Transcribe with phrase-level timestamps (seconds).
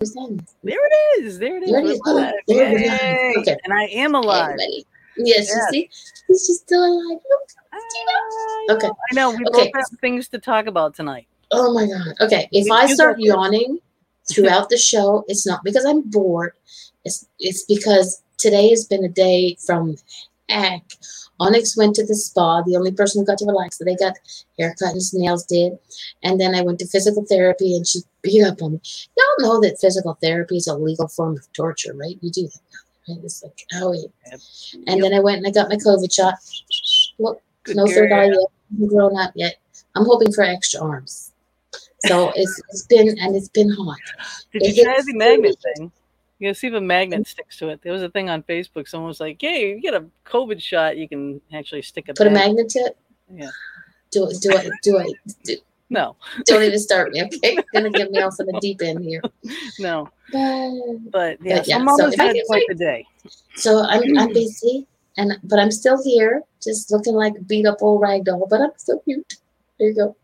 [0.00, 0.06] There
[0.64, 1.38] it is.
[1.38, 1.70] There it is.
[1.70, 2.00] There it is.
[2.06, 2.34] Oh, we're live.
[2.48, 3.34] Yay.
[3.38, 3.56] Okay.
[3.64, 4.44] And I am alive.
[4.52, 4.86] Everybody.
[5.18, 5.90] Yes, you see,
[6.28, 7.18] he's just still alive.
[7.72, 8.86] I Okay.
[8.86, 9.30] know, I know.
[9.30, 9.64] We Okay.
[9.66, 11.26] both have things to talk about tonight.
[11.52, 12.14] Oh my god.
[12.22, 13.78] Okay, if You- I you start yawning
[14.30, 16.52] throughout the show, it's not because I'm bored.
[17.04, 19.96] It's it's because today has been a day from
[20.50, 20.82] heck.
[21.40, 23.78] Onyx went to the spa, the only person who got to relax.
[23.78, 24.14] So they got
[24.58, 25.78] haircut and nails did.
[26.22, 28.80] And then I went to physical therapy and she beat up on me.
[29.16, 32.18] Y'all know that physical therapy is a legal form of torture, right?
[32.20, 32.60] You do that.
[33.08, 33.24] Right?
[33.24, 34.08] It's like, oh yeah.
[34.30, 34.40] Yep.
[34.86, 36.34] And then I went and I got my COVID shot.
[37.18, 38.36] Look, Good no third eye yet.
[38.72, 39.56] haven't grown up yet.
[39.96, 41.32] I'm hoping for extra arms.
[42.06, 43.98] So it's, it's been and it's been hot.
[44.52, 45.90] Did It you try the magnet thing?
[46.40, 47.26] You gotta see if a magnet mm.
[47.26, 47.82] sticks to it.
[47.82, 48.88] There was a thing on Facebook.
[48.88, 52.26] Someone was like, "Hey, you get a COVID shot, you can actually stick a Put
[52.26, 52.96] a magnet to it.
[53.32, 53.50] Yeah.
[54.10, 54.40] Do it.
[54.40, 54.72] Do it.
[54.82, 55.16] Do it.
[55.44, 55.56] Do,
[55.92, 56.14] No,
[56.46, 57.24] don't even start me.
[57.24, 59.22] Okay, gonna get me off in the deep end here.
[59.78, 60.08] no.
[60.32, 63.06] But, But yeah, But yeah, so so Mama's if I had can quite the day.
[63.56, 67.78] so I'm I'm busy, and but I'm still here, just looking like a beat up
[67.82, 68.46] old rag doll.
[68.48, 69.34] But I'm still cute.
[69.78, 70.16] There you go.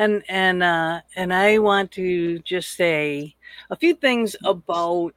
[0.00, 3.34] And and uh and i want to just say
[3.70, 5.12] a few things about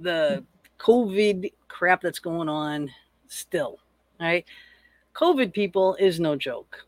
[0.00, 0.44] the
[0.78, 2.90] covid crap that's going on
[3.28, 3.78] still
[4.18, 4.46] Right,
[5.14, 6.86] covid people is no joke.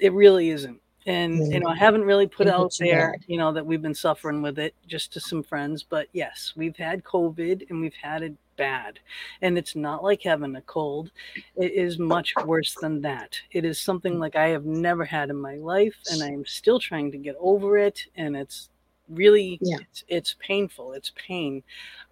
[0.00, 0.80] It really isn't.
[1.06, 4.40] And you know i haven't really put out there you know that we've been suffering
[4.40, 8.32] with it just to some friends but yes we've had covid and we've had it
[8.56, 8.98] bad.
[9.42, 11.10] And it's not like having a cold.
[11.56, 13.36] It is much worse than that.
[13.52, 17.10] It is something like i have never had in my life and i'm still trying
[17.12, 18.68] to get over it and it's
[19.10, 19.76] really Yeah.
[19.80, 20.94] it's, it's painful.
[20.94, 21.62] It's pain.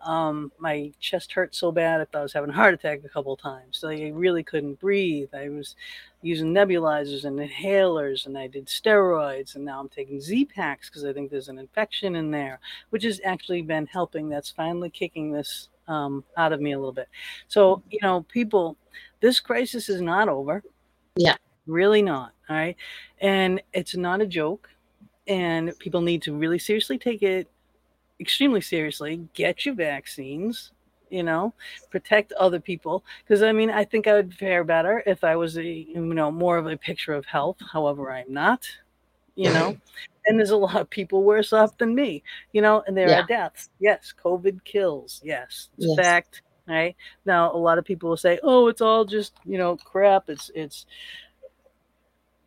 [0.05, 3.09] Um my chest hurt so bad i thought i was having a heart attack a
[3.09, 3.79] couple times.
[3.79, 5.31] So i really couldn't breathe.
[5.35, 5.75] I was
[6.23, 11.13] using nebulizers and inhalers and i did steroids and now i'm taking z-packs because i
[11.13, 14.29] think there's an infection in there which has actually been helping.
[14.29, 17.09] That's finally kicking this um, out of me a little bit.
[17.49, 18.77] So you know people
[19.21, 20.63] this crisis is not over.
[21.17, 21.37] Yeah.
[21.67, 22.77] really not all right?
[23.21, 24.69] And it's not a joke
[25.27, 27.49] and people need to really seriously take it
[28.21, 30.73] extremely seriously get your vaccines
[31.11, 31.53] you know
[31.91, 35.57] protect other people because i mean i think i would fare better if i was
[35.59, 38.67] a you know more of a picture of health however i'm not
[39.35, 39.77] you know?
[40.25, 42.23] And there's a lot of people worse off than me
[42.53, 43.23] you know and there Yeah.
[43.23, 43.71] are deaths.
[43.81, 45.21] Yes covid kills.
[45.25, 45.97] Yes it's Yes.
[45.97, 46.95] fact right?
[47.27, 50.31] Now a lot of people will say oh it's all just you know crap.
[50.31, 50.87] It's it's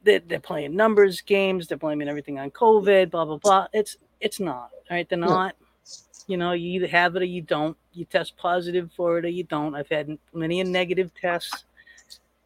[0.03, 1.67] they're, they're playing numbers games.
[1.67, 3.67] They're blaming everything on covid blah blah blah.
[3.73, 5.07] It's it's not right.
[5.09, 5.27] they're No.
[5.27, 5.55] not
[6.27, 7.75] you know you either have it or you don't.
[7.91, 9.75] You test positive for it or you don't.
[9.75, 11.65] I've had many a negative tests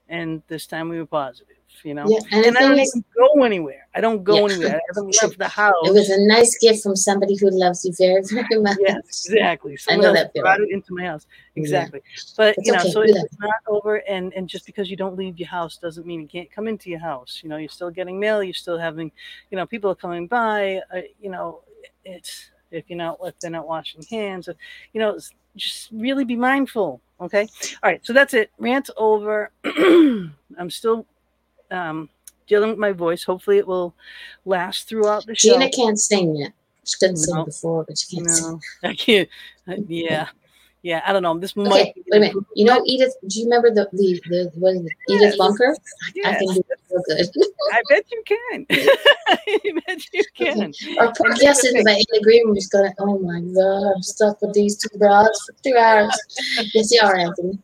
[0.08, 2.06] and this time we were positive you know?
[2.08, 3.88] Yeah, and and i don't even go anywhere.
[3.96, 4.54] I don't go Yeah.
[4.54, 4.76] anywhere.
[4.78, 5.74] I haven't left the house.
[5.84, 8.78] It was a nice gift from somebody who loves you very, very much.
[8.80, 9.78] yes exactly.
[9.78, 10.44] Someone know else that feeling.
[10.44, 11.26] brought it into my house.
[11.56, 11.62] Yeah.
[11.64, 12.02] exactly.
[12.38, 15.16] But It's you know okay, so it's not over and and just because you don't
[15.18, 17.40] leave your house doesn't mean you can't come into your house.
[17.44, 19.12] You know you're still getting mail you're still having
[19.52, 21.62] you know people are coming by uh, you know
[22.06, 24.54] it's if you're not if they're not washing hands uh,
[24.94, 25.18] you know
[25.56, 27.48] just really be mindful okay?
[27.84, 28.50] All right so that's it.
[28.60, 29.52] Rant over.
[29.66, 31.06] I'm still
[31.72, 32.10] um
[32.48, 33.94] dealing with my voice hopefully it will
[34.46, 36.52] last throughout the show Gina can't sing yet.
[36.86, 38.62] She couldn't sing before, but she can't sing.
[38.84, 39.30] I can't.
[39.88, 40.28] Yeah,
[40.82, 41.04] yeah.
[41.06, 41.38] I don't know.
[41.38, 41.94] This Okay, might.
[41.96, 42.44] wait a minute.
[42.56, 43.14] You know Edith?
[43.28, 44.92] Do you remember the the, the what is it?
[45.08, 45.78] Edith Bunker?
[46.16, 46.26] Yes.
[46.26, 47.28] I can do it real good.
[47.72, 48.66] I bet you can.
[48.72, 50.74] I bet you can.
[51.00, 54.42] Our poor guest in the in green room is going, oh my God, I'm stuck
[54.42, 56.18] with these two broads for two hours.
[56.74, 57.60] yes, you are, Anthony.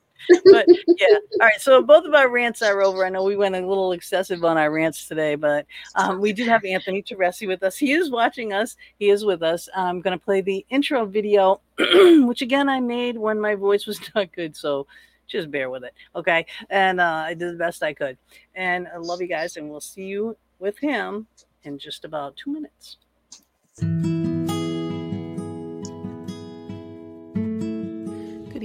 [0.46, 1.18] But yeah.
[1.34, 1.60] All right.
[1.60, 3.06] So both of our rants are over.
[3.06, 5.66] I know we went a little excessive on our rants today, but
[5.96, 7.78] um, we do have Anthony Teresi with us.
[7.78, 8.76] He is watching us.
[9.00, 9.68] He is with us.
[9.76, 14.00] I'm going to play the intro video, which again I made when my voice was
[14.16, 14.56] not good.
[14.56, 14.88] So
[15.28, 15.94] just bear with it.
[16.16, 16.46] Okay.
[16.70, 18.18] And uh, I did the best I could.
[18.54, 19.58] And I love you guys.
[19.58, 21.28] And we'll see you with him
[21.64, 22.98] in just about two minutes.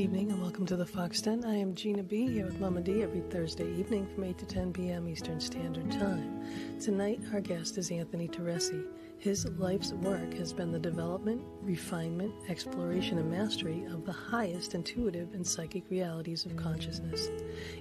[0.01, 1.45] Evening and welcome to the Fox Den.
[1.45, 4.73] I am Gina B here with Mama D every Thursday evening from 8 to 10
[4.73, 5.07] p.m.
[5.07, 6.43] Eastern Standard Time.
[6.81, 8.83] Tonight, our guest is Anthony Teresi.
[9.19, 15.35] His life's work has been the development, refinement, exploration, and mastery of the highest intuitive
[15.35, 17.29] and psychic realities of consciousness.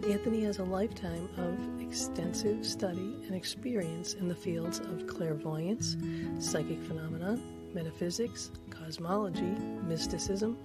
[0.06, 5.96] Anthony has a lifetime of extensive study and experience in the fields of clairvoyance,
[6.38, 7.40] psychic phenomena,
[7.74, 9.56] metaphysics, cosmology,
[9.88, 10.58] mysticism,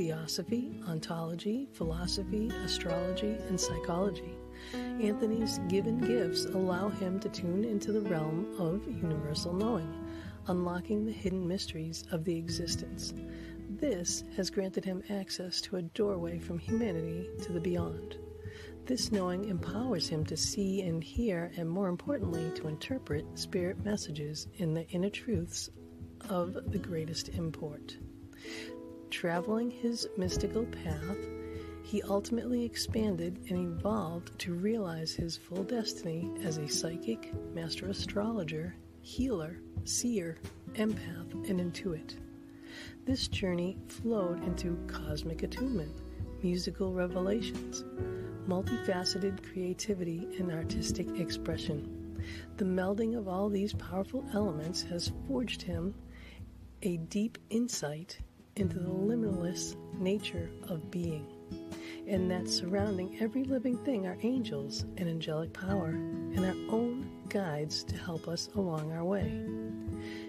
[0.00, 4.34] theosophy, ontology, philosophy, astrology, and psychology.
[4.74, 9.94] Anthony's given gifts allow him to tune into the realm of universal knowing.
[10.48, 13.12] unlocking the hidden mysteries of the existence.
[13.68, 18.16] This has granted him access to a doorway from humanity to the beyond.
[18.86, 24.48] This knowing empowers him to see and hear, and more importantly, to interpret spirit messages
[24.56, 25.70] in the inner truths
[26.28, 27.96] of the greatest import.
[29.10, 31.18] Traveling his mystical path,
[31.82, 38.74] he ultimately expanded and evolved to realize his full destiny as a psychic, master astrologer,
[39.02, 40.38] healer, seer,
[40.74, 42.16] empath, and intuit.
[43.04, 45.92] This journey flowed into cosmic attunement,
[46.42, 47.84] musical revelations,
[48.46, 52.22] multifaceted creativity, and artistic expression.
[52.56, 55.94] The melding of all these powerful elements has forged him
[56.82, 58.20] a deep insight
[58.56, 61.26] into the limitless nature of being,
[62.06, 67.84] and that surrounding every living thing are angels and angelic power, and our own guides
[67.84, 69.44] to help us along our way.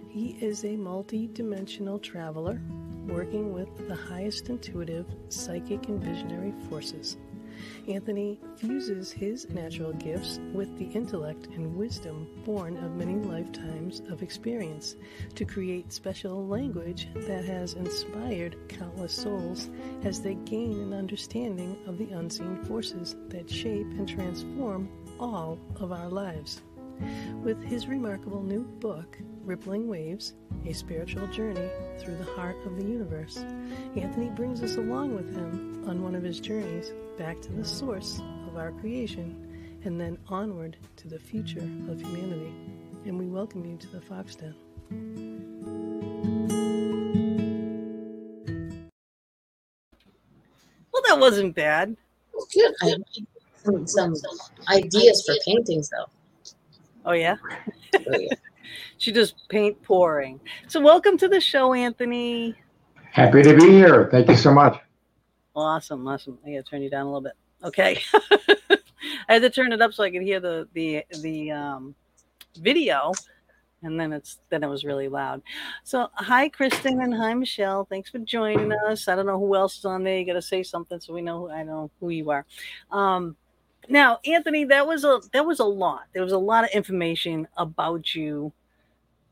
[0.09, 2.61] He is a multi dimensional traveler
[3.07, 7.17] working with the highest intuitive, psychic, and visionary forces.
[7.87, 14.23] Anthony fuses his natural gifts with the intellect and wisdom born of many lifetimes of
[14.23, 14.95] experience
[15.35, 19.69] to create special language that has inspired countless souls
[20.03, 25.91] as they gain an understanding of the unseen forces that shape and transform all of
[25.91, 26.61] our lives.
[27.43, 30.33] With his remarkable new book, Rippling Waves
[30.65, 31.67] A Spiritual Journey
[31.99, 33.37] Through the Heart of the Universe,
[33.95, 38.21] Anthony brings us along with him on one of his journeys back to the source
[38.47, 42.53] of our creation and then onward to the future of humanity.
[43.05, 44.53] And we welcome you to the Fox Den.
[50.93, 51.97] Well, that wasn't bad.
[52.53, 52.73] Good.
[52.83, 54.13] I have some
[54.69, 56.05] ideas for paintings, though.
[57.05, 57.37] Oh yeah.
[57.95, 58.33] Oh, yeah.
[59.01, 60.39] She does paint pouring.
[60.67, 62.53] So welcome to the show, Anthony.
[63.11, 64.07] Happy to be here.
[64.11, 64.79] Thank you so much.
[65.55, 66.37] Awesome, awesome.
[66.45, 67.33] I gotta turn you down a little bit.
[67.63, 67.99] Okay.
[69.27, 71.95] I had to turn it up so I could hear the the the um,
[72.59, 73.11] video,
[73.81, 75.41] and then it's then it was really loud.
[75.83, 77.85] So hi, Kristen, and hi, Michelle.
[77.85, 79.07] Thanks for joining us.
[79.07, 80.19] I don't know who else is on there.
[80.19, 81.49] You got to say something so we know.
[81.49, 82.45] I know who you are.
[82.91, 83.35] Um,
[83.89, 86.03] now, Anthony, that was a that was a lot.
[86.13, 88.53] There was a lot of information about you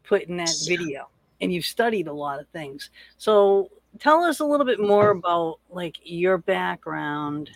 [0.10, 1.08] put in that video,
[1.40, 2.90] and you've studied a lot of things.
[3.18, 3.70] So,
[4.00, 7.50] tell us a little bit more about like your background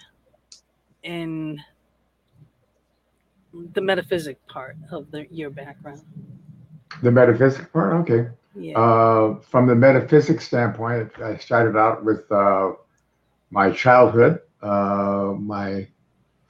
[1.02, 1.60] in
[3.74, 6.02] the metaphysic part of the your background.
[7.02, 8.30] The metaphysic part, okay.
[8.56, 8.80] Yeah.
[8.80, 12.74] Uh, from the metaphysics standpoint, I started out with uh,
[13.50, 14.42] my childhood.
[14.62, 15.88] Uh, my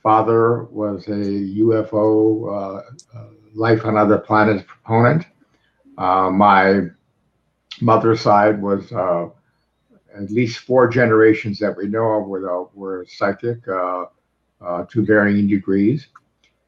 [0.03, 5.25] father was a UFO uh, uh, life on other planets proponent.
[5.97, 6.81] Uh, my
[7.81, 9.29] mother's side was uh,
[10.15, 16.07] at least four generations that we know of were, uh, were psychic to varying degrees.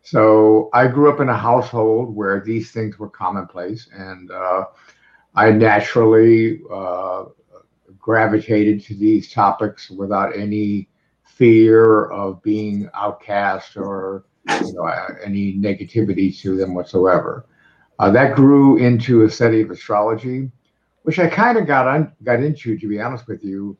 [0.01, 4.31] So I grew up in a household where these things were commonplace, and
[5.35, 6.61] I naturally
[7.99, 10.87] gravitated to these topics without any
[11.23, 14.85] fear of being outcast or you know,
[15.23, 17.47] any negativity to them whatsoever.
[17.99, 20.51] Uh, that grew into a study of astrology,
[21.03, 23.77] which I kind of got on, got into, to be honest with you,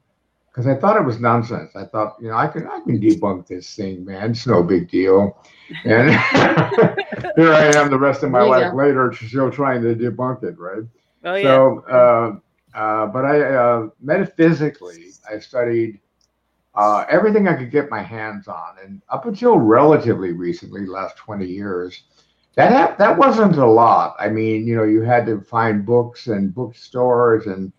[0.49, 1.75] because I thought it was nonsense.
[1.75, 4.31] I thought, you know, I can I can debunk this thing, man.
[4.31, 5.37] It's no big deal.
[5.83, 6.09] And
[7.35, 10.83] here I am, the rest of my life later, still trying to debunk it, right?
[11.25, 11.43] Oh, yeah.
[11.43, 15.99] So, uh, uh, but I uh, metaphysically, I studied
[16.75, 18.75] uh, everything I could get my hands on.
[18.83, 22.03] And up until relatively recently, last 20 years,
[22.55, 24.15] that that wasn't a lot.
[24.19, 27.71] I mean, you know, you had to find books and bookstores and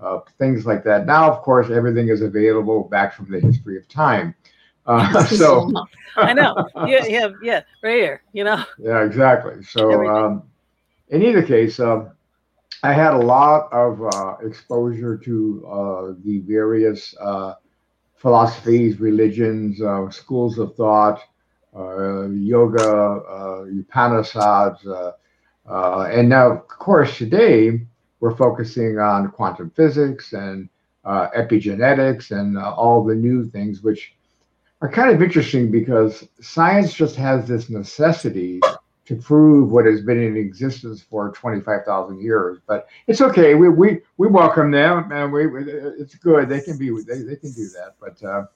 [0.00, 1.06] uh, things like that.
[1.06, 4.34] Now, of course, everything is available back from the history of time.
[4.86, 5.70] Uh, so
[6.16, 6.54] I know,
[6.86, 8.64] yeah, yeah, yeah, right here, you know.
[8.78, 9.62] Yeah, exactly.
[9.62, 10.42] So, um,
[11.08, 12.10] in either case, um,
[12.82, 17.54] I had a lot of uh, exposure to uh, the various uh,
[18.16, 21.20] philosophies, religions, uh, schools of thought,
[21.76, 25.12] uh, yoga, uh, Upanishads, uh,
[25.68, 27.80] uh, and now, of course, today
[28.20, 30.68] we're focusing on quantum physics and
[31.04, 34.14] uh, epigenetics and all the new things, which
[34.80, 38.60] are kind of interesting because science just has this necessity
[39.06, 42.58] to prove what has been in existence for 25,000 years.
[42.66, 43.54] But it's okay.
[43.54, 45.46] We, we, we welcome them and we,
[45.98, 46.48] it's good.
[46.48, 47.94] They can be, they, they can do that.
[48.00, 48.46] But, uh,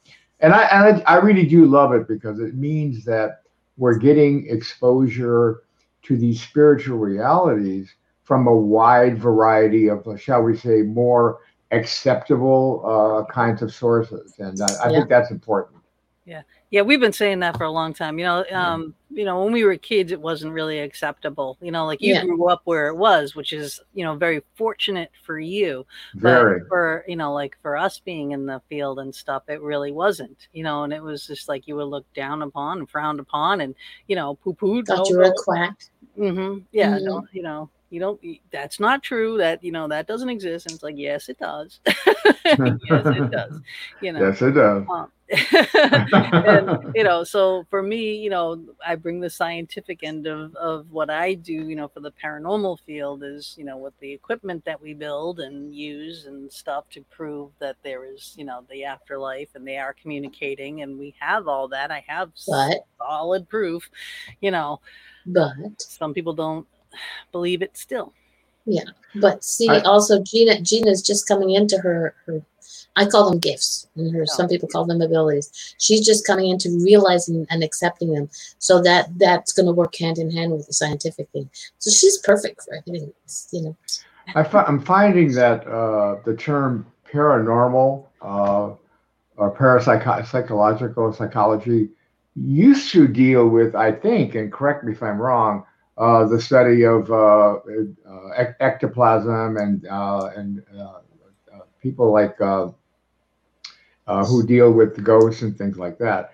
[0.40, 3.42] and I, and I, I really do love it because it means that
[3.76, 5.62] we're getting exposure
[6.02, 11.38] to these spiritual realities from a wide variety of, shall we say, more
[11.70, 14.92] acceptable uh, kinds of sources, and I, I Yeah.
[14.92, 15.82] think that's important.
[16.24, 18.18] Yeah, we've been saying that for a long time.
[18.18, 21.56] You know, um, you know, when we were kids, it wasn't really acceptable.
[21.62, 22.24] You know, like you Yeah.
[22.24, 25.86] grew up where it was, which is you know very fortunate for you.
[26.14, 26.60] But Very.
[26.68, 30.48] for you know, like for us being in the field and stuff, it really wasn't.
[30.52, 33.62] You know, and it was just like you were looked down upon and frowned upon,
[33.62, 33.74] and
[34.06, 34.86] you know, poo pooed.
[34.86, 35.76] Thought you were a quack.
[36.18, 36.58] Mm-hmm.
[36.72, 37.04] Yeah, Mhm.
[37.04, 38.20] no, you know, you don't.
[38.50, 39.38] That's not true.
[39.38, 40.66] That you know that doesn't exist.
[40.66, 41.80] And it's like, yes, it does.
[41.86, 43.60] yes, it does.
[44.00, 44.20] You know.
[44.20, 44.86] Yes, it does.
[44.88, 45.12] Um,
[46.32, 50.90] and you know, so for me, you know, I bring the scientific end of of
[50.90, 54.64] what I do, you know, for the paranormal field is, you know, with the equipment
[54.64, 58.84] that we build and use and stuff to prove that there is, you know, the
[58.84, 61.90] afterlife and they are communicating and we have all that.
[61.90, 63.90] I have But solid proof,
[64.40, 64.80] you know.
[65.26, 66.66] but Some people don't
[67.32, 68.12] believe it still.
[68.66, 72.42] Yeah, but see I- also Gina Gina's just coming into her her
[72.96, 74.24] I call them gifts and her Yeah.
[74.26, 75.50] some people call them abilities.
[75.78, 78.28] She's just coming into realizing and accepting them.
[78.58, 81.48] So that that's gonna work hand in hand with the scientific thing.
[81.78, 83.12] So she's perfect for everything.
[83.24, 83.76] It's, you know.
[84.34, 88.70] I fi- I'm finding that uh, the term paranormal uh,
[89.36, 91.88] or parapsychological psychology
[92.34, 95.64] used to deal with, I think, and correct me if I'm wrong,
[95.98, 101.00] uh, the study of uh, uh, ectoplasm and uh, and uh,
[101.54, 102.68] uh, people like uh,
[104.06, 106.32] uh, who deal with ghosts and things like that.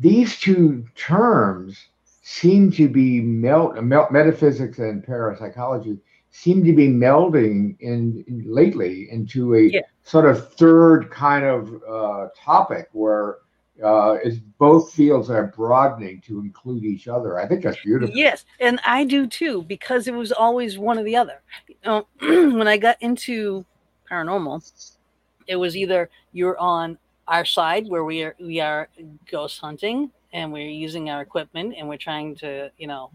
[0.00, 1.88] These two terms
[2.22, 5.98] seem to be melt, melt metaphysics and parapsychology
[6.30, 9.80] seem to be melding in, in lately into a Yeah.
[10.02, 13.36] sort of third kind of uh, topic where
[13.82, 17.38] uh, it's both fields are broadening to include each other.
[17.38, 18.16] I think that's beautiful.
[18.16, 21.42] Yes, and I do too because it was always one or the other.
[21.68, 23.64] You know, when I got into
[24.10, 24.94] paranormal,
[25.46, 26.98] it was either you're on
[27.28, 28.88] our side where we are we are
[29.30, 33.10] ghost hunting and we're using our equipment and we're trying to you know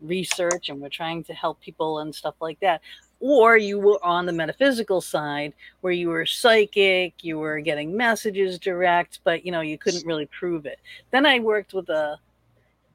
[0.00, 2.80] research and we're trying to help people and stuff like that
[3.20, 8.58] or you were on the metaphysical side where you were psychic you were getting messages
[8.58, 10.80] direct but you know you couldn't really prove it.
[11.10, 12.18] Then i worked with a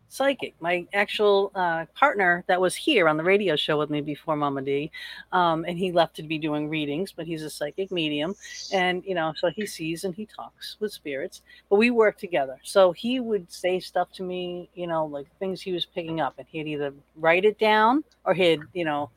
[0.07, 0.53] psychic.
[0.59, 4.61] My actual uh, partner that was here on the radio show with me before mama
[4.61, 4.91] d
[5.31, 8.35] um, and he left to be doing readings but he's a psychic medium.
[8.71, 12.59] And you know so he sees and he talks with spirits but we work together.
[12.63, 16.35] So he would say stuff to me you know like things he was picking up
[16.37, 19.09] and he'd either write it down or he'd you know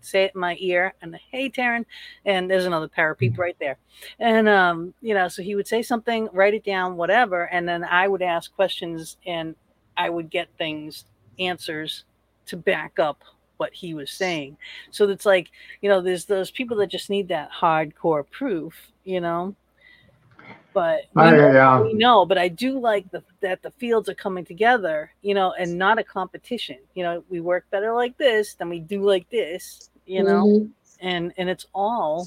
[0.00, 1.84] say it in my ear and hey Taryn
[2.24, 3.78] and there's another parapeep right there.
[4.18, 7.84] And um you know so he would say something write it down whatever and then
[7.84, 9.54] I would ask questions and
[9.96, 11.04] I would get things
[11.38, 12.04] answers
[12.46, 13.22] to back up
[13.56, 14.56] what he was saying.
[14.90, 19.20] So it's like you know there's those people that just need that hardcore proof you
[19.20, 19.54] know?
[20.72, 21.80] But we I- know, yeah.
[21.80, 25.52] we know but i do like the, that the fields are coming together you know
[25.58, 26.78] and not a competition.
[26.94, 30.44] You know we work better like this than we do like this you know?
[30.46, 30.70] Mhm.
[31.00, 32.26] and and it's all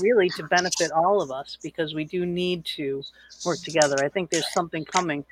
[0.00, 3.02] really to benefit all of us because we do need to
[3.46, 3.96] work together.
[4.04, 5.24] I think there's something coming.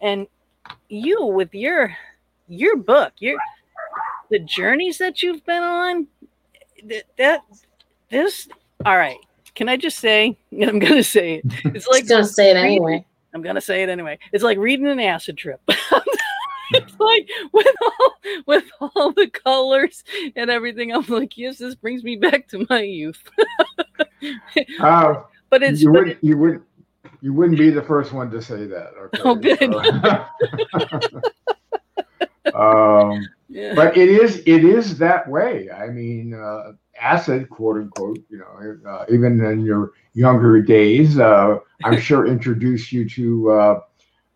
[0.00, 0.26] And
[0.88, 1.96] you with your
[2.48, 3.38] your book your
[4.30, 6.06] the journeys that you've been on
[6.84, 7.40] that, that
[8.10, 8.48] this
[8.84, 9.18] all right
[9.54, 13.04] can i just say i'm gonna say it it's like She's gonna say it anyway.
[13.34, 14.18] I'm gonna say it anyway.
[14.32, 15.60] It's like reading an acid trip.
[15.68, 18.14] it's like with all
[18.46, 20.04] with all the colors
[20.34, 20.90] and everything.
[20.90, 23.22] I'm like, yes, this brings me back to my youth.
[24.80, 26.62] Uh, But it's you wouldn't you wouldn't
[27.20, 28.92] you wouldn't be the first one to say that.
[28.98, 29.20] Okay?
[29.24, 31.12] Oh, good.
[32.54, 33.74] Um, yeah.
[33.74, 35.68] but it is it is that way.
[35.70, 38.18] I mean, uh, acid, quote unquote.
[38.30, 43.80] You know, uh, even in your younger days, uh, I'm sure introduced you to uh,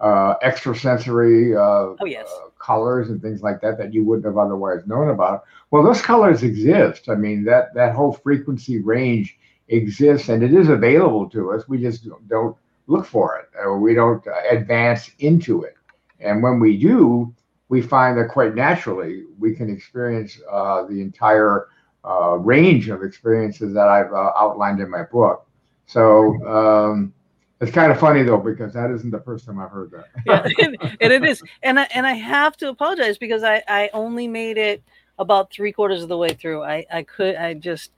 [0.00, 2.28] uh, extrasensory uh, Oh, yes.
[2.28, 5.44] uh, colors and things like that that you wouldn't have otherwise known about.
[5.70, 7.08] Well, those colors exist.
[7.08, 11.68] I mean, that that whole frequency range exists and it is available to us.
[11.68, 12.56] We just don't
[12.90, 15.76] look for it or we don't advance into it.
[16.18, 17.32] And when we do,
[17.68, 21.68] we find that quite naturally we can experience uh, the entire
[22.04, 25.46] uh, range of experiences that I've uh, outlined in my book.
[25.86, 27.14] So um,
[27.60, 30.08] it's kind of funny though because that isn't the first time I've heard that.
[30.26, 33.90] yeah, and, and it is, and I, and I have to apologize because I I
[33.92, 34.82] only made it
[35.18, 36.62] about three quarters of the way through.
[36.64, 37.92] I I could I just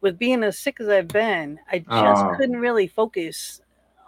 [0.00, 2.34] with being as sick as I've been, I just Oh.
[2.36, 3.60] couldn't really focus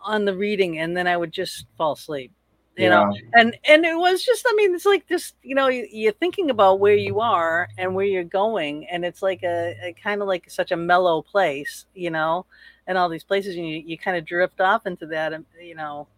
[0.05, 2.33] on the reading, and then I would just fall asleep.
[2.77, 6.13] you know and and it was just i mean it's like just you know you're
[6.15, 10.21] thinking about where you are and where you're going and it's like a, a kind
[10.21, 12.45] of like such a mellow place you know
[12.89, 15.77] and all these places and you, you kind of drift off into that and you
[15.77, 16.09] know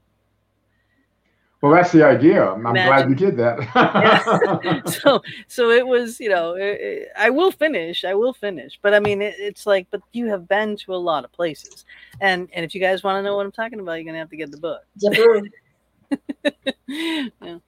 [1.62, 2.44] well, that's the idea.
[2.44, 2.86] I'm Imagine.
[2.86, 3.60] glad you did that.
[3.74, 4.80] yeah.
[4.90, 8.04] So, so it was, you know, it, it, I will finish.
[8.04, 8.78] I will finish.
[8.82, 11.84] But I mean, it, it's like, but you have been to a lot of places,
[12.20, 14.30] and and if you guys want to know what I'm talking about, you're gonna have
[14.30, 14.82] to get the book.
[16.86, 17.58] yeah.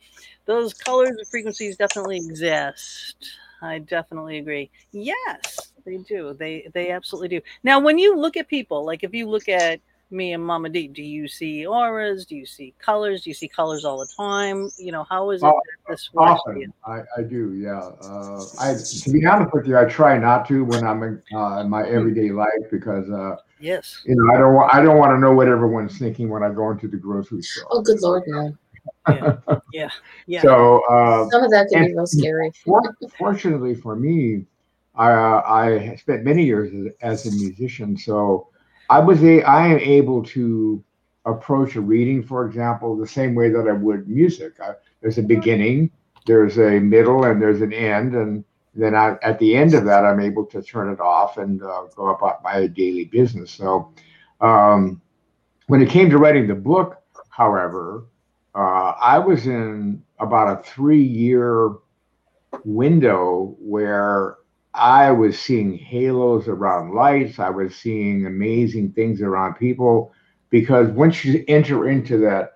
[0.45, 3.17] Those colors and frequencies definitely exist.
[3.61, 4.71] I definitely agree.
[4.93, 6.35] Yes, they do.
[6.35, 7.41] They they absolutely do.
[7.65, 10.89] Now, when you look at people, like if you look at me and Mama D,
[10.89, 12.25] do you see auras?
[12.25, 13.23] Do you see colors?
[13.23, 14.71] Do you see colors all the time?
[14.79, 16.73] You know, how is it oh, this often?
[16.87, 17.91] I, I do, yeah.
[18.03, 21.61] Uh, I to be honest with you, I try not to when I'm in, uh,
[21.61, 25.11] in my everyday life because uh, yes, you know, I don't want I don't want
[25.11, 27.67] to know what everyone's thinking when I go into the grocery store.
[27.71, 28.57] Oh, good lord, no.
[29.09, 29.37] yeah,
[29.73, 29.91] yeah,
[30.27, 30.43] yeah.
[30.43, 32.53] So uh, some of that can be real scary.
[33.19, 34.47] fortunately for me,
[34.95, 36.73] I uh, I spent many years
[37.03, 38.49] as, as a musician, so
[38.91, 40.83] I was a I am able to
[41.25, 44.55] approach a reading, for example, the same way that I would music.
[44.61, 45.91] I, there's a beginning,
[46.27, 50.05] there's a middle, and there's an end, and then I, at the end of that,
[50.05, 53.51] I'm able to turn it off and uh, go about my daily business.
[53.51, 53.93] So,
[54.41, 55.01] um,
[55.67, 58.07] when it came to writing the book, however,
[58.55, 61.75] uh, I was in about a three-year
[62.65, 64.38] window where
[64.75, 67.39] I was seeing halos around lights.
[67.39, 70.13] I was seeing amazing things around people
[70.51, 72.55] because once you enter into that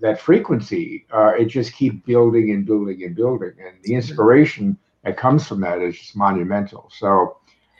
[0.00, 5.16] that frequency, uh, it just keeps building and building and building, and the inspiration that
[5.16, 6.90] comes from that is just monumental.
[6.96, 7.38] So.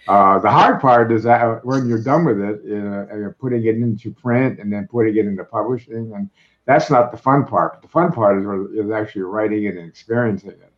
[0.08, 3.76] Uh, the hard part is that when you're done with it, uh, you're putting it
[3.76, 6.28] into print and then putting it into publishing, and
[6.64, 7.80] that's not the fun part.
[7.82, 10.71] The fun part is, is actually writing it and experiencing it.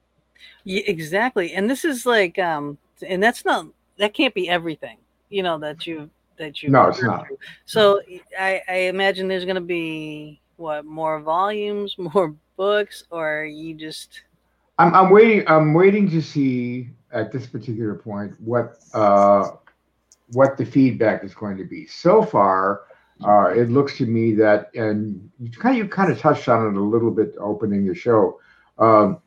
[0.64, 1.52] Yeah, exactly.
[1.52, 3.66] And this is like, um, and that's not
[3.98, 4.98] that can't be everything,
[5.28, 6.70] you know, that you that you.
[6.70, 7.26] No, it's not.
[7.26, 7.38] Through.
[7.66, 8.00] So
[8.38, 14.22] I, I imagine there's going to be what more volumes, more books, or you just.
[14.78, 15.44] I'm, I'm waiting.
[15.46, 19.50] I'm waiting to see at this particular point what uh,
[20.32, 21.86] what the feedback is going to be.
[21.86, 22.82] So far,
[23.24, 26.66] uh, it looks to me that, and you kind of, you kind of touched on
[26.66, 28.40] it a little bit opening the show.
[28.78, 29.20] Um,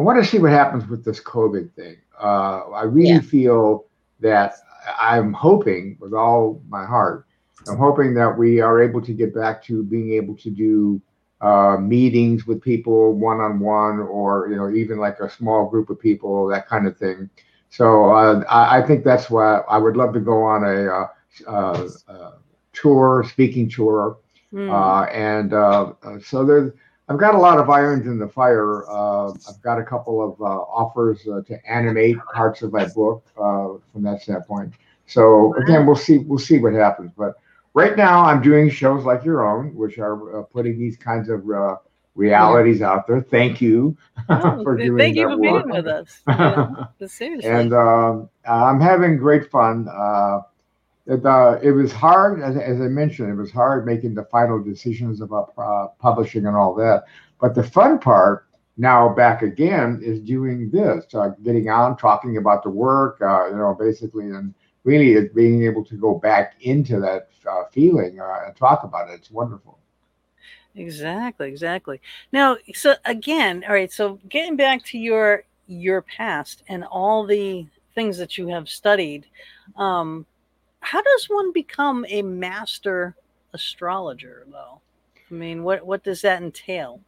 [0.00, 1.98] I want to see what happens with this COVID thing.
[2.18, 3.20] Uh, I really yeah.
[3.20, 3.84] feel
[4.20, 4.54] that
[4.98, 7.26] I'm hoping with all my heart,
[7.68, 11.02] I'm hoping that we are able to get back to being able to do
[11.42, 15.90] uh, meetings with people one on one, or you know, even like a small group
[15.90, 17.28] of people, that kind of thing.
[17.68, 21.06] So uh, I, I, think that's why I would love to go on a, uh,
[21.46, 22.30] uh, uh
[22.72, 24.16] tour, speaking tour,
[24.50, 25.14] mm.
[25.14, 26.72] and so there's
[27.10, 28.88] I've got a lot of irons in the fire.
[28.88, 33.24] Uh, I've got a couple of uh, offers uh, to animate parts of my book
[33.36, 34.74] uh, from that standpoint.
[35.06, 36.18] So again, we'll see.
[36.18, 37.10] We'll see what happens.
[37.18, 37.34] But
[37.74, 41.50] right now, I'm doing shows like your own, which are uh, putting these kinds of
[41.50, 41.76] uh,
[42.14, 43.22] realities out there.
[43.22, 43.96] Thank you
[44.28, 45.64] oh, for doing Thank you for work.
[45.64, 46.22] being with us.
[46.28, 47.50] Yeah, seriously.
[47.50, 49.88] And um, I'm having great fun.
[51.06, 54.62] It, uh, it was hard, as, as, I mentioned, it was hard making the final
[54.62, 57.04] decisions about uh, publishing and all that.
[57.40, 62.62] But the fun part now back again is doing this, uh, getting on, talking about
[62.62, 67.28] the work, uh, you know, basically, and really being able to go back into that
[67.50, 69.14] uh, feeling uh, and talk about it.
[69.14, 69.78] It's wonderful.
[70.76, 72.00] Exactly, exactly.
[72.32, 73.92] Now, so again, all right.
[73.92, 79.26] So getting back to your your past and all the things that you have studied.
[79.76, 80.26] Um,
[80.80, 83.16] how does one become a master
[83.52, 84.80] astrologer though?
[85.30, 87.00] I mean what what does that entail?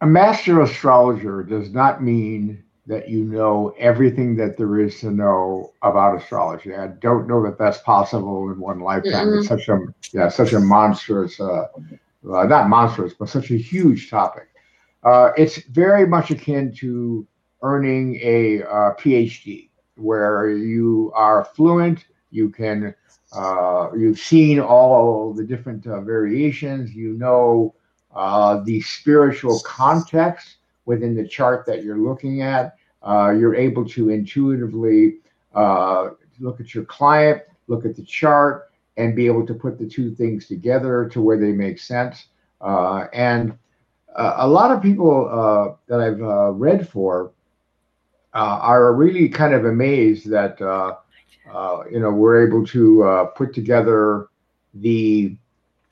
[0.00, 5.72] A master astrologer does not mean that you know everything that there is to know
[5.82, 6.74] about astrology.
[6.74, 9.26] I don't know that that's possible in one lifetime.
[9.26, 9.38] Mm-hmm.
[9.40, 9.78] it's such a
[10.12, 11.66] yeah such a monstrous uh,
[12.32, 14.48] uh, not monstrous but such a huge topic.
[15.02, 17.26] Uh, it's very much akin to
[17.62, 22.94] earning a uh, phd where you are fluent you can
[23.32, 26.94] uh, you've seen all the different uh, variations.
[26.94, 27.74] You know
[28.14, 32.76] uh, the spiritual context within the chart that you're looking at.
[33.02, 35.18] Uh, you're able to intuitively
[35.54, 36.10] uh,
[36.40, 40.14] look at your client, look at the chart, and be able to put the two
[40.14, 42.26] things together to where they make sense.
[42.60, 43.56] Uh, and
[44.16, 46.18] a lot of people that I've
[46.56, 47.30] read for
[48.32, 50.60] are really kind of amazed that
[51.52, 54.28] uh, you know, we're able to uh, put together
[54.74, 55.36] the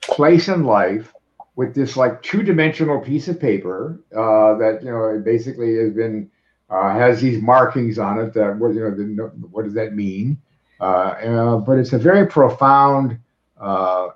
[0.01, 1.13] place in life
[1.55, 6.29] with this like two-dimensional piece of paper uh, that you know basically has been
[6.69, 10.37] uh, has these markings on it that what you know the, what does that mean?
[10.79, 13.17] Uh, uh but it's a very profound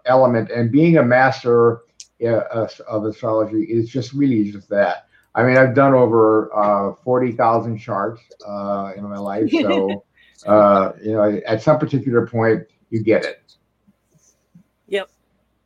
[0.05, 1.81] element, and being a master
[2.23, 5.07] of astrology is just really just that.
[5.33, 8.21] I mean, I've done over forty thousand charts
[8.95, 10.03] in my life, so
[10.45, 13.55] you know at some particular point you get it.
[14.87, 15.09] Yep.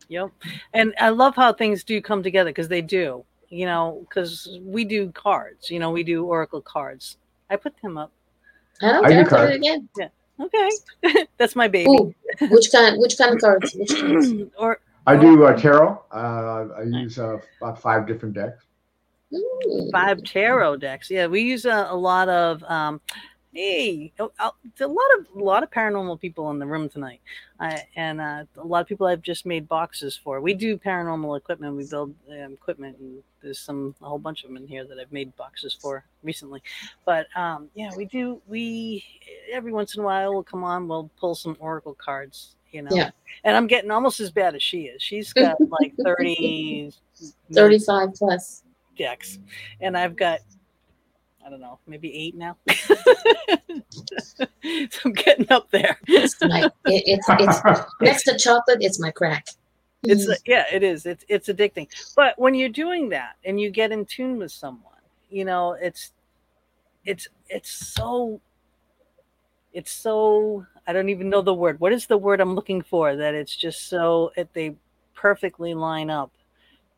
[0.07, 0.31] Yep.
[0.73, 4.85] And I love how things do come together because they do, you know, because we
[4.85, 7.17] do cards, you know, we do Oracle cards.
[7.49, 8.11] I put them up.
[8.81, 9.25] I don't care.
[9.25, 9.89] Put it again.
[9.97, 10.09] Yeah.
[10.39, 10.69] Okay.
[11.37, 11.89] That's my baby.
[11.89, 12.13] Ooh,
[12.49, 13.75] which kind which kind of cards?
[13.75, 13.93] Which
[14.57, 16.03] or I do uh, tarot.
[16.11, 18.65] Uh, I use uh, about five different decks.
[19.33, 19.89] Ooh.
[19.91, 21.09] Five tarot decks.
[21.09, 23.01] Yeah, we use a, a lot of um,
[23.55, 27.21] hey, a lot of a lot of paranormal people in the room tonight,
[27.59, 30.41] uh, and uh, a lot of people I've just made boxes for.
[30.41, 31.75] We do paranormal equipment.
[31.75, 34.99] We build um, equipment, and there's some a whole bunch of them in here that
[34.99, 36.61] I've made boxes for recently.
[37.05, 38.41] But um, yeah, we do.
[38.47, 39.05] We
[39.51, 40.87] every once in a while we'll come on.
[40.87, 42.57] We'll pull some oracle cards.
[42.71, 43.11] You know, yeah.
[43.45, 45.01] and I'm getting almost as bad as she is.
[45.01, 46.91] She's got like 30,
[47.53, 48.63] 35 plus
[48.97, 49.39] decks,
[49.79, 50.41] and I've got
[51.45, 52.57] I don't know, maybe eight now.
[52.71, 54.45] so
[55.05, 55.99] I'm getting up there.
[56.07, 58.79] it's, my, it, it's, it's next to chocolate.
[58.81, 59.45] It's my crack.
[60.03, 60.35] It's mm.
[60.45, 61.05] yeah, it is.
[61.05, 61.87] It's it's addicting.
[62.15, 64.93] But when you're doing that and you get in tune with someone,
[65.29, 66.11] you know, it's
[67.05, 68.41] it's it's so
[69.73, 71.79] it's so I don't even know the word.
[71.79, 73.15] What is the word I'm looking for?
[73.15, 74.75] That it's just so it, they
[75.13, 76.31] perfectly line up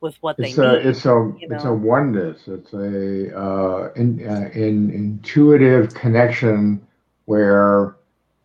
[0.02, 0.86] with what it's they a, need.
[0.86, 1.56] It's a you know?
[1.56, 2.42] it's a oneness.
[2.48, 6.86] It's a uh, in, uh, in intuitive connection
[7.26, 7.98] where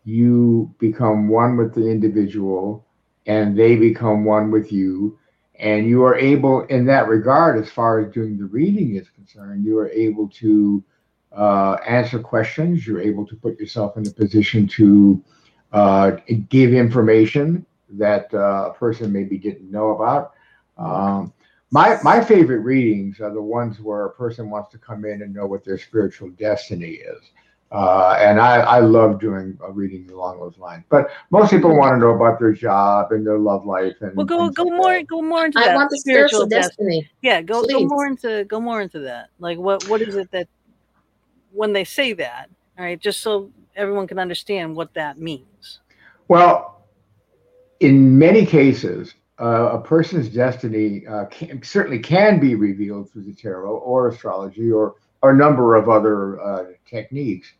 [0.03, 2.85] you become one with the individual
[3.25, 5.17] and they become one with you
[5.59, 9.63] and you are able in that regard as far as doing the reading is concerned
[9.63, 10.83] you are able to
[11.31, 15.23] uh, answer questions you're able to put yourself in a position to
[15.71, 16.11] uh,
[16.49, 20.33] give information that uh, a person maybe didn't know about
[20.77, 21.31] um,
[21.73, 25.33] my my favorite readings are the ones where a person wants to come in and
[25.33, 27.19] know what their spiritual destiny is.
[27.71, 30.83] Uh, and I, I love doing a reading along those lines.
[30.89, 33.95] But most people want to know about their job and their love life.
[34.01, 35.07] And well, go go more that.
[35.07, 35.75] go more into I that.
[35.75, 36.99] want the spiritual, spiritual destiny.
[37.01, 37.11] destiny.
[37.23, 37.73] Yeah, go Please.
[37.73, 39.29] go more into go more into that.
[39.39, 40.47] Like what what is it that
[41.51, 45.79] when they say that, all right, just so everyone can understand what that means.
[46.27, 46.85] Well,
[47.79, 53.33] in many cases, uh, a person's destiny uh, can, certainly can be revealed through the
[53.33, 57.51] tarot or astrology or, or a number of other uh, techniques.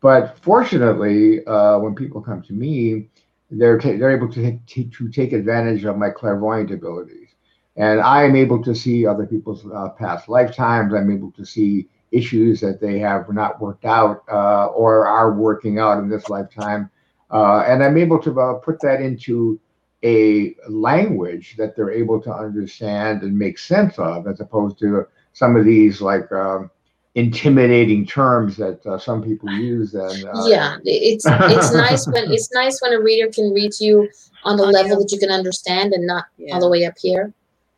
[0.00, 3.08] But fortunately, uh, when people come to me,
[3.50, 7.30] they're, they're able to, t- to take advantage of my clairvoyant abilities.
[7.76, 10.94] And I am able to see other people's uh, past lifetimes.
[10.94, 15.80] I'm able to see issues that they have not worked out uh, or are working
[15.80, 16.88] out in this lifetime.
[17.32, 19.58] and I'm able to put that into
[20.06, 25.56] a language that they're able to understand and make sense of, as opposed to some
[25.56, 26.70] of these like um,
[27.16, 29.94] intimidating terms that uh, some people use.
[29.94, 34.08] And uh, yeah, it's it's nice when it's nice when a reader can read you
[34.44, 34.96] on the oh, level yeah.
[34.98, 36.54] that you can understand and not yeah.
[36.54, 37.32] all the way up here,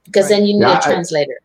[0.05, 0.37] because right.
[0.37, 1.41] then you need yeah, a translator.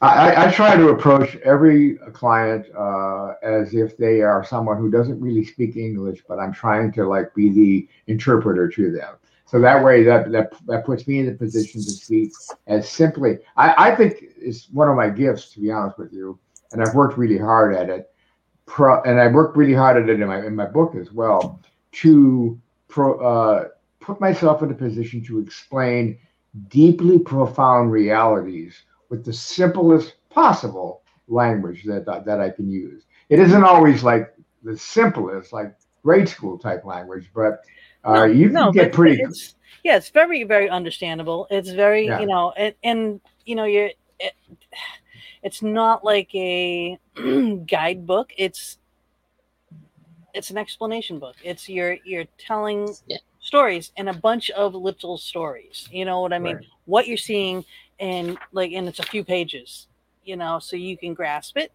[0.00, 5.20] I, I, try to approach every client uh, as if they are someone who doesn't
[5.20, 9.14] really speak English, but I'm trying to like be the interpreter to them.
[9.46, 12.32] So that way, that that that puts me in the position to speak
[12.66, 13.38] as simply.
[13.56, 16.38] I, I think it's one of my gifts, to be honest with you,
[16.72, 18.10] and I've worked really hard at it.
[18.64, 21.60] Pro, and I worked really hard at it in my in my book as well
[21.92, 23.68] to pro, uh,
[24.00, 26.18] put myself in a position to explain
[26.68, 28.74] deeply profound realities
[29.10, 33.04] with the simplest possible language that that I can use.
[33.28, 37.64] It isn't always like the simplest, like grade school type language, but
[38.04, 39.22] uh, no, you no, get pretty.
[39.22, 41.46] It's, yeah, it's very, very understandable.
[41.50, 42.20] It's very, yeah.
[42.20, 43.90] you know, and, and you know, you're.
[44.20, 44.34] It,
[45.42, 46.98] it's not like a
[47.66, 48.32] guidebook.
[48.36, 48.78] It's
[50.34, 51.36] it's an explanation book.
[51.44, 53.18] It's you're you're telling yeah.
[53.40, 55.88] stories and a bunch of little stories.
[55.90, 56.56] You know what I mean?
[56.56, 56.66] Right.
[56.84, 57.64] What you're seeing
[58.00, 59.88] and like and it's a few pages,
[60.24, 61.72] you know, so you can grasp it,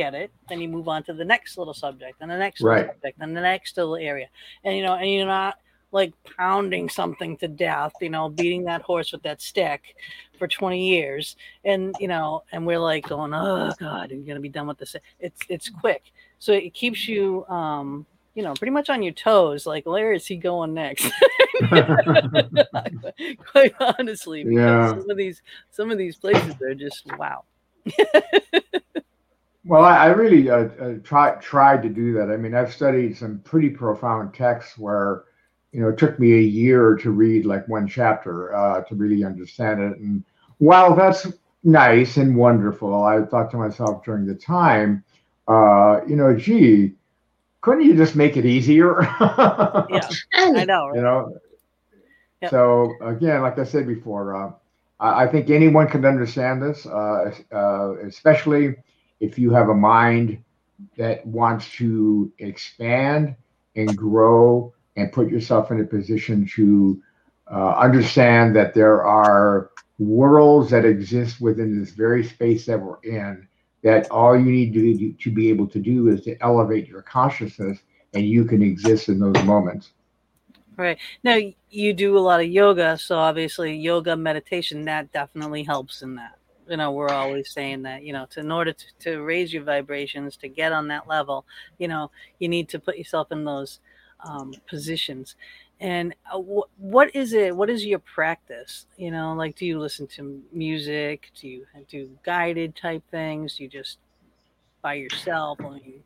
[0.00, 2.86] get it, then you move on to the next little subject and the next right.
[2.86, 4.28] subject and the next little area.
[4.64, 5.56] And you know, and you're not
[5.92, 9.96] like pounding something to death, you know, beating that horse with that stick
[10.38, 11.36] for 20 years.
[11.64, 14.96] And you know, and we're like going, Oh God, you're gonna be done with this.
[15.18, 16.12] It's it's quick.
[16.38, 19.66] So it keeps you um you know, pretty much on your toes.
[19.66, 21.10] Like, where is he going next?
[23.52, 24.88] Quite honestly, because Yeah.
[24.88, 27.42] some of these some of these places are just wow.
[29.70, 32.28] Well, I, I really uh, uh, tried tried to do that.
[32.28, 35.26] I mean, I've studied some pretty profound texts where,
[35.70, 39.22] you know, it took me a year to read like one chapter uh, to really
[39.22, 39.96] understand it.
[40.00, 40.24] And
[40.58, 41.28] while that's
[41.62, 45.04] nice and wonderful, I thought to myself during the time,
[45.46, 46.94] uh, you know, gee,
[47.60, 49.02] couldn't you just make it easier?
[49.20, 50.90] Yeah, I know.
[50.96, 51.38] you know.
[52.42, 52.50] Yep.
[52.50, 54.50] So again, like I said before, uh,
[54.98, 58.74] I, I think anyone can understand this, uh, uh, especially
[59.20, 60.42] if you have a mind
[60.96, 63.36] that wants to expand
[63.76, 67.00] and grow and put yourself in a position to
[67.50, 73.46] uh, understand that there are worlds that exist within this very space that we're in
[73.82, 77.78] that all you need to, to be able to do is to elevate your consciousness
[78.14, 79.90] and you can exist in those moments
[80.80, 80.98] Right.
[81.22, 86.14] Now you do a lot of yoga, so obviously yoga meditation that definitely helps in
[86.14, 86.38] that.
[86.70, 89.64] You know, we're always saying that, you know, to, in order to, to raise your
[89.64, 91.44] vibrations, to get on that level,
[91.78, 93.80] you know, you need to put yourself in those
[94.24, 95.34] um, positions.
[95.80, 97.56] And uh, wh- what is it?
[97.56, 98.86] What is your practice?
[98.96, 101.30] You know, like do you listen to music?
[101.40, 103.56] Do you do guided type things?
[103.56, 103.98] Do you just
[104.82, 105.58] by yourself?
[105.60, 106.02] You,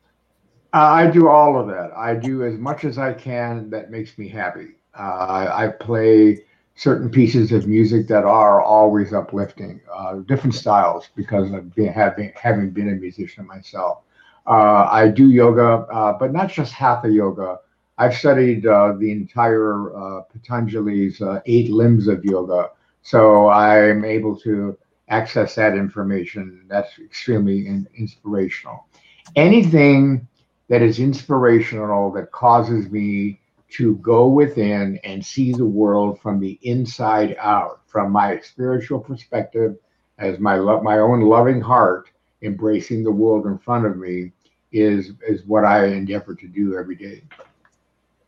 [0.73, 1.91] Uh, I do all of that.
[1.95, 4.75] I do as much as I can that makes me happy.
[4.97, 11.51] Uh, I play certain pieces of music that are always uplifting, uh, different styles because
[11.51, 13.99] of being, having, having been a musician myself.
[14.45, 17.59] Uh, I do yoga, uh, but not just hatha yoga.
[17.97, 24.37] I've studied uh, the entire uh, Patanjali's uh, eight limbs of yoga, so I'm able
[24.41, 26.65] to access that information.
[26.67, 28.85] That's extremely in- inspirational.
[29.35, 30.27] Anything
[30.67, 33.39] that is inspirational that causes me
[33.77, 39.75] to go within and see the world from the inside out, from my spiritual perspective,
[40.17, 42.09] as my love, my own loving heart,
[42.41, 44.31] embracing the world in front of me,
[44.71, 47.23] is is what I endeavor to do every day.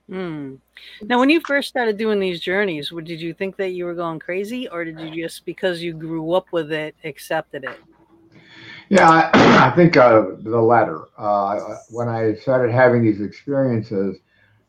[0.10, 0.55] Hmm.
[1.03, 3.93] Now, when you first started doing these journeys, what- did you think that you were
[3.95, 7.79] going crazy, or did you just because you grew up with it accepted it?
[8.89, 11.01] Yeah, I, I think uh, the latter.
[11.17, 14.17] Uh, when I started having these experiences,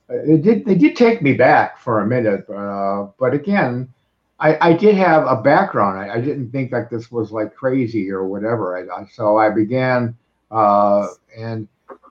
[0.08, 3.92] it did they did take me back for a minute, uh, but again,
[4.40, 5.98] I, I did have a background.
[5.98, 8.76] I, I didn't think like this was like crazy or whatever.
[8.76, 10.16] I, so I began,
[10.50, 11.68] uh, and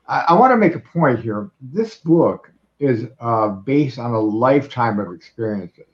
[0.08, 1.50] I, I want to make a point here.
[1.62, 5.86] This book is uh, based on a lifetime of experiences.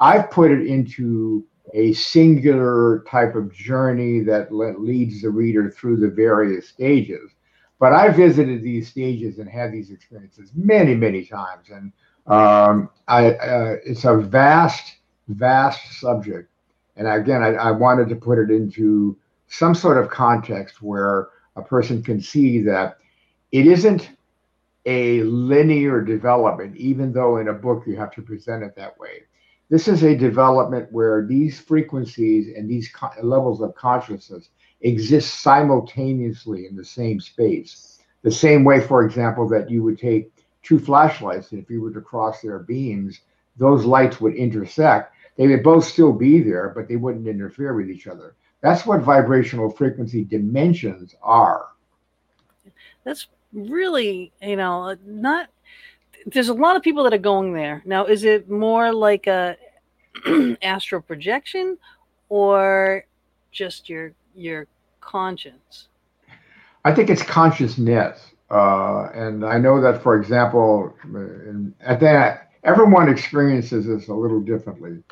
[0.00, 1.44] I've put it into
[1.74, 7.30] a singular type of journey that le- leads the reader through the various stages.
[7.78, 11.92] But I visited these stages and had these experiences many, many times, and
[12.26, 14.96] um, I, uh, it's a vast,
[15.28, 16.50] vast subject.
[16.96, 21.62] And again, I, I wanted to put it into some sort of context where a
[21.62, 22.98] person can see that
[23.52, 24.10] it isn't
[24.84, 29.22] a linear development, even though in a book you have to present it that way
[29.70, 34.48] this is a development where these frequencies and these co- levels of consciousness
[34.80, 38.00] exist simultaneously in the same space.
[38.22, 41.92] The same way, for example, that you would take two flashlights, and if you were
[41.92, 43.20] to cross their beams,
[43.56, 45.14] those lights would intersect.
[45.36, 48.34] They would both still be there, but they wouldn't interfere with each other.
[48.60, 51.68] That's what vibrational frequency dimensions are.
[53.04, 55.48] That's really, you know, not.
[56.26, 58.04] There's a lot of people that are going there now.
[58.04, 59.56] Is it more like a
[60.62, 61.78] astral projection,
[62.28, 63.06] or
[63.52, 64.66] just your your
[65.00, 65.88] conscience?
[66.84, 68.20] I think it's consciousness.
[68.50, 74.40] Uh, and I know that, for example, in, at that, everyone experiences this a little
[74.40, 75.02] differently.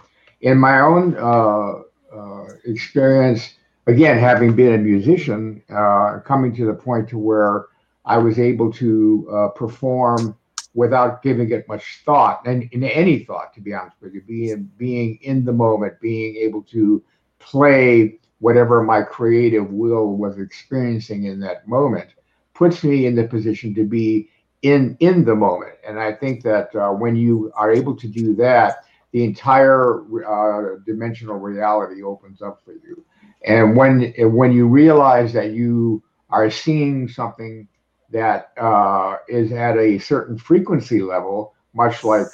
[0.40, 1.82] In my own uh,
[2.16, 3.54] uh, experience,
[3.86, 7.66] again, having been a musician, uh, coming to the point to where
[8.04, 10.36] I was able to uh, perform
[10.74, 14.70] without giving it much thought, and in any thought, to be honest with you, being
[14.76, 17.02] being in the moment, being able to
[17.38, 22.10] play whatever my creative will was experiencing in that moment
[22.54, 24.28] puts me in the position to be
[24.62, 25.74] in in the moment.
[25.86, 30.78] And i think that uh, when you are able to do that the entire uh,
[30.84, 33.04] dimensional reality opens up for you.
[33.46, 37.68] And when when you realize that you are seeing something
[38.10, 42.26] that uh, is at a certain frequency level much like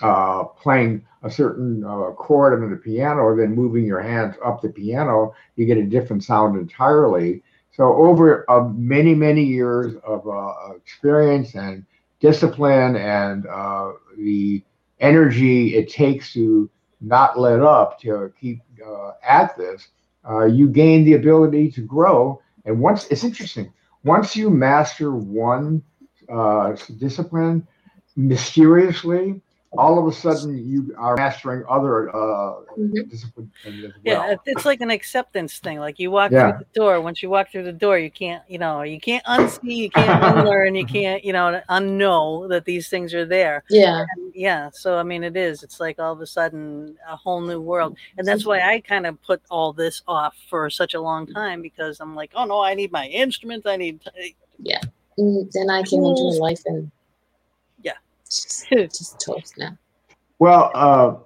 [0.00, 4.68] uh, playing a certain uh, chord on the piano, then moving your hands up the
[4.68, 7.42] piano, you get a different sound entirely.
[7.72, 11.84] So over uh, many, many years of uh, experience and
[12.20, 14.62] discipline and uh, the
[15.00, 19.88] energy it takes to not let up to keep uh, at this,
[20.28, 22.40] uh, you gain the ability to grow.
[22.64, 23.72] And once it's interesting,
[24.04, 25.82] once you master one
[26.28, 27.66] uh, discipline
[28.16, 29.40] mysteriously,
[29.76, 33.08] all of a sudden you are mastering other uh, Mhm.
[33.10, 33.90] disciplines as well.
[34.04, 35.78] Yeah, it's like an acceptance thing.
[35.78, 36.50] Like you walk Yeah.
[36.50, 37.00] through the door.
[37.00, 40.22] Once you walk through the door, you can't, you know, you can't unsee, you can't
[40.22, 43.62] unlearn, you can't, you know, unknow that these things are there.
[43.70, 44.04] Yeah.
[44.16, 45.62] And yeah, so I mean, it is.
[45.62, 49.06] It's like all of a sudden a whole new world, and that's why I kind
[49.06, 52.60] of put all this off for such a long time because I'm like, oh no,
[52.60, 53.66] I need my instruments.
[53.66, 54.00] I need.
[55.18, 56.90] Mm, Then I came into my life and
[58.70, 59.76] Just, just now.
[60.38, 61.16] Well, uh,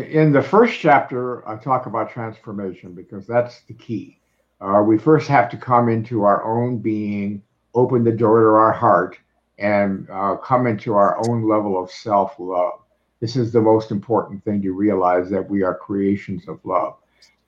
[0.00, 4.20] in the first chapter, I talk about transformation because that's the key.
[4.60, 7.42] Uh, we first have to come into our own being,
[7.74, 9.18] open the door to our heart,
[9.58, 12.80] and uh, come into our own level of self love.
[13.20, 16.96] This is the most important thing to realize that we are creations of love.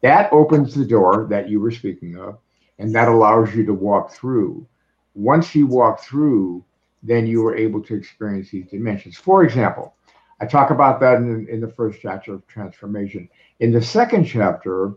[0.01, 2.39] That opens the door that you were speaking of,
[2.79, 4.67] and that allows you to walk through.
[5.15, 6.65] Once you walk through,
[7.03, 9.17] then you are able to experience these dimensions.
[9.17, 9.95] For example,
[10.41, 13.29] I talk about that in, in the first chapter of transformation.
[13.61, 14.95] In the second chapter,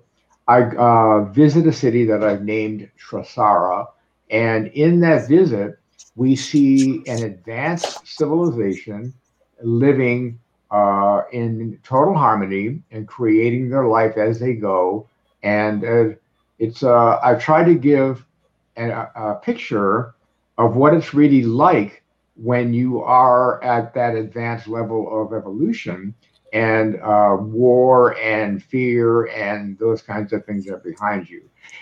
[0.48, 3.88] I uh, visit a city that I've named Trasara.
[4.30, 5.78] And in that visit,
[6.16, 9.14] we see an advanced civilization
[9.62, 10.40] living
[10.72, 15.08] uh, in total harmony and creating their life as they go.
[15.44, 16.16] And uh,
[16.60, 18.26] it's uh, I try to give
[18.78, 20.16] a, a picture
[20.62, 22.04] of what it's really like
[22.36, 26.14] when you are at that advanced level of evolution
[26.54, 31.42] and uh, war and fear and those kinds of things are behind you.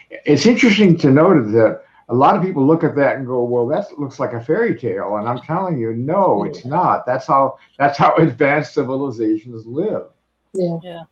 [0.09, 3.67] It's interesting to note that a lot of people look at that and go, "Well,
[3.67, 7.05] that looks like a fairy tale," and I'm telling you, no, it's not.
[7.05, 10.07] That's how that's how advanced civilizations live.
[10.53, 10.79] Yeah.
[10.83, 11.03] Yeah.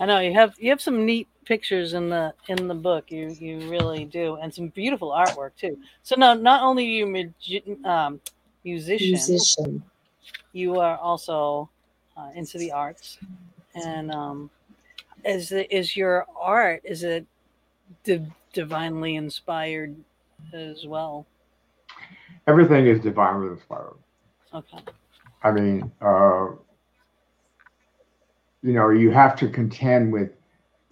[0.00, 3.10] I know you have you have some neat pictures in the in the book.
[3.10, 5.78] You you really do, and some beautiful artwork too.
[6.02, 8.20] So now, not only are you magi- um,
[8.64, 9.82] musician, Musician.
[10.52, 11.68] you are also
[12.16, 13.18] uh, into the arts,
[13.74, 14.50] and um,
[15.24, 17.26] is the, is your art is it
[18.04, 19.94] di- divinely inspired
[20.52, 21.26] as well?
[22.46, 23.94] Everything is divinely inspired.
[24.52, 24.78] Okay.
[25.44, 26.48] I mean, uh,
[28.62, 30.30] you know, you have to contend with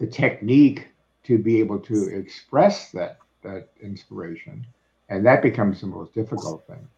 [0.00, 0.88] the technique
[1.24, 4.66] to be able to express that that inspiration,
[5.10, 6.88] and that becomes the most difficult thing.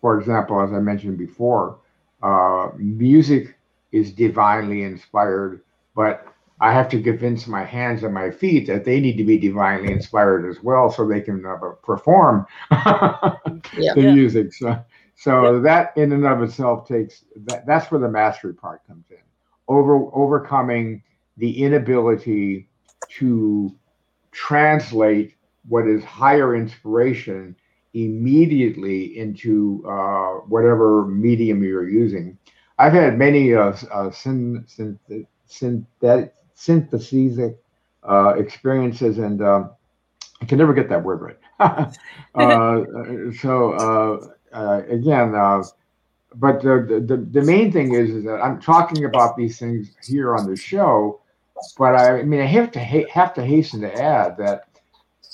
[0.00, 1.78] For example, as I mentioned before,
[2.22, 3.56] uh, music
[3.92, 5.62] is divinely inspired,
[5.96, 6.26] but
[6.60, 9.92] I have to convince my hands and my feet that they need to be divinely
[9.92, 12.46] inspired as well, so they can uh, perform
[13.76, 13.94] Yeah.
[13.94, 14.14] the Yeah.
[14.14, 14.52] music.
[14.54, 14.76] So,
[15.16, 17.66] so that in and of itself takes that.
[17.66, 19.16] That's where the mastery part comes in.
[19.68, 21.02] Over overcoming
[21.36, 22.68] the inability
[23.18, 23.74] to
[24.32, 25.36] translate
[25.68, 27.56] what is higher inspiration
[27.94, 32.38] immediately into uh, whatever medium you're using.
[32.78, 34.98] I've had many uh, uh, syn- syn-
[35.46, 36.34] synthetic
[38.08, 39.70] uh, experiences, and um,
[40.40, 41.38] I can never get that word right.
[42.34, 42.80] uh,
[43.40, 45.62] so uh, uh, again, uh,
[46.34, 50.34] but the, the the main thing is is that I'm talking about these things here
[50.36, 51.21] on the show,
[51.78, 54.68] but I, mean I have to ha- have to hasten to add that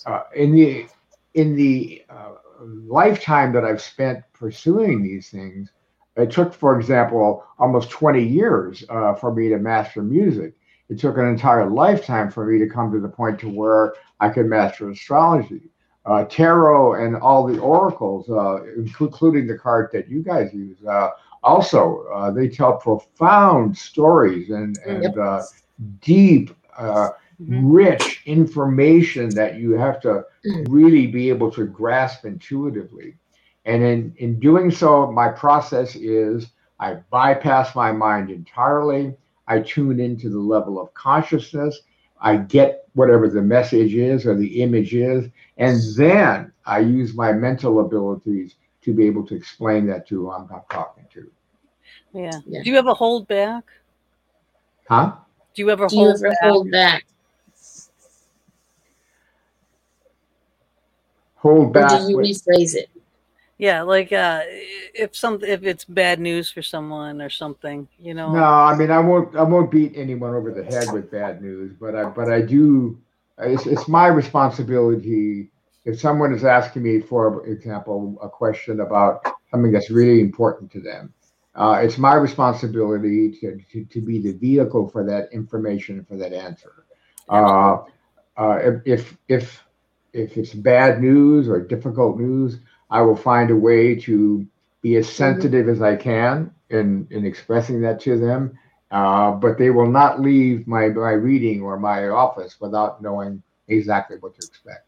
[0.06, 0.86] uh, in the
[1.34, 5.70] in the uh, lifetime that I've spent pursuing these things,
[6.16, 10.54] it took, for example, almost 20 years uh, for me to master music.
[10.88, 14.30] It took an entire lifetime for me to come to the point to where I
[14.30, 15.70] could master astrology
[16.08, 20.78] uh, tarot and all the oracles, uh, including the card that you guys use.
[20.84, 21.10] Uh,
[21.42, 25.14] also, uh, they tell profound stories and, and Yep.
[26.00, 27.10] Deep, uh,
[27.40, 27.60] Mhm.
[27.72, 30.66] rich information that you have to Mm.
[30.68, 33.16] really be able to grasp intuitively.
[33.64, 39.16] And in, in doing so, my process is I bypass my mind entirely.
[39.46, 41.80] I tune into the level of consciousness.
[42.20, 47.32] I get whatever the message is or the image is, and then I use my
[47.32, 51.30] mental abilities to be able to explain that to who I'm talking to.
[52.12, 52.40] Yeah.
[52.46, 52.62] Yeah.
[52.62, 53.64] Do you ever hold back?
[54.88, 55.16] Huh?
[55.58, 56.38] Do you ever Do you hold ever back?
[56.40, 57.06] hold back?
[61.34, 62.88] Hold Or do you with- rephrase it?
[63.56, 64.42] Yeah, like uh,
[64.94, 68.32] if some if it's bad news for someone or something, you know.
[68.32, 69.34] No, I mean I won't.
[69.34, 72.96] I won't beat anyone over the head with bad news, but I but I do.
[73.38, 75.50] It's, it's my responsibility.
[75.84, 80.80] If someone is asking me, for example, a question about something that's really important to
[80.80, 81.12] them.
[81.58, 86.32] Uh, it's my responsibility to, to, to, be the vehicle for that information for that
[86.32, 86.84] answer.
[87.28, 87.78] Uh,
[88.36, 89.64] uh, if if
[90.12, 94.46] if it's bad news or difficult news, I will find a way to
[94.82, 95.16] be as mm-hmm.
[95.16, 98.56] sensitive as I can in in expressing that to them.
[98.92, 104.16] Uh, but they will not leave my my reading or my office without knowing exactly
[104.20, 104.87] what to expect.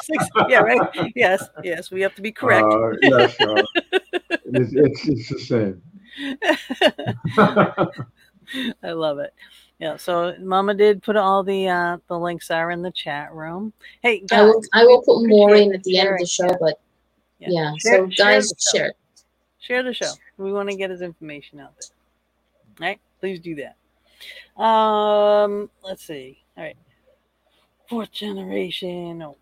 [0.02, 1.12] six, yeah, right.
[1.14, 2.66] Yes, yes, we have to be correct.
[2.66, 3.62] Uh, yes, uh,
[4.30, 5.82] it's, it's, it's the same.
[8.82, 9.32] I love it.
[9.78, 13.72] Yeah, so Mama did put all the uh the links are in the chat room.
[14.02, 16.56] Hey, guys, I will I will put more in at the end of the show,
[16.60, 16.80] but
[17.38, 17.48] yeah.
[17.50, 17.72] yeah.
[17.78, 18.80] Share, so guys, share.
[18.80, 18.92] share.
[19.58, 20.12] Share the show.
[20.36, 21.88] We want to get his information out there.
[22.80, 24.62] All right, please do that.
[24.62, 26.38] Um, let's see.
[26.56, 26.76] All right,
[27.88, 29.22] fourth generation.
[29.22, 29.36] Oh.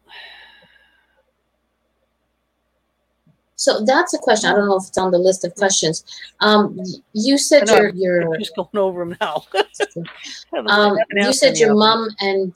[3.56, 4.50] So that's a question.
[4.50, 6.04] I don't know if it's on the list of questions.
[6.40, 6.80] Um,
[7.12, 9.44] you said your your just going over them now.
[10.66, 12.54] um, you said your mom and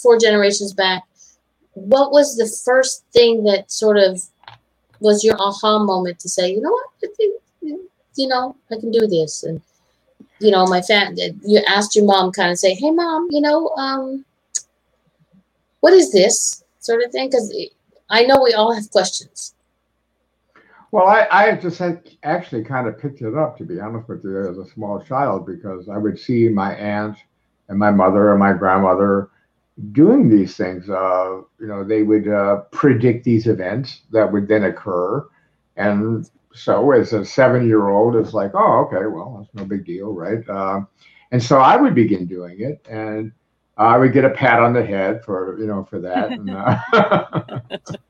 [0.00, 1.02] four generations back.
[1.74, 4.22] What was the first thing that sort of
[5.00, 7.42] was your aha moment to say, you know what, I think,
[8.16, 9.60] you know, I can do this, and
[10.40, 11.34] you know, my family.
[11.44, 14.24] You asked your mom, kind of say, hey, mom, you know, um,
[15.80, 17.28] what is this sort of thing?
[17.28, 17.54] Because
[18.10, 19.54] I know we all have questions
[20.96, 21.82] well, I, I just
[22.22, 25.44] actually kind of picked it up, to be honest with you, as a small child,
[25.44, 27.18] because I would see my aunt
[27.68, 29.28] and my mother and my grandmother
[29.92, 30.88] doing these things.
[30.88, 35.28] Uh, you know, they would uh, predict these events that would then occur.
[35.76, 39.84] And so as a seven year old, it's like, oh, okay, well, that's no big
[39.84, 40.48] deal, right?
[40.48, 40.80] Uh,
[41.32, 42.84] and so I would begin doing it.
[42.88, 43.32] And
[43.78, 46.30] I would get a pat on the head for you know for that.
[46.30, 47.60] And, uh,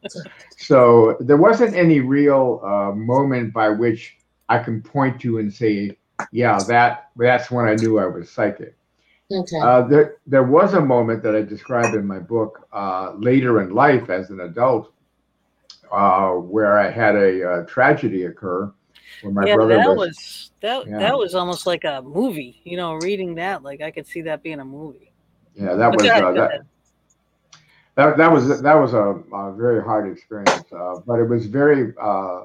[0.57, 4.17] so there wasn't any real uh, moment by which
[4.49, 5.97] I can point to and say,
[6.31, 8.77] yeah, that that's when I knew I was psychic.
[9.33, 9.59] Okay.
[9.61, 13.75] Uh, there there was a moment that I described in my book uh, later in
[13.75, 14.93] life as an adult,
[15.93, 18.73] uh, where I had a, a tragedy occur.
[19.23, 20.99] Where my yeah, brother that was, was that yeah.
[20.99, 22.61] that was almost like a movie.
[22.65, 25.13] You know, reading that, like I could see that being a movie.
[25.55, 26.65] Yeah, that was uh, that,
[27.97, 28.17] that.
[28.19, 32.45] That was that was a, a very hard experience, uh, but it was very uh,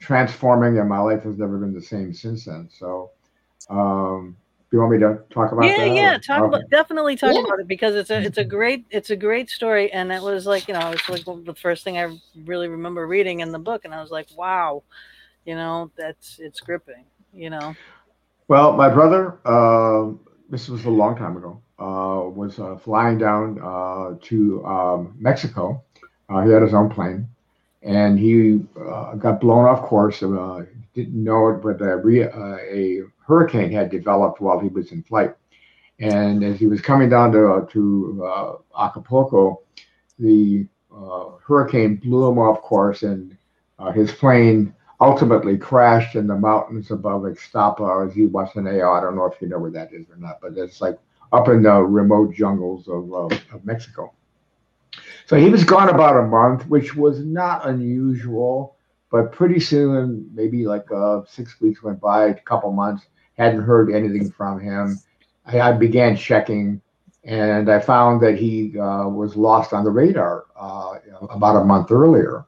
[0.00, 2.70] transforming, and my life has never been the same since then.
[2.72, 3.10] So,
[3.68, 4.34] um,
[4.72, 5.88] you want me to talk about yeah, that?
[5.88, 6.56] Yeah, yeah, talk okay.
[6.56, 7.40] about definitely talk yeah.
[7.40, 10.46] about it because it's a it's a great it's a great story, and it was
[10.46, 13.84] like you know it's like the first thing I really remember reading in the book,
[13.84, 14.82] and I was like, wow,
[15.44, 17.74] you know that's it's gripping, you know.
[18.48, 20.12] Well, my brother, uh,
[20.48, 25.82] this was a long time ago uh, was uh, flying down uh, to um, Mexico.
[26.28, 27.28] he had his own plane,
[27.82, 30.22] and he uh, got blown off course.
[30.22, 30.64] Uh,
[30.94, 31.98] didn't know it, but uh,
[32.70, 35.34] a hurricane had developed while he was in flight.
[36.00, 39.62] And as he was coming down to to Acapulco,
[40.18, 40.66] the
[41.46, 43.36] hurricane blew him off course, and
[43.94, 48.98] his plane ultimately crashed in the mountains above Ixtapa or Zihuatanejo.
[48.98, 50.98] I don't know if you know where that is or not, but it's like
[51.32, 54.12] up in the remote jungles of, uh, of Mexico.
[55.28, 58.76] So he was gone about a month, which was not unusual.
[59.10, 63.04] But pretty soon, maybe like uh, six weeks went by, a couple months,
[63.36, 64.98] hadn't heard anything from him.
[65.44, 66.80] I, I began checking,
[67.24, 70.94] and I found that he uh, was lost on the radar uh,
[71.28, 72.46] about a month earlier.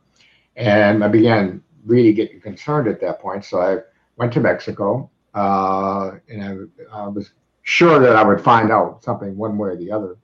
[0.56, 3.44] And I began really getting concerned at that point.
[3.44, 3.78] So I
[4.16, 9.36] went to Mexico, uh, and I, I was sure that I would find out something
[9.36, 10.16] one way or the other.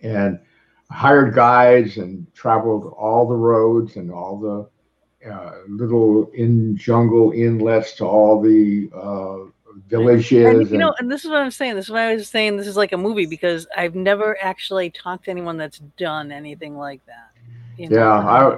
[0.00, 0.40] And
[0.90, 7.94] hired guides and traveled all the roads and all the uh, little in jungle inlets
[7.94, 9.50] to all the uh,
[9.88, 10.46] villages.
[10.46, 11.74] And, you know, and this is what I'm saying.
[11.74, 14.90] This is why I was saying this is like a movie because I've never actually
[14.90, 17.30] talked to anyone that's done anything like that.
[17.76, 17.96] You know?
[17.96, 18.08] Yeah,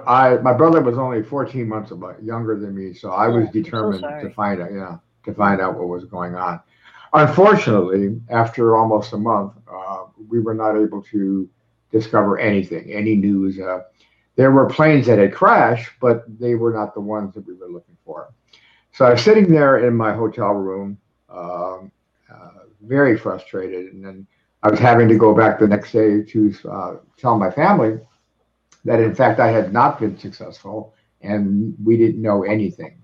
[0.06, 4.00] I, I, my brother was only 14 months younger than me, so I was determined
[4.00, 6.60] so to find out, yeah, to find out what was going on.
[7.12, 11.48] Unfortunately, after almost a month, uh, we were not able to
[11.90, 13.58] discover anything, any news.
[13.58, 13.82] Uh,
[14.36, 17.68] there were planes that had crashed, but they were not the ones that we were
[17.68, 18.32] looking for.
[18.92, 21.90] So I was sitting there in my hotel room, um,
[22.32, 24.26] uh, very frustrated, and then
[24.62, 27.98] I was having to go back the next day to uh, tell my family
[28.84, 33.02] that, in fact, I had not been successful, and we didn't know anything.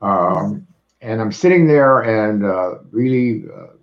[0.00, 0.66] Um,
[1.00, 3.74] and I'm sitting there and uh, really, uh,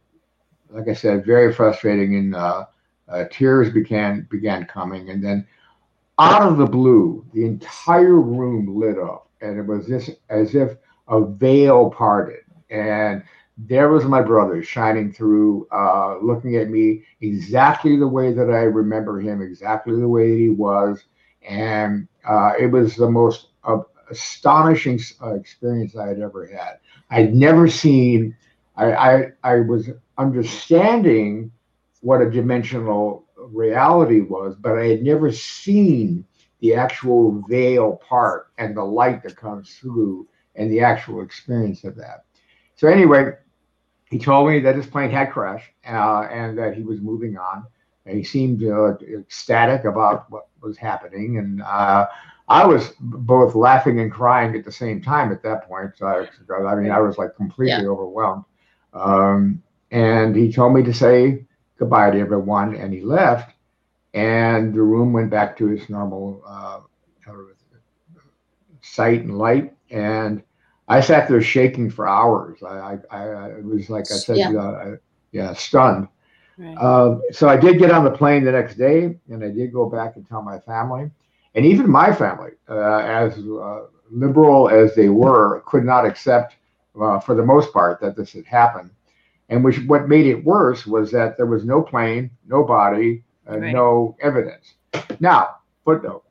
[0.69, 2.15] like I said, very frustrating.
[2.15, 2.35] And
[3.11, 5.47] uh, uh, tears began began coming, and then
[6.19, 10.77] out of the blue, the entire room lit up, and it was just as if
[11.07, 13.23] a veil parted, and
[13.57, 18.63] there was my brother shining through, uh, looking at me exactly the way that I
[18.63, 21.03] remember him, exactly the way he was,
[21.47, 23.47] and uh, it was the most
[24.09, 24.99] astonishing
[25.35, 26.79] experience I had ever had.
[27.09, 28.35] I'd never seen.
[28.75, 31.51] I, I, I was understanding
[32.01, 36.25] what a dimensional reality was, but I had never seen
[36.59, 41.95] the actual veil part and the light that comes through and the actual experience of
[41.95, 42.25] that.
[42.75, 43.33] So anyway,
[44.09, 47.65] he told me that his plane had crashed uh, and that he was moving on.
[48.05, 52.07] And he seemed uh, ecstatic about what was happening, and uh,
[52.47, 55.91] I was both laughing and crying at the same time at that point.
[55.97, 57.89] So I, I mean, I was like completely yeah.
[57.89, 58.43] overwhelmed.
[58.93, 61.45] Um, and he told me to say
[61.81, 63.53] goodbye to everyone, and he left.
[64.13, 66.81] And the room went back to its normal uh,
[68.81, 69.73] sight and light.
[69.89, 70.43] And
[70.87, 72.61] I sat there shaking for hours.
[72.63, 74.95] I, I, I it was like I said, yeah, uh,
[75.31, 76.07] yeah stunned.
[76.57, 76.77] Right.
[76.77, 79.89] Uh, so I did get on the plane the next day, and I did go
[79.89, 81.09] back and tell my family
[81.55, 86.55] and even my family, uh, as uh, liberal as they were, could not accept,
[86.99, 88.91] uh, for the most part, that this had happened.
[89.51, 93.59] And which what made it worse was that there was no plane, no body, uh,
[93.59, 93.73] right.
[93.73, 94.75] no evidence.
[95.19, 96.23] Now, footnote: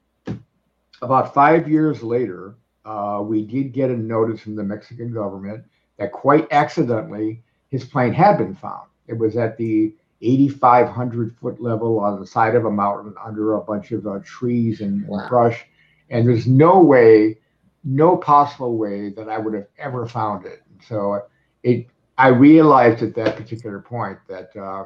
[1.02, 5.64] about five years later, uh, we did get a notice from the Mexican government
[5.98, 8.88] that quite accidentally his plane had been found.
[9.06, 13.60] It was at the 8,500 foot level on the side of a mountain under a
[13.60, 15.18] bunch of uh, trees and, wow.
[15.18, 15.66] and, brush.
[16.08, 17.38] And there's no way,
[17.84, 20.62] no possible way that I would have ever found it.
[20.86, 21.22] So
[21.62, 21.86] it,
[22.20, 24.84] I realized at that particular point that uh,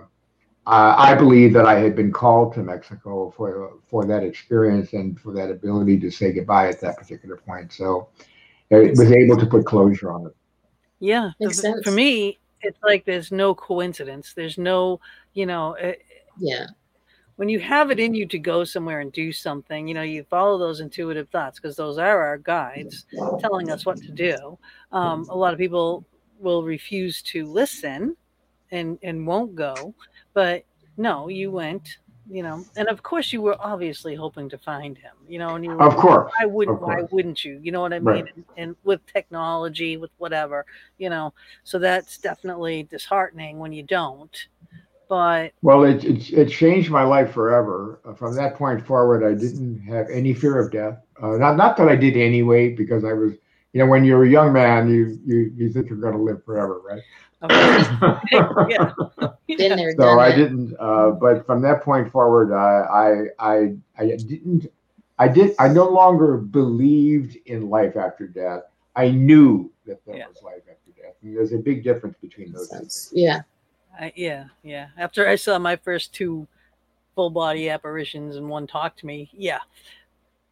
[0.67, 5.33] I believe that I had been called to Mexico for for that experience and for
[5.35, 7.73] that ability to say goodbye at that particular point.
[7.73, 8.09] So
[8.71, 10.37] it was able to put closure on it.
[11.01, 11.33] Yeah,
[11.83, 14.33] for me, it's like there's no coincidence.
[14.33, 15.01] There's no,
[15.33, 16.67] you know, it, eh, yeah.
[17.37, 20.23] When you have it in you to go somewhere and do something, you know, you
[20.23, 23.07] follow those intuitive thoughts because those are our guides
[23.41, 24.57] telling us what to do.
[24.93, 26.07] Um, a lot of people
[26.45, 28.17] will refuse to listen
[28.71, 29.95] and and won't go,
[30.33, 30.65] but
[30.97, 31.99] no, you went
[32.31, 35.65] you know and of course you were obviously hoping to find him you know and
[35.65, 37.03] you of course why wouldn't course.
[37.03, 38.07] why wouldn't you you know what i mean?
[38.07, 38.25] Right.
[38.35, 40.65] and, and, with technology with whatever
[40.99, 41.35] you know
[41.65, 44.49] so that's definitely disheartening when you don't.
[45.09, 48.01] But well it, it, it changed my life forever.
[48.07, 50.99] Uh, from that point forward i didn't have any fear of death.
[51.23, 53.35] Uh, not not that i did anyway because i was
[53.75, 56.43] you know when you're a young man you you, you think you're going to live
[56.45, 57.03] forever right
[57.51, 58.93] yeah.
[59.47, 60.75] Been there, so I didn't.
[60.81, 64.73] Uh, but from that point forward, I, I, I didn't.
[65.19, 65.55] I did.
[65.59, 68.63] I no longer believed in life after death.
[68.97, 70.29] I knew that there yeah.
[70.29, 73.21] was life after death, and there's a big difference between those two.
[73.21, 73.43] Yeah.
[73.99, 74.89] I, yeah, yeah.
[74.97, 76.49] After I saw my first two
[77.15, 79.61] full body apparitions and one talked to me, yeah,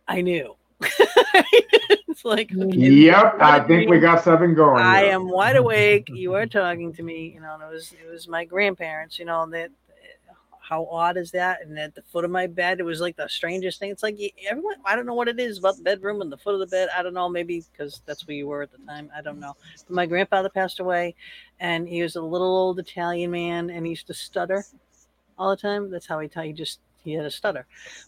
[0.06, 0.54] I knew.
[2.08, 4.82] it's like, okay, yep, I think we got something going.
[4.82, 6.08] I am wide awake.
[6.08, 7.32] You are talking to me.
[7.34, 9.18] You know, it was it was my grandparents.
[9.18, 9.70] You know that
[10.72, 11.60] how odd is that?
[11.62, 13.90] And at the foot of my bed, it was like the strangest thing.
[13.90, 14.18] It's like
[14.48, 16.66] everyone, I don't know what it is about the bedroom and the foot of the
[16.66, 16.88] bed.
[16.96, 19.10] I don't know, maybe because that's where you were at the time.
[19.14, 19.54] I don't know.
[19.86, 21.14] But my grandfather passed away,
[21.60, 24.64] and he was a little old Italian man, and he used to stutter
[25.36, 25.90] all the time.
[25.90, 26.46] That's how he, talked.
[26.46, 27.66] he just he had a stutter,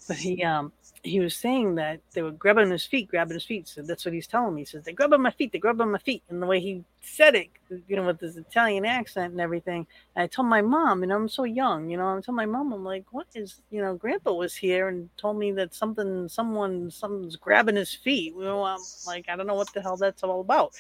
[0.08, 0.72] but he um
[1.05, 3.68] he was saying that they were grabbing his feet, grabbing his feet.
[3.68, 4.62] So that's what he's telling me.
[4.62, 6.61] He says they grab on my feet, they grab on my feet, and the way
[6.61, 7.50] he said it,
[7.86, 9.86] you know, with his Italian accent and everything.
[10.16, 12.72] And I told my mom, know, I'm so young, you know, I told my mom,
[12.72, 16.90] I'm like, what is, you know, Grandpa was here and told me that something, someone,
[16.90, 18.32] someone's grabbing his feet.
[18.34, 20.72] You know, I'm like, I don't know what the hell that's all about.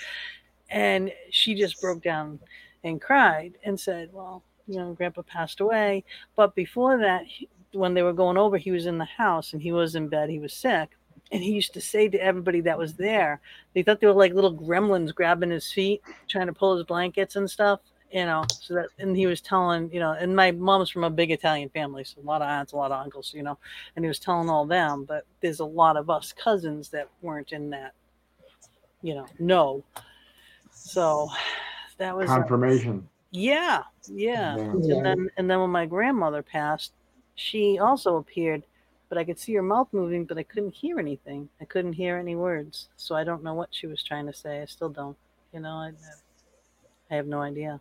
[0.70, 2.40] And she just broke down
[2.82, 6.04] and cried and said, well, you know, Grandpa passed away,
[6.36, 7.24] but before that,
[7.74, 10.30] when they were going over, he was in the house and he was in bed.
[10.30, 10.90] He was sick.
[11.32, 13.40] And he used to say to everybody that was there,
[13.72, 17.36] they thought they were like little gremlins grabbing his feet, trying to pull his blankets
[17.36, 17.80] and stuff,
[18.12, 18.44] you know.
[18.60, 21.70] So that, and he was telling, you know, and my mom's from a big Italian
[21.70, 23.58] family, so a lot of aunts, a lot of uncles, you know,
[23.96, 27.52] and he was telling all them, but there's a lot of us cousins that weren't
[27.52, 27.94] in that,
[29.02, 29.82] you know, no.
[30.70, 31.30] So
[31.96, 33.08] that was confirmation.
[33.30, 34.56] Yeah, yeah.
[34.56, 34.62] Yeah.
[34.62, 36.92] And then and then when my grandmother passed,
[37.34, 38.64] she also appeared,
[39.08, 41.48] but I could see her mouth moving, but I couldn't hear anything.
[41.60, 42.88] I couldn't hear any words.
[42.96, 44.62] So I don't know what she was trying to say.
[44.62, 45.16] I still don't.
[45.52, 45.92] You know, I,
[47.10, 47.80] I have no idea.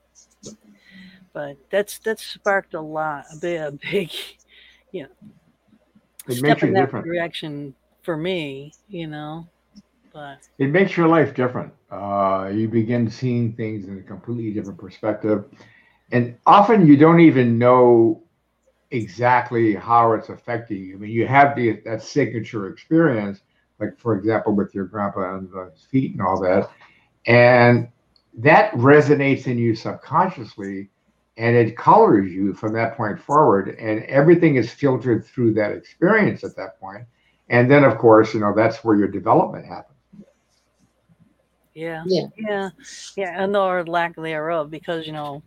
[1.34, 4.12] But that's that's sparked a lot, a big, a big,
[4.92, 5.10] you know,
[6.28, 7.06] It step makes you in that different.
[7.06, 7.74] direction
[8.04, 8.74] for me.
[8.90, 9.48] You know,
[10.14, 11.74] but It makes your life different.
[11.92, 15.46] Uh, you begin seeing things in a completely different perspective.
[16.12, 18.23] And often you don't even know
[18.94, 20.96] exactly how it's affecting you.
[20.96, 23.42] I mean, you have the, that signature experience,
[23.80, 26.70] like, for example, with your grandpa and the feet and all that.
[27.26, 27.90] And
[28.38, 30.90] that resonates in you subconsciously
[31.38, 33.70] and it colors you from that point forward.
[33.80, 37.06] And everything is filtered through that experience at that point.
[37.50, 39.98] And then, of course, you know, that's where your development happens.
[41.76, 42.28] yeah, Yeah.
[42.38, 42.70] yeah,
[43.16, 45.44] yeah, and or lack thereof, because you know,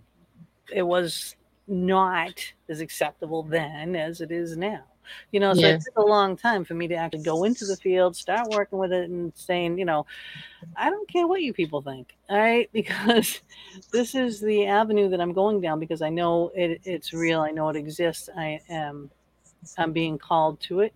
[0.73, 1.36] it was
[1.69, 4.85] not as acceptable then as it is now.
[5.31, 7.77] You know, so it took a long time for me to actually go into the
[7.77, 10.05] field, start working with it, and saying, you know,
[10.75, 13.41] I don't care what you people think, all right, because
[13.93, 17.53] this is the avenue that I'm going down because I know it, it's real, I
[17.53, 19.11] know it exists, I am,
[19.79, 20.95] I'm being called to it,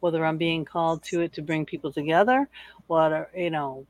[0.00, 2.48] whether I'm being called to it to bring people together,
[2.88, 3.86] what are, you know,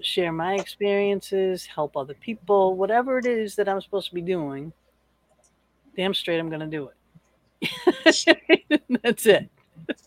[0.00, 4.72] share my experiences, help other people, whatever it is that I'm supposed to be doing,
[5.98, 8.26] damn straight I'm going to do it.
[9.02, 9.50] That's it.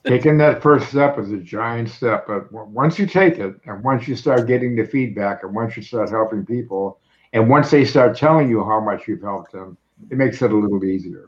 [0.05, 4.07] Taking that first step is a giant step, but once you take it, and once
[4.07, 6.99] you start getting the feedback, and once you start helping people,
[7.33, 9.77] and once they start telling you how much you've helped them,
[10.09, 11.27] it makes it a little easier.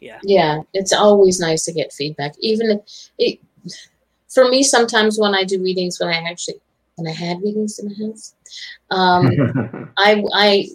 [0.00, 2.34] Yeah, Yeah, it's always nice to get feedback.
[2.40, 3.40] Even if it,
[4.28, 6.60] for me, sometimes when I do readings, when I actually
[6.96, 8.34] when I had readings in the house,
[8.90, 10.66] um, I I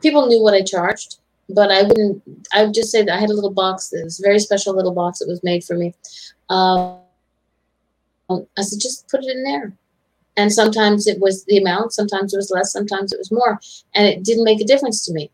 [0.00, 1.18] people knew what I charged,
[1.48, 2.22] but I wouldn't.
[2.52, 3.88] I would just say that I had a little box.
[3.88, 5.94] This very special little box that was made for me.
[6.48, 6.98] Um,
[8.30, 9.72] I said, just put it in there.
[10.36, 13.60] And sometimes it was the amount, sometimes it was less, sometimes it was more,
[13.94, 15.30] and it didn't make a difference to me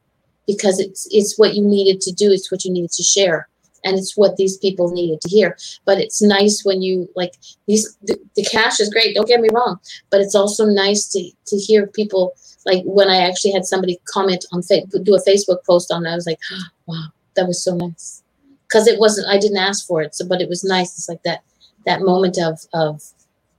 [0.47, 3.49] because it's it's what you needed to do, it's what you needed to share,
[3.85, 5.57] and it's what these people needed to hear.
[5.85, 7.35] But it's nice when you like
[7.69, 7.97] these.
[8.03, 9.15] The, the cash is great.
[9.15, 9.79] Don't get me wrong,
[10.11, 12.35] but it's also nice to to hear people
[12.69, 16.13] like when I actually had somebody comment on Facebook, do a Facebook post on that.
[16.13, 16.39] I was like,
[16.87, 18.23] wow, that was so nice
[18.69, 19.27] because it wasn't.
[19.29, 20.97] I didn't ask for it, so but it was nice.
[20.97, 21.43] It's like that
[21.85, 23.03] that moment of of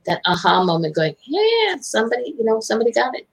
[0.06, 3.26] that aha moment, going, yeah, somebody, you know, somebody got it.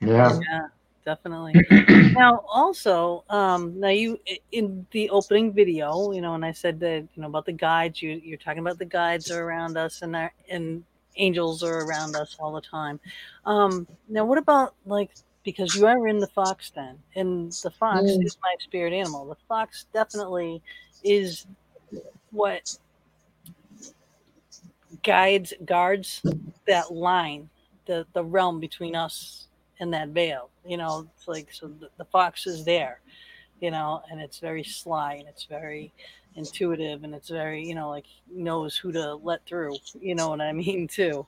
[0.00, 0.38] yeah.
[0.48, 0.66] Yeah,
[1.04, 1.54] definitely.
[2.14, 4.18] now, also, um, now you
[4.52, 8.00] in the opening video, you know, and I said that you know about the guides.
[8.02, 10.84] You you're talking about the guides are around us, and our, and
[11.16, 13.00] angels are around us all the time.
[13.44, 15.10] Um, now, what about like
[15.44, 18.24] because you are in the fox den, and the fox Mm.
[18.24, 19.26] is my spirit animal.
[19.26, 20.62] The fox definitely
[21.02, 21.46] is
[22.30, 22.76] what
[25.02, 26.22] guides guards
[26.66, 27.48] that line
[27.86, 29.46] the the realm between us
[29.78, 33.00] and that veil you know it's like so the, the fox is there
[33.60, 35.92] you know and it's very sly and it's very
[36.36, 40.40] intuitive and it's very you know like knows who to let through you know what
[40.40, 41.26] i mean too.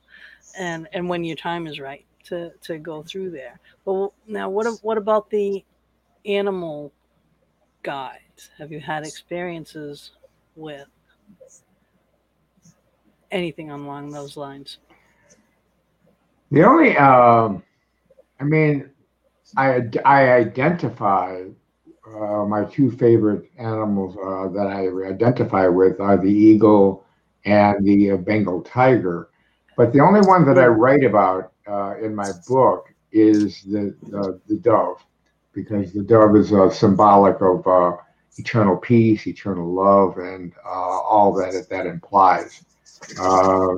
[0.59, 3.59] And and when your time is right to to go through there.
[3.85, 5.65] But now what what about the
[6.27, 6.93] animal
[7.83, 8.51] guides?
[8.59, 10.13] Have you had experiences
[10.57, 10.87] with
[13.31, 14.79] anything along those lines?
[16.51, 17.63] The only, um,
[18.39, 18.91] I mean,
[19.57, 21.45] I I identify
[22.07, 27.05] uh, my two favorite animals uh, that I identify with are the eagle
[27.45, 29.29] and the uh, Bengal tiger.
[29.77, 34.41] But the only one that I write about uh, in my book is the the,
[34.49, 35.05] the dove,
[35.53, 37.97] because the dove is uh, symbolic of uh,
[38.37, 42.65] eternal peace, eternal love, and uh, all that that implies.
[43.21, 43.77] Uh,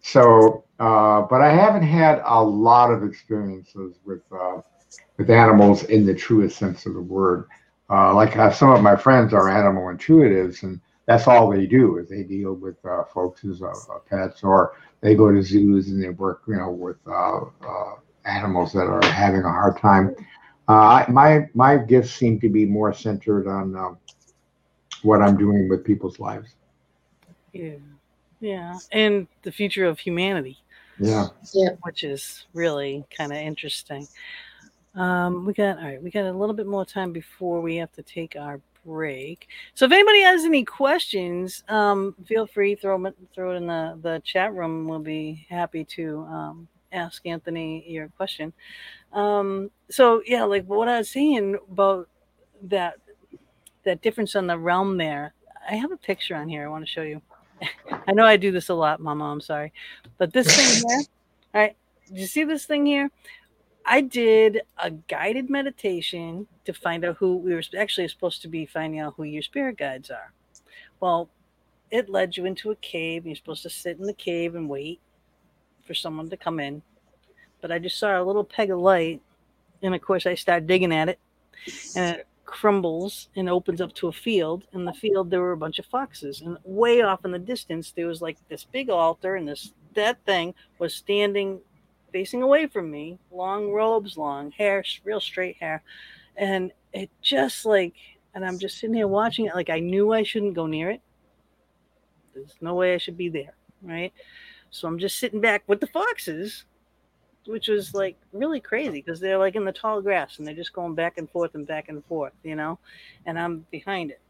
[0.00, 4.60] so, uh, but I haven't had a lot of experiences with uh,
[5.22, 7.46] with animals in the truest sense of the word.
[7.88, 12.08] Uh, like some of my friends are animal intuitives, and that's all they do is
[12.08, 13.62] they deal with uh, folks as
[14.10, 16.96] pets, or they go to zoos and they work, you know, with
[18.24, 20.14] animals that are having a hard time.
[20.66, 23.98] Uh, my my gifts seem to be more centered on um,
[25.02, 26.54] what I'm doing with people's lives.
[27.52, 27.74] Yeah,
[28.40, 30.58] yeah, and the future of humanity.
[30.98, 34.08] Yeah, yeah, which is really kind of interesting.
[34.94, 36.02] Um, we got all right.
[36.02, 39.48] We got a little bit more time before we have to take our break.
[39.74, 43.98] So if anybody has any questions, um, feel free throw it throw it in the
[44.02, 44.86] the chat room.
[44.86, 48.52] We'll be happy to um, ask Anthony your question.
[49.12, 52.08] Um, so yeah, like what I was saying about
[52.64, 52.96] that
[53.84, 55.34] that difference on the realm there.
[55.68, 57.22] I have a picture on here I want to show you.
[58.08, 59.24] I know I do this a lot, Mama.
[59.24, 59.72] I'm sorry,
[60.18, 61.02] but this thing here.
[61.54, 61.76] All right,
[62.12, 63.10] you see this thing here?
[63.84, 68.66] I did a guided meditation to find out who we were actually supposed to be
[68.66, 70.32] finding out who your spirit guides are.
[71.00, 71.28] Well,
[71.90, 73.26] it led you into a cave.
[73.26, 75.00] You're supposed to sit in the cave and wait
[75.86, 76.82] for someone to come in.
[77.60, 79.20] But I just saw a little peg of light,
[79.82, 81.18] and of course I start digging at it,
[81.96, 84.66] and it crumbles and opens up to a field.
[84.72, 87.92] In the field there were a bunch of foxes, and way off in the distance
[87.92, 91.60] there was like this big altar, and this that thing was standing
[92.12, 95.82] facing away from me, long robes, long hair, real straight hair,
[96.36, 97.94] and it just like,
[98.34, 101.00] and I'm just sitting here watching it, like I knew I shouldn't go near it.
[102.34, 104.12] There's no way I should be there, right?
[104.70, 106.64] So I'm just sitting back with the foxes,
[107.46, 110.72] which was like really crazy because they're like in the tall grass and they're just
[110.72, 112.78] going back and forth and back and forth, you know,
[113.26, 114.20] and I'm behind it.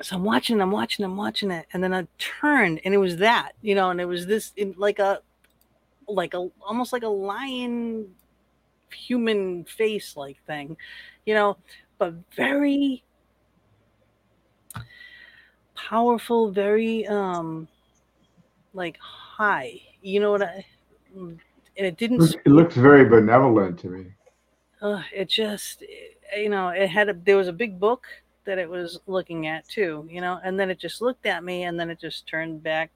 [0.00, 3.16] So I'm watching, I'm watching, I'm watching it, and then I turned, and it was
[3.16, 5.20] that, you know, and it was this in, like a,
[6.08, 8.06] like a almost like a lion,
[8.92, 10.76] human face like thing,
[11.26, 11.56] you know,
[11.98, 13.04] but very
[15.74, 17.68] powerful, very um,
[18.74, 19.80] like high.
[20.02, 20.64] You know what I?
[21.16, 21.38] Mm,
[21.76, 22.22] and it didn't.
[22.22, 24.06] It looks very benevolent to me.
[24.80, 25.82] Uh, it just,
[26.36, 27.14] you know, it had a.
[27.14, 28.06] There was a big book
[28.44, 31.64] that it was looking at too, you know, and then it just looked at me,
[31.64, 32.90] and then it just turned back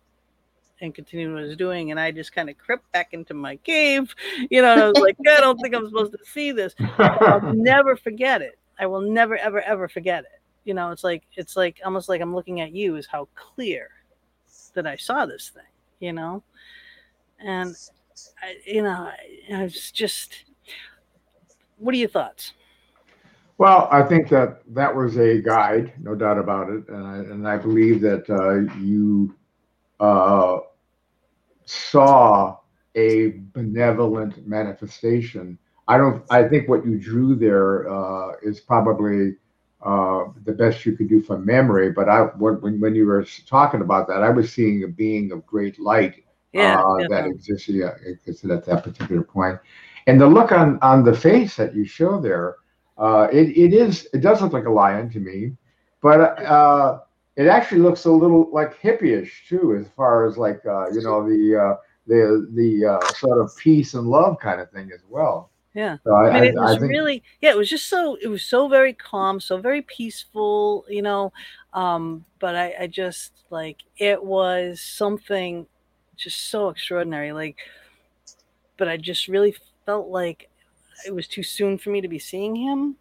[0.82, 3.56] and continued what it was doing, and I just kind of crept back into my
[3.56, 4.14] cave,
[4.50, 4.74] you know.
[4.74, 6.74] I was like, I don't think I'm supposed to see this.
[6.98, 8.58] I'll never forget it.
[8.78, 10.40] I will never, ever, ever forget it.
[10.64, 13.88] You know, it's like it's like almost like I'm looking at you is how clear
[14.74, 15.62] that I saw this thing,
[16.00, 16.42] you know,
[17.38, 17.74] and
[18.42, 20.44] I, you know, I, I was just.
[21.78, 22.52] What are your thoughts?
[23.58, 27.46] Well, I think that that was a guide, no doubt about it, and I, and
[27.46, 29.34] I believe that uh, you
[29.98, 30.58] uh,
[31.64, 32.58] saw
[32.94, 35.58] a benevolent manifestation.
[35.88, 36.24] I don't.
[36.30, 39.36] I think what you drew there uh, is probably
[39.84, 41.90] uh, the best you could do from memory.
[41.90, 45.46] But I, when when you were talking about that, I was seeing a being of
[45.46, 49.58] great light yeah, uh, that existed, yeah, existed at that particular point.
[50.06, 52.56] And the look on on the face that you show there,
[52.98, 55.52] uh, it it is it does look like a lion to me,
[56.00, 57.00] but uh,
[57.36, 61.26] it actually looks a little like hippie-ish too, as far as like uh, you know
[61.26, 61.76] the uh,
[62.06, 65.50] the the uh, sort of peace and love kind of thing as well.
[65.74, 66.90] Yeah, so I, I, mean, it was think...
[66.90, 71.00] really yeah, it was just so it was so very calm, so very peaceful, you
[71.00, 71.32] know.
[71.72, 75.66] Um, but I, I just like it was something
[76.16, 77.32] just so extraordinary.
[77.32, 77.56] Like,
[78.76, 79.56] but I just really
[79.86, 80.50] felt like
[81.06, 82.96] it was too soon for me to be seeing him.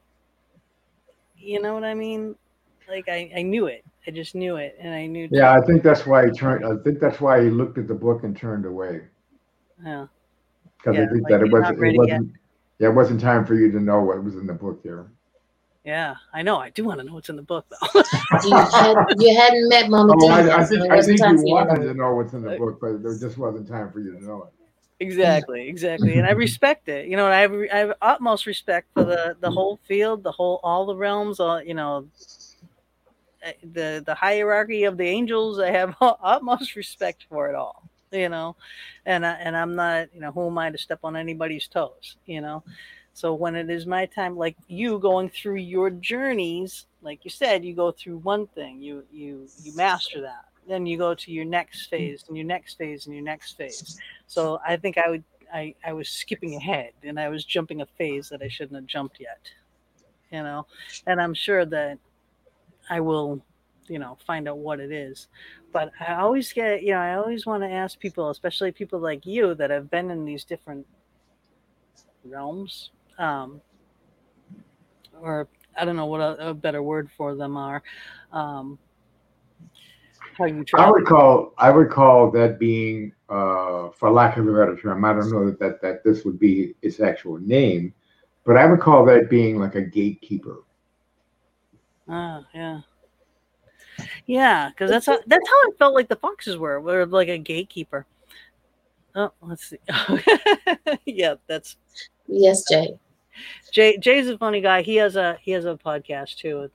[1.37, 2.35] You know what I mean?
[2.87, 3.83] Like I, I knew it.
[4.07, 5.27] I just knew it, and I knew.
[5.31, 6.65] Yeah, I think that's why he turned.
[6.65, 9.01] I think that's why he looked at the book and turned away.
[9.83, 10.07] Yeah.
[10.77, 11.83] Because yeah, I think like that it wasn't.
[11.83, 12.31] It wasn't.
[12.79, 15.07] Yeah, it wasn't time for you to know what was in the book there.
[15.83, 16.57] Yeah, I know.
[16.57, 18.01] I do want to know what's in the book, though.
[18.43, 21.93] you, had, you hadn't met Mama oh, I, I, think, I think you wanted to
[21.95, 24.43] know what's in the uh, book, but there just wasn't time for you to know
[24.43, 24.53] it.
[24.99, 27.07] Exactly, exactly, and I respect it.
[27.07, 29.53] You know, I have I have utmost respect for the the mm.
[29.55, 31.39] whole field, the whole all the realms.
[31.39, 32.07] All you know,
[33.45, 35.59] Uh, the the hierarchy of the angels.
[35.59, 37.83] I have utmost respect for it all.
[38.11, 38.55] You know,
[39.05, 40.13] and I, and I'm not.
[40.13, 42.17] You know, who am I to step on anybody's toes?
[42.25, 42.63] You know.
[43.13, 47.65] So when it is my time, like you going through your journeys, like you said,
[47.65, 50.45] you go through one thing, you you you master that.
[50.67, 53.97] Then you go to your next phase and your next phase and your next phase.
[54.27, 55.23] So I think I would
[55.53, 58.85] I, I was skipping ahead and I was jumping a phase that I shouldn't have
[58.85, 59.39] jumped yet.
[60.31, 60.65] You know,
[61.07, 61.97] and I'm sure that
[62.89, 63.43] I will,
[63.87, 65.27] you know, find out what it is.
[65.71, 69.25] But I always get, you know, I always want to ask people, especially people like
[69.25, 70.85] you that have been in these different
[72.23, 73.61] realms, um,
[75.21, 77.81] or I don't know what a, a better word for them are.
[78.31, 78.77] Um,
[80.37, 84.51] how you I would call I would call that being, uh, for lack of a
[84.51, 87.93] better term, I don't know that, that that this would be its actual name,
[88.45, 90.63] but I would call that being like a gatekeeper.
[92.11, 92.81] Ah, yeah.
[94.25, 96.79] Yeah, because that's how that's how I felt like the foxes were.
[96.81, 98.05] We were like a gatekeeper.
[99.15, 99.77] Oh, let's see.
[101.05, 101.77] yeah, that's
[102.27, 102.97] Yes, Jay.
[103.71, 103.97] Jay.
[103.97, 104.81] Jay's a funny guy.
[104.81, 106.71] He has a he has a podcast too with,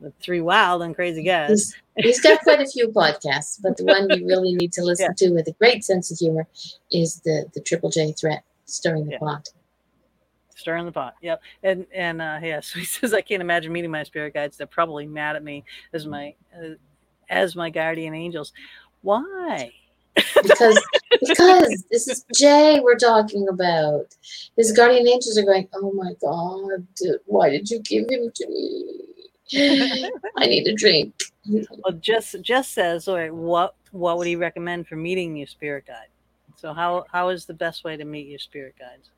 [0.00, 1.74] with three wild and crazy guys.
[1.96, 5.14] He's, he's got quite a few podcasts, but the one you really need to listen
[5.16, 6.46] to with a great sense of humor
[6.92, 9.18] is the the Triple J threat stirring the Yeah.
[9.18, 9.48] pot.
[10.58, 11.14] Stirring the pot.
[11.22, 11.40] Yep.
[11.62, 14.56] And and uh yeah, so he says I can't imagine meeting my spirit guides.
[14.56, 16.74] They're probably mad at me as my uh,
[17.30, 18.52] as my guardian angels.
[19.02, 19.70] Why?
[20.42, 20.82] Because
[21.20, 24.06] because this is Jay we're talking about.
[24.56, 26.86] His guardian angels are going, Oh my god,
[27.26, 29.08] why did you give him to me?
[30.36, 31.14] I need a drink.
[31.82, 35.86] Well, Jess Jess says, all right, what what would he recommend for meeting your spirit
[35.86, 36.08] guide?
[36.56, 39.08] So how how is the best way to meet your spirit guides?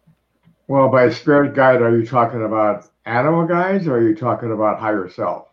[0.70, 4.78] Well, by spirit guide, are you talking about animal guides or are you talking about
[4.78, 5.48] higher self?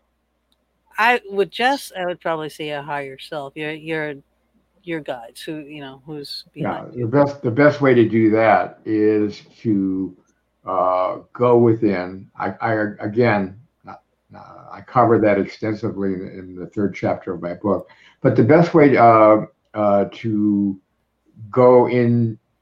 [0.96, 3.56] I would just, I would probably say a higher self.
[3.56, 4.14] Your your
[4.84, 6.94] your guides, who you know, who's behind.
[6.94, 10.16] Yeah, the best the best way to do that is to
[10.64, 12.30] uh, go within.
[12.38, 13.58] I, I again,
[13.88, 13.96] uh,
[14.70, 17.90] I covered that extensively in, in the third chapter of my book.
[18.20, 20.80] But the best way uh, uh, to
[21.50, 21.88] go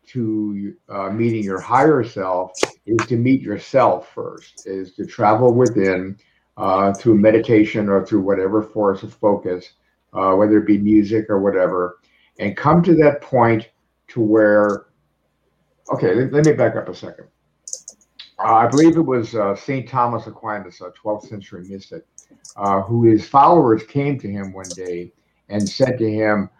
[0.07, 2.53] into uh, meeting your higher self
[2.87, 4.67] is to meet yourself first.
[4.67, 6.19] Is to travel within
[6.57, 9.73] uh, through meditation or through whatever force of focus,
[10.13, 11.99] uh, whether it be music or whatever,
[12.39, 13.69] and come to that point
[14.09, 14.87] to where,
[15.93, 17.27] okay, let, let me back up a second.
[18.39, 19.89] Uh, I believe it was uh, St.
[19.89, 22.07] Thomas Aquinas, a 12th century mystic,
[22.57, 25.13] uh, who his followers came to him one day
[25.49, 26.51] and said to him,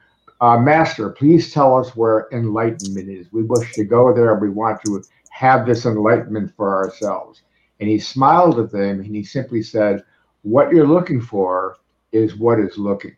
[0.41, 3.33] uh, Master, please tell us where enlightenment is.
[3.33, 4.35] We wish to go there.
[4.35, 7.43] We want to have this enlightenment for ourselves.
[7.81, 10.03] And he smiled at them and he simply said,
[10.43, 11.77] What you're looking for
[12.13, 13.17] is what is looking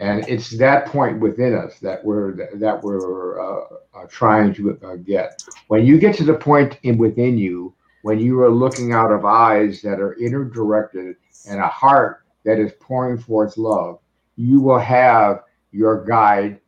[0.00, 3.64] and it's that point within us that we're that we're uh,
[3.94, 5.42] uh, trying to uh, get.
[5.68, 9.26] When you get to the point in within you, when you are looking out of
[9.26, 11.16] eyes that are inner directed
[11.48, 13.98] and a heart that is pouring forth love,
[14.36, 15.42] you will have
[15.72, 16.60] your guide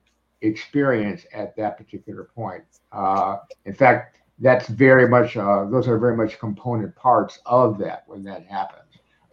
[0.43, 2.65] experience at that particular point.
[2.91, 8.05] Uh, in fact, that's very much uh, those are very much component parts of that
[8.07, 8.83] when that happens.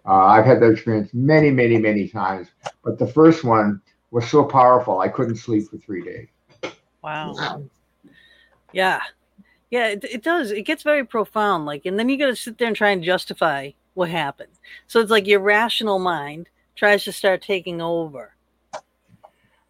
[0.05, 2.47] Uh, I've had that experience many, many, many times,
[2.84, 6.28] but the first one was so powerful I couldn't sleep for three days.
[7.03, 7.34] Wow.
[7.36, 7.63] Wow.
[8.72, 8.99] Yeah.
[9.70, 10.51] Yeah, it, it does.
[10.51, 11.65] It gets very profound.
[11.65, 14.53] Like, and then you got to sit there and try and justify what happened.
[14.88, 18.34] So it's like your rational mind tries to start taking over.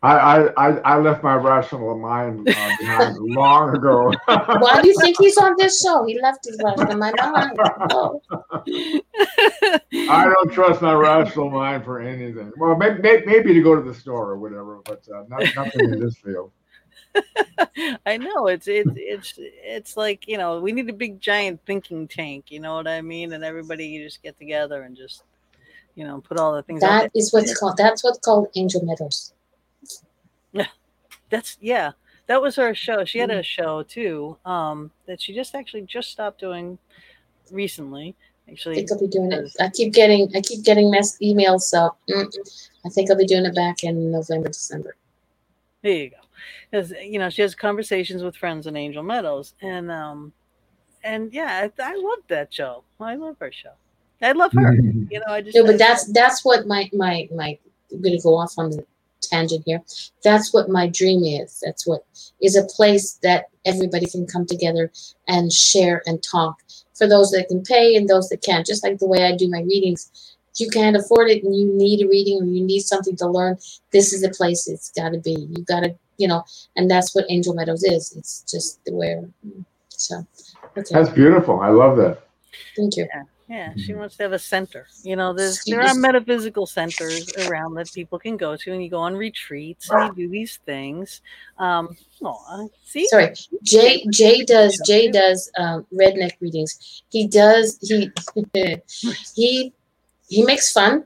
[0.02, 4.14] I I, I, I left my rational mind uh, behind long ago.
[4.28, 6.06] Why do you think he's on this show?
[6.06, 7.58] He left his rational in my mind.
[7.92, 8.22] Oh,
[9.94, 12.52] I don't trust my rational mind for anything.
[12.58, 16.00] Well, maybe, maybe to go to the store or whatever, but uh, not, nothing in
[16.00, 16.52] this field.
[18.06, 22.08] I know it's it's it's it's like you know we need a big giant thinking
[22.08, 22.52] tank.
[22.52, 23.34] You know what I mean?
[23.34, 25.24] And everybody you just get together and just
[25.96, 26.84] you know put all the things.
[26.84, 27.76] out that is what's called.
[27.76, 28.82] That's what's called Angel
[30.54, 30.72] Meadows.
[31.30, 31.92] That's yeah.
[32.28, 33.06] That was her show.
[33.06, 36.78] She had a show too um, that she just actually just stopped doing
[37.52, 38.16] recently.
[38.50, 39.52] Actually, I think I'll be doing it.
[39.60, 40.30] I keep getting.
[40.36, 41.62] I keep getting mess emails.
[41.62, 42.28] So mm,
[42.86, 44.96] I think I'll be doing it back in November, December.
[45.82, 46.18] there you go.
[46.70, 50.34] Because you know she has conversations with friends in Angel Meadows, and um,
[51.04, 52.84] and yeah, I, I love that show.
[53.00, 53.74] I love her show.
[54.22, 54.78] I love her.
[55.12, 57.58] You know, I just No, but that's that's what my my my.
[57.92, 58.86] I'm gonna go off on the
[59.22, 59.82] tangent here.
[60.24, 61.62] That's what my dream is.
[61.64, 62.06] That's what
[62.42, 64.92] is a place that everybody can come together
[65.28, 66.58] and share and talk.
[66.96, 69.50] For those that can pay and those that can't, just like the way I do
[69.50, 70.36] my readings.
[70.54, 73.28] If you can't afford it and you need a reading or you need something to
[73.28, 73.58] learn,
[73.92, 75.48] this is the place it's got to be.
[75.50, 76.44] You got to, you know,
[76.76, 78.14] and that's what Angel Meadows is.
[78.18, 79.24] It's just where.
[79.90, 80.26] So,
[80.78, 81.60] okay, That's beautiful.
[81.62, 82.24] I love that.
[82.76, 83.08] thank you.
[83.14, 83.24] Yeah,
[83.78, 84.86] she wants to have a center.
[85.02, 88.90] You know, there's there are metaphysical centers around that people can go to, and you
[88.90, 91.22] go on retreats and you do these things.
[91.58, 93.34] Um, oh, see, Sorry,
[93.64, 94.06] Jay.
[94.12, 94.80] Jay does.
[94.86, 97.04] Jay does um, redneck readings.
[97.10, 97.80] He does.
[97.82, 98.12] He
[99.36, 99.74] he
[100.28, 101.06] he makes fun,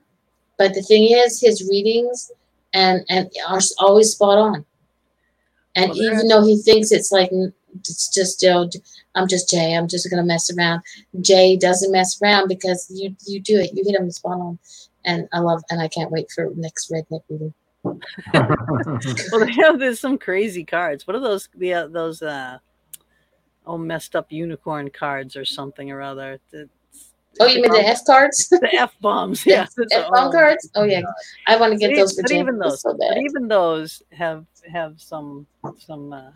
[0.57, 2.29] But the thing is, his readings
[2.73, 4.65] and and are always spot on.
[5.75, 7.29] And Well, even though he thinks it's like
[7.73, 8.69] it's just you know,
[9.15, 10.81] I'm just Jay, I'm just gonna mess around.
[11.21, 14.59] Jay doesn't mess around because you you do it, you hit him spot on.
[15.05, 17.53] And I love and I can't wait for next redneck reading.
[19.31, 21.05] Well, they have there's some crazy cards.
[21.05, 21.49] What are those?
[21.55, 22.57] The uh, those uh,
[23.65, 26.39] oh messed up unicorn cards or something or other.
[26.51, 26.69] The,
[27.39, 28.47] Oh, you mean the F cards?
[28.51, 29.43] the f bombs?
[29.43, 30.69] Yeah, F bomb cards?
[30.75, 31.01] Oh yeah,
[31.47, 32.39] I want to get But those for but Jay.
[32.39, 35.47] even those- so But even those have have some
[35.79, 36.29] some uh,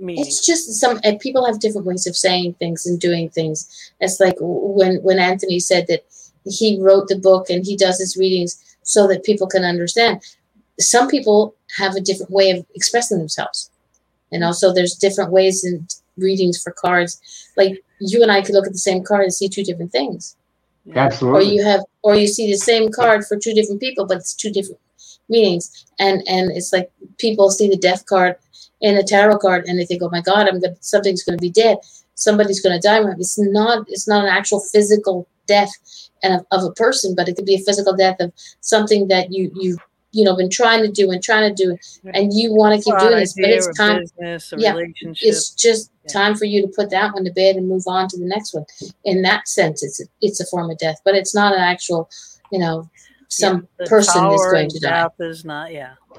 [0.00, 0.24] meaning.
[0.26, 3.92] It's just some and people have different ways of saying things and doing things.
[4.00, 6.04] It's like when when Anthony said that
[6.44, 10.22] he wrote the book and he does his readings so that people can understand.
[10.78, 13.70] Some people have a different way of expressing themselves.
[14.32, 15.86] And also there's different ways in
[16.16, 17.20] readings for cards.
[17.56, 20.36] Like you and I could look at the same card and see two different things.
[20.86, 21.10] Yeah.
[21.22, 24.34] Or you have or you see the same card for two different people, but it's
[24.34, 24.80] two different
[25.28, 25.86] meanings.
[25.98, 28.36] And and it's like people see the death card
[28.80, 31.50] in a tarot card and they think, oh my God, I'm gonna something's gonna be
[31.50, 31.78] dead.
[32.14, 33.02] Somebody's gonna die.
[33.18, 35.70] It's not it's not an actual physical death
[36.24, 39.50] of, of a person, but it could be a physical death of something that you
[39.54, 39.78] you
[40.12, 41.76] you know been trying to do and trying to do
[42.14, 44.72] and you want to keep doing this, but it's time business, yeah,
[45.22, 46.12] it's just Yeah.
[46.12, 48.52] time for you to put that one to bed and move on to the next
[48.54, 48.64] one.
[49.04, 52.08] In that sense, it's it's a form of death, but it's not an actual,
[52.50, 52.88] you know,
[53.28, 55.08] some Yeah, person is going to die.
[55.20, 55.72] Is not.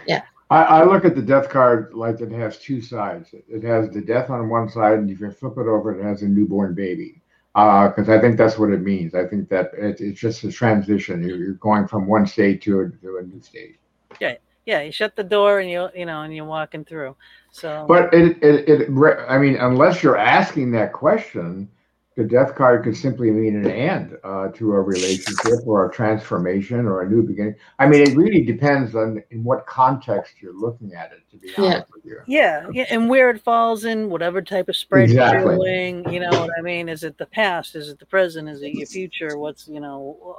[0.08, 0.22] Yeah.
[0.52, 3.34] I, I look at the death card like it has two sides.
[3.34, 6.24] It has the death on one side, and if you flip it over, it has
[6.24, 7.22] a newborn baby.
[7.56, 9.16] Uh, because I think that's what it means.
[9.16, 11.24] I think that it, it's just a transition.
[11.24, 13.78] You're, you're going from one state to a, to a new state.
[14.20, 14.36] Yeah.
[14.66, 14.82] Yeah.
[14.82, 17.16] You shut the door and you you know and you're walking through.
[17.52, 17.86] So.
[17.88, 21.70] But it, it, it, I mean, unless you're asking that question,
[22.18, 26.86] the death card could simply mean an end uh, to a relationship or a transformation
[26.86, 27.56] or a new beginning.
[27.80, 31.22] I mean, it really depends on in what context you're looking at it.
[31.32, 31.64] To be Yeah.
[31.64, 32.20] honest with you.
[32.28, 35.56] Yeah, yeah, and where it falls in whatever type of spread Exactly.
[35.56, 36.90] you're doing, you know what I mean?
[36.90, 37.76] Is it the past?
[37.76, 38.50] Is it the present?
[38.50, 39.38] Is it your future?
[39.38, 40.38] What's you know,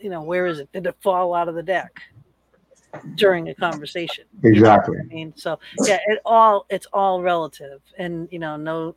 [0.00, 0.72] you know, where is it?
[0.72, 2.00] Did it fall out of the deck
[3.16, 4.24] during a conversation?
[4.42, 4.96] Exactly.
[4.98, 8.96] I mean, so yeah, it all it's all relative, and you know, no,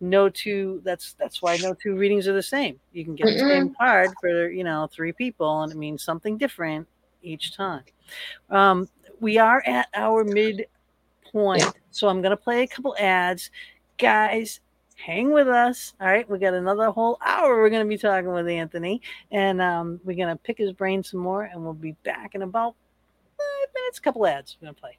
[0.00, 0.80] no two.
[0.84, 2.78] That's that's why no two readings are the same.
[2.92, 6.36] You can get the same card for you know three people, and it means something
[6.38, 6.86] different
[7.22, 7.82] each time.
[8.50, 8.88] Um,
[9.20, 10.66] we are at our mid
[11.32, 11.70] point, Yeah.
[11.90, 13.50] so I'm gonna play a couple ads,
[13.98, 14.60] guys.
[14.96, 15.94] Hang with us.
[16.00, 17.60] All right, we got another whole hour.
[17.60, 21.44] We're gonna be talking with Anthony, and um, we're gonna pick his brain some more,
[21.44, 22.74] and we'll be back in about
[23.36, 24.00] five minutes.
[24.00, 24.56] Couple ads.
[24.60, 24.98] We're gonna play.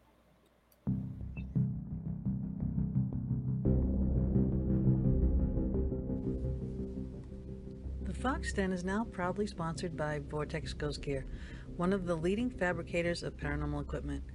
[8.21, 11.25] Fox Den is now proudly sponsored by Vortex Ghost Gear,
[11.77, 14.25] one of the leading fabricators of paranormal equipment.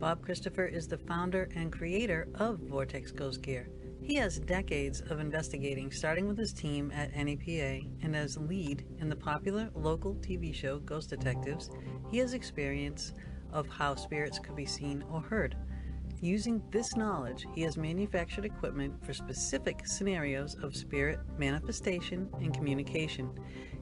[0.00, 3.68] Bob Christopher is the founder and creator of Vortex Ghost Gear.
[4.02, 9.08] He has decades of investigating, starting with his team at NEPA and as lead in
[9.08, 11.70] the popular local TV show Ghost Detectives.
[12.10, 13.12] He has experience
[13.52, 15.54] of how spirits could be seen or heard.
[16.20, 23.30] Using this knowledge, he has manufactured equipment for specific scenarios of spirit manifestation and communication.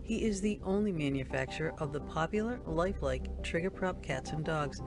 [0.02, 4.82] He is the only manufacturer of the popular lifelike trigger prop cats and dogs.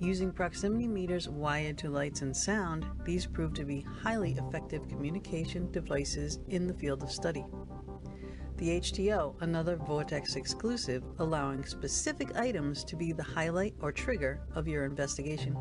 [0.00, 5.70] Using proximity meters wired to lights and sound, these prove to be highly effective communication
[5.70, 7.44] devices in the field of study.
[8.56, 14.68] The HTO, another Vortex exclusive, allowing specific items to be the highlight or trigger of
[14.68, 15.56] your investigation.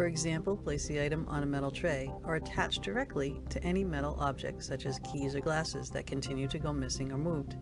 [0.00, 4.16] For example, place the item on a metal tray or attach directly to any metal
[4.18, 7.56] object such as keys or glasses that continue to go missing or moved.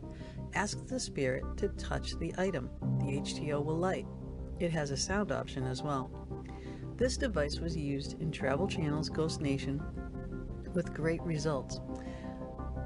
[0.55, 2.71] Ask the spirit to touch the item.
[3.01, 4.07] The HTO will light.
[4.61, 6.13] It has a sound option as well.
[6.97, 9.83] This device was used in Travel Channel's Ghost Nation
[10.75, 11.81] with great results.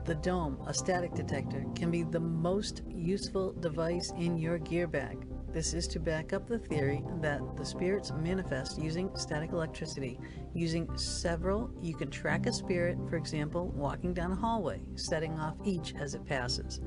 [0.06, 5.26] The Dome, a static detector, can be the most useful device in your gear bag.
[5.52, 10.18] This is to back up the theory that the spirits manifest using static electricity.
[10.54, 15.56] Using several, you can track a spirit, for example, walking down a hallway, setting off
[15.62, 16.80] each as it passes.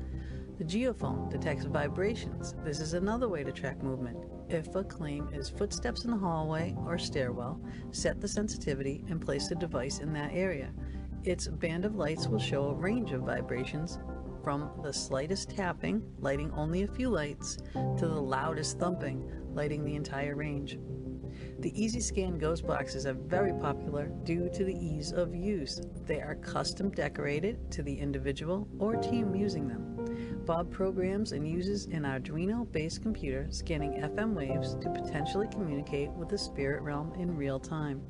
[0.58, 2.56] The geophone detects vibrations.
[2.64, 4.18] This is another way to track movement.
[4.48, 7.60] If a claim is footsteps in the hallway or stairwell,
[7.92, 10.72] set the sensitivity and place the device in that area.
[11.22, 14.00] Its band of lights will show a range of vibrations
[14.46, 19.96] from the slightest tapping, lighting only a few lights, to the loudest thumping, lighting the
[19.96, 20.78] entire range.
[21.58, 25.80] The Easy Scan ghost boxes are very popular due to the ease of use.
[26.04, 30.44] They are custom decorated to the individual or team using them.
[30.46, 36.28] Bob programs and uses an Arduino based computer scanning FM waves to potentially communicate with
[36.28, 38.00] the spirit realm in real time.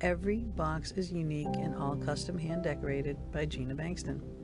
[0.00, 4.41] Every box is unique and all custom hand decorated by Gina Bengtson.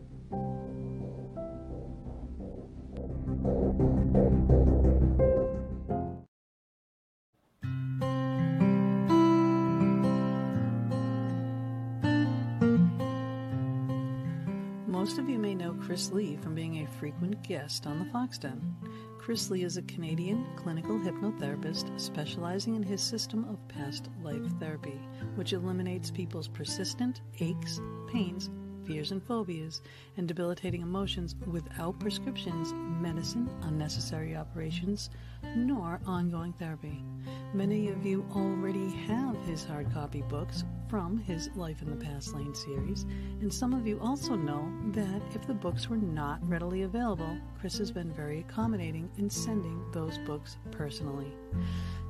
[15.05, 18.39] Most of you may know Chris Lee from being a frequent guest on the Fox
[18.39, 18.75] Den.
[19.19, 24.99] Chris Lee is a Canadian clinical hypnotherapist specializing in his system of past life therapy,
[25.35, 28.49] which eliminates people's persistent aches, pains,
[28.87, 29.83] fears and phobias,
[30.17, 35.11] and debilitating emotions without prescriptions, medicine, unnecessary operations,
[35.57, 37.05] nor ongoing therapy.
[37.53, 42.35] Many of you already have his hard copy books from his Life in the Past
[42.35, 43.05] Lane series,
[43.41, 47.79] and some of you also know that if the books were not readily available, Chris
[47.79, 51.33] has been very accommodating in sending those books personally.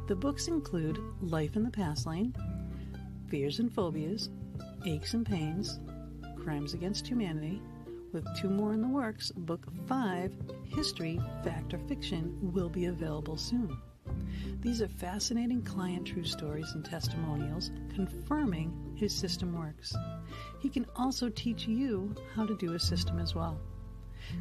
[0.07, 2.35] The books include Life in the Past Lane,
[3.29, 4.31] Fears and Phobias,
[4.87, 5.79] Aches and Pains,
[6.37, 7.61] Crimes Against Humanity,
[8.15, 10.33] with two more in the works, Book 5,
[10.69, 13.77] History, Fact or Fiction, will be available soon.
[14.61, 19.95] These are fascinating client true stories and testimonials confirming his system works.
[20.61, 23.59] He can also teach you how to do a system as well.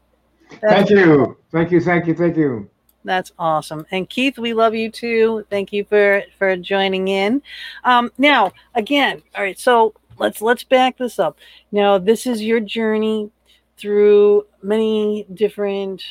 [0.60, 1.36] That's, thank you.
[1.50, 1.80] Thank you.
[1.80, 2.14] Thank you.
[2.14, 2.68] Thank you.
[3.04, 3.86] That's awesome.
[3.90, 5.44] And Keith, we love you too.
[5.50, 7.42] Thank you for for joining in.
[7.84, 9.58] Um, now, again, all right.
[9.58, 11.38] So let's let's back this up.
[11.72, 13.30] Now, this is your journey
[13.76, 16.04] through many different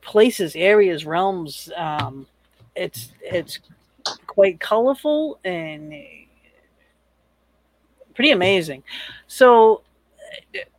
[0.00, 1.70] places, areas, realms.
[1.76, 2.26] Um,
[2.74, 3.60] it's it's
[4.26, 5.94] quite colorful and
[8.14, 8.82] pretty amazing.
[9.26, 9.82] So,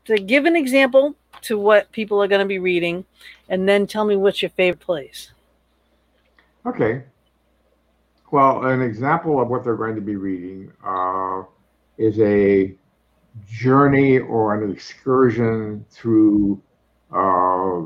[0.05, 3.05] to give an example to what people are going to be reading,
[3.49, 5.31] and then tell me what's your favorite place.
[6.65, 7.03] Okay.
[8.31, 11.43] Well, an example of what they're going to be reading uh,
[11.97, 12.75] is a
[13.49, 16.61] journey or an excursion through
[17.13, 17.83] uh,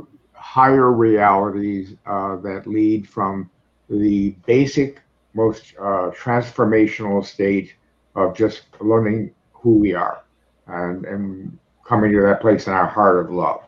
[0.51, 3.49] higher realities uh, that lead from
[3.89, 4.99] the basic,
[5.33, 7.73] most uh, transformational state
[8.15, 10.25] of just learning who we are
[10.67, 13.61] and, and coming to that place in our heart of love.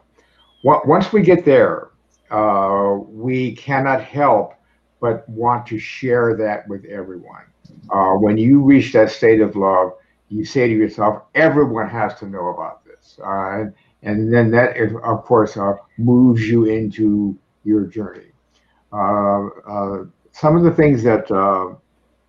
[0.66, 1.92] Once we get there,
[2.32, 4.54] uh, we cannot help
[5.00, 7.46] but want to share that with everyone.
[7.92, 9.94] Uh, when you reach that state of love,
[10.28, 13.18] you say to yourself, everyone has to know about this.
[13.26, 13.66] Uh,
[14.04, 18.32] and then that, of course, uh, moves you into your journey.
[18.92, 21.74] Uh, uh, some of the things that uh,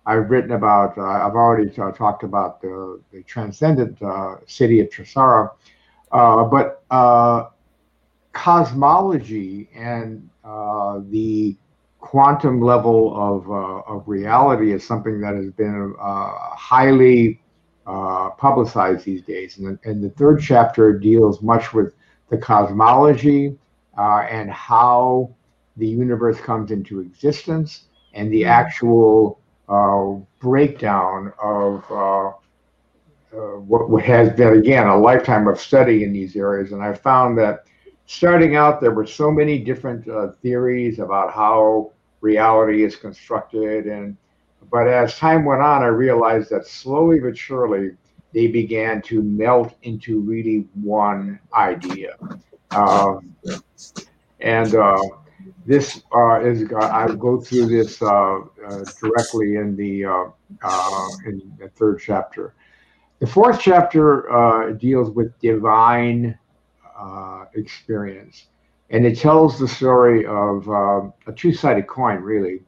[0.05, 3.99] I've written about, I've already talked about the, the transcendent
[4.47, 5.51] city of Tresara,
[6.11, 6.83] but
[8.33, 10.29] cosmology and
[11.09, 11.57] the
[12.05, 17.41] quantum level of, uh, of reality is something that has been uh, highly
[17.85, 19.57] uh, publicized these days.
[19.57, 21.93] And, and, the third chapter deals much with
[22.29, 23.57] the cosmology
[23.97, 25.29] uh, and how
[25.77, 27.83] the universe comes into existence
[28.13, 28.49] and the mm-hmm.
[28.49, 29.39] actual
[29.69, 32.31] uh, breakdown of uh,
[33.37, 36.71] what, what has been, again, a lifetime of study in these areas.
[36.71, 37.65] And I found that
[38.05, 41.91] starting out, there were so many different uh, theories about how
[42.21, 43.87] reality is constructed.
[43.87, 44.15] And
[44.71, 47.91] but as time went on, I realized that slowly but surely
[48.33, 52.15] they began to melt into really one idea.
[52.71, 53.35] Um,
[54.39, 55.01] and uh,
[55.65, 60.25] this uh, is I go through this uh, uh directly in the uh,
[60.63, 62.53] uh, in the third chapter.
[63.19, 66.37] The fourth chapter deals with divine
[67.53, 68.47] experience
[68.89, 72.61] and it tells the story of uh, a two-sided coin, really.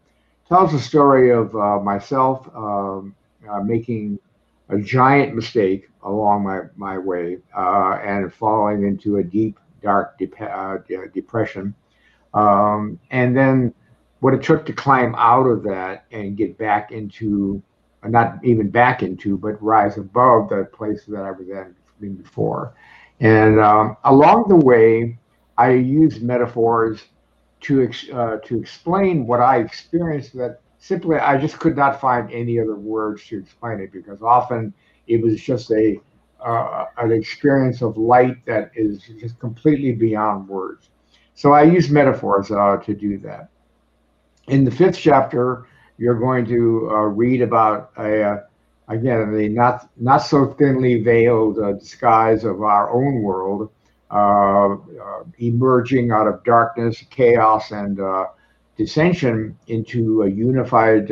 [0.50, 3.14] Tells the story of uh, myself um,
[3.50, 4.18] uh, making
[4.70, 10.78] a giant mistake along my, my way uh, and falling into a deep, dark uh,
[11.14, 11.76] depression.
[12.34, 13.74] Um, and then
[14.22, 17.62] what it took to climb out of that and get back into,
[18.06, 21.48] not even back into, but rise above the place that I was
[22.02, 22.74] in before.
[23.20, 25.18] And um, along the way,
[25.58, 27.04] I use metaphors
[27.68, 32.32] to ex, uh, to explain what I experienced that simply I just could not find
[32.32, 34.74] any other words to explain it because often
[35.08, 36.00] it was just a
[36.46, 40.90] uh, an experience of light that is just completely beyond words.
[41.34, 43.50] So I use metaphors uh, to do that.
[44.48, 45.66] In the fifth chapter,
[45.98, 48.38] you're going to uh, read about a uh,
[48.88, 53.70] again the not not so thinly veiled uh, disguise of our own world
[55.40, 58.26] emerging out of darkness, chaos, and uh,
[58.78, 61.12] dissension into a unified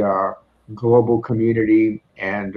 [0.73, 2.55] global community and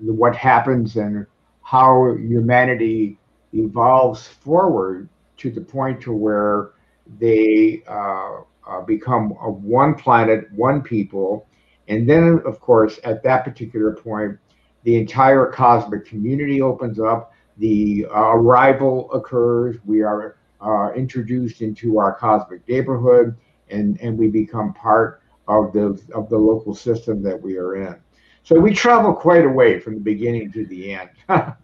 [0.00, 1.26] what happens and
[1.62, 3.18] how humanity
[3.52, 6.70] evolves forward to the point to where
[7.18, 11.46] they uh, uh, become one planet, one people,
[11.88, 14.38] and then of course at that particular point,
[14.84, 19.76] the entire cosmic community opens up the arrival occurs.
[19.84, 23.36] We are uh, introduced into our cosmic neighborhood,
[23.70, 27.96] and and we become part of the of the local system that we are in.
[28.44, 31.10] So we travel quite a way from the beginning to the end.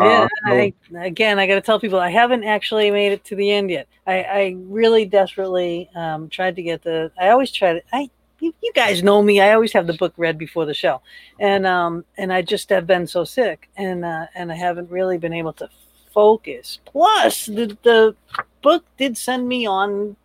[0.00, 3.36] Yeah, uh, I, again, I got to tell people I haven't actually made it to
[3.36, 3.86] the end yet.
[4.06, 7.12] I, I really desperately um, tried to get the.
[7.20, 7.82] I always try to.
[7.92, 8.10] I
[8.42, 9.40] you, you guys know me.
[9.40, 11.00] I always have the book read before the show,
[11.38, 15.16] and um, and I just have been so sick, and uh, and I haven't really
[15.16, 15.68] been able to
[16.12, 16.80] focus.
[16.84, 18.16] Plus, the the
[18.60, 20.16] book did send me on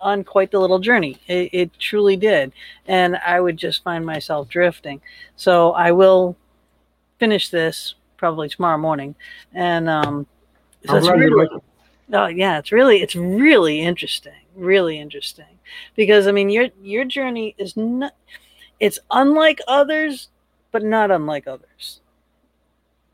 [0.00, 1.18] on quite the little journey.
[1.28, 2.52] It, it, truly did.
[2.86, 5.02] And I would just find myself drifting.
[5.36, 6.38] So I will
[7.18, 9.14] finish this probably tomorrow morning.
[9.52, 10.26] And um,
[10.86, 11.48] so it's really,
[12.14, 14.32] oh, yeah, it's really, it's really interesting.
[14.56, 15.59] Really interesting
[15.96, 18.14] because I mean your your journey is not
[18.80, 20.28] it's unlike others,
[20.72, 22.00] but not unlike others.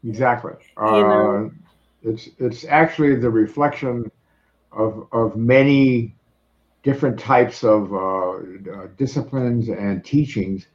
[0.05, 0.53] Exactly.
[0.79, 1.51] You know?
[1.51, 4.11] uh, it's it's actually the reflection
[4.73, 6.15] of of many
[6.83, 10.67] different types of uh, uh, disciplines and teachings,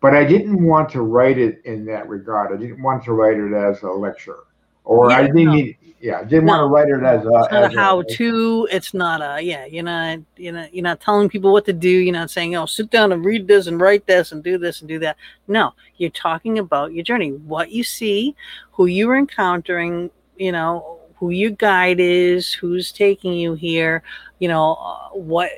[0.00, 2.52] but I didn't want to write it in that regard.
[2.52, 4.47] I didn't want to write it as a lecture
[4.88, 5.52] or yeah, I didn't no.
[5.52, 8.68] need, yeah, I didn't no, want to write it as a, not a how to.
[8.72, 9.66] It's not a yeah.
[9.66, 11.90] You're not you know you're not telling people what to do.
[11.90, 14.80] You're not saying oh sit down and read this and write this and do this
[14.80, 15.18] and do that.
[15.46, 18.34] No, you're talking about your journey, what you see,
[18.72, 20.10] who you're encountering.
[20.38, 24.02] You know who your guide is, who's taking you here.
[24.38, 25.50] You know uh, what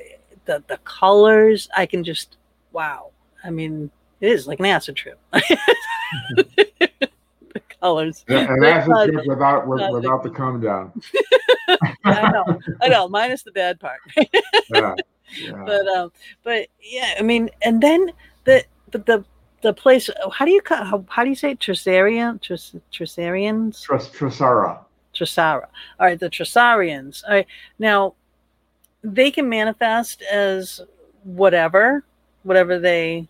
[0.43, 1.69] the the colors.
[1.75, 2.35] I can just
[2.73, 3.11] wow.
[3.45, 5.19] I mean, it is like an acid trip.
[7.81, 8.23] colors.
[8.27, 10.91] And that's a trip without without the come down.
[11.67, 13.99] yeah, I know, I know, minus the bad part.
[14.15, 14.95] yeah,
[15.37, 15.63] yeah.
[15.65, 16.11] But um,
[16.43, 18.11] but yeah, I mean, and then
[18.45, 19.25] the but the
[19.61, 20.09] the place.
[20.31, 22.41] How do you how, how do you say Tresarian?
[22.41, 23.81] Tres, Tresarians?
[23.81, 24.79] Tres, Tresara.
[25.13, 25.67] Tresara.
[25.99, 27.23] All right, the Tresarians.
[27.25, 27.47] All right,
[27.79, 28.15] now
[29.03, 30.81] they can manifest as
[31.23, 32.03] whatever,
[32.43, 33.27] whatever they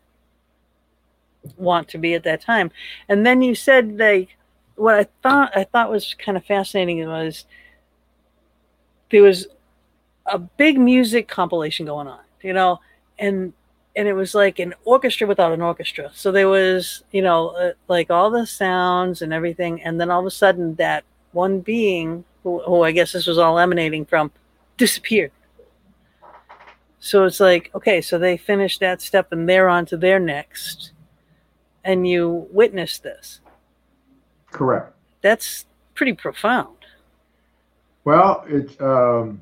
[1.58, 2.72] want to be at that time.
[3.10, 4.30] And then you said like
[4.76, 7.46] what I thought I thought was kind of fascinating was
[9.12, 9.48] there was
[10.26, 12.80] a big music compilation going on, you know,
[13.20, 13.54] and
[13.96, 16.12] and it was like an orchestra without an orchestra.
[16.14, 20.22] So there was, you know, uh, like all the sounds and everything, and then all
[20.22, 21.04] of a sudden that
[21.34, 24.32] one being, who, who I guess this was all emanating from,
[24.78, 25.32] disappeared.
[27.00, 30.94] So it's like, okay, so they finished that step and they're on to their next,
[31.84, 33.41] and you witness this.
[34.52, 34.94] Correct.
[35.22, 35.66] That's
[35.96, 36.76] pretty profound.
[38.04, 39.42] Well, it um,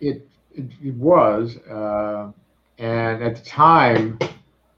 [0.00, 2.30] it, it it was, uh,
[2.78, 4.18] and at the time,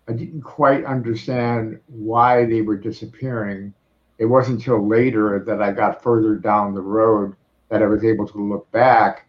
[0.09, 3.75] I didn't quite understand why they were disappearing.
[4.19, 7.35] It wasn't until later that I got further down the road
[7.69, 9.27] that I was able to look back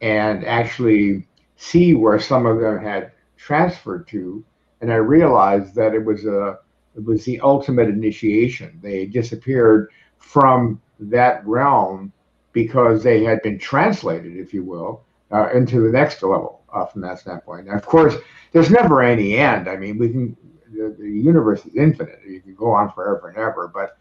[0.00, 4.44] and actually see where some of them had transferred to,
[4.80, 6.58] and I realized that it was a
[6.96, 8.78] it was the ultimate initiation.
[8.82, 12.12] They disappeared from that realm
[12.52, 17.00] because they had been translated, if you will, uh, into the next level uh, from
[17.02, 17.68] that standpoint.
[17.68, 18.16] And of course,
[18.52, 19.68] there's never any end.
[19.68, 20.36] I mean, we can
[20.72, 22.20] the, the universe is infinite.
[22.26, 23.68] You can go on forever and ever.
[23.68, 23.96] But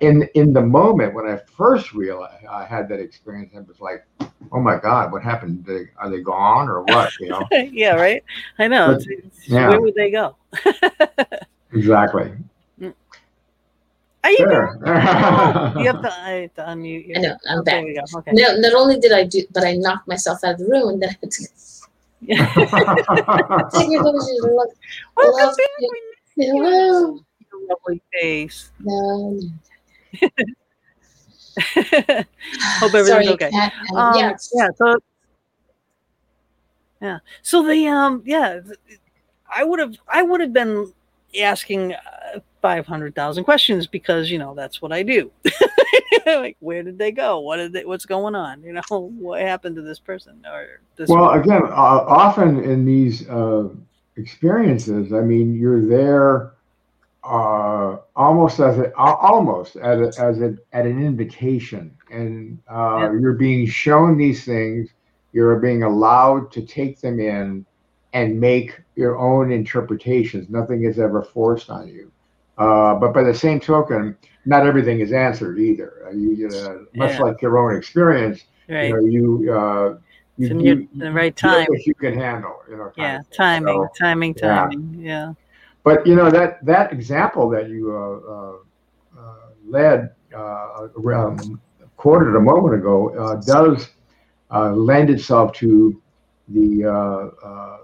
[0.00, 4.04] in in the moment when I first realized I had that experience, I was like,
[4.52, 5.64] oh my God, what happened?
[5.64, 7.12] They, are they gone or what?
[7.18, 7.46] You know?
[7.52, 8.22] yeah, right.
[8.58, 8.94] I know.
[8.94, 9.06] But,
[9.46, 9.68] yeah.
[9.68, 10.36] Where would they go?
[11.72, 12.32] exactly.
[14.22, 14.36] Are you?
[14.36, 14.78] Sure.
[14.84, 17.14] Oh, you have to, I have to unmute you.
[17.16, 17.84] I know, I'm There back.
[17.86, 18.02] we go.
[18.18, 18.32] Okay.
[18.34, 21.02] No, not only did I do, but I knocked myself out of the room, and
[21.02, 21.38] then I had to
[23.78, 24.68] take your pictures and look.
[25.16, 25.66] Welcome Love back.
[25.78, 25.90] you.
[25.90, 26.00] We
[26.36, 26.52] miss you.
[26.62, 27.24] Hello.
[27.50, 28.70] Your lovely face.
[28.80, 29.48] No, no.
[31.62, 33.50] Hope everything's Sorry, okay.
[33.50, 33.72] Kat.
[33.92, 34.68] Um, Um, yeah, yeah.
[34.76, 34.96] So
[37.00, 37.18] yeah.
[37.40, 38.60] So the um yeah,
[39.50, 40.92] I would have I would have been
[41.38, 45.30] asking uh, five hundred thousand questions because you know that's what I do.
[46.26, 47.40] like where did they go?
[47.40, 47.84] What did they?
[47.84, 48.62] What's going on?
[48.62, 51.08] You know what happened to this person or this?
[51.08, 53.68] Well, again, uh, often in these uh,
[54.16, 56.52] experiences, I mean, you're there
[57.24, 63.12] uh, almost as a, almost at a, as a, at an invitation, and uh, Yeah.
[63.20, 64.90] you're being shown these things.
[65.32, 67.64] You're being allowed to take them in
[68.12, 70.48] and make your own interpretations.
[70.50, 72.10] Nothing is ever forced on you.
[72.58, 76.06] Uh, but by the same token, not everything is answered either.
[76.06, 77.20] Uh, you, uh, much Yeah.
[77.20, 78.88] like your own experience, right.
[78.88, 79.98] you know, you uh,
[80.36, 81.66] you, in you, the right time.
[81.68, 82.56] what you can handle.
[82.68, 82.92] You know.
[82.96, 83.20] Yeah.
[83.32, 83.86] Timing.
[83.94, 84.34] So, timing.
[84.34, 84.96] Timing.
[84.98, 85.34] Yeah.
[85.82, 90.10] but you know that that example that you uh, uh, uh, led
[91.96, 93.90] quoted a moment ago uh, does
[94.50, 96.00] uh, lend itself to
[96.48, 97.78] the uh, uh,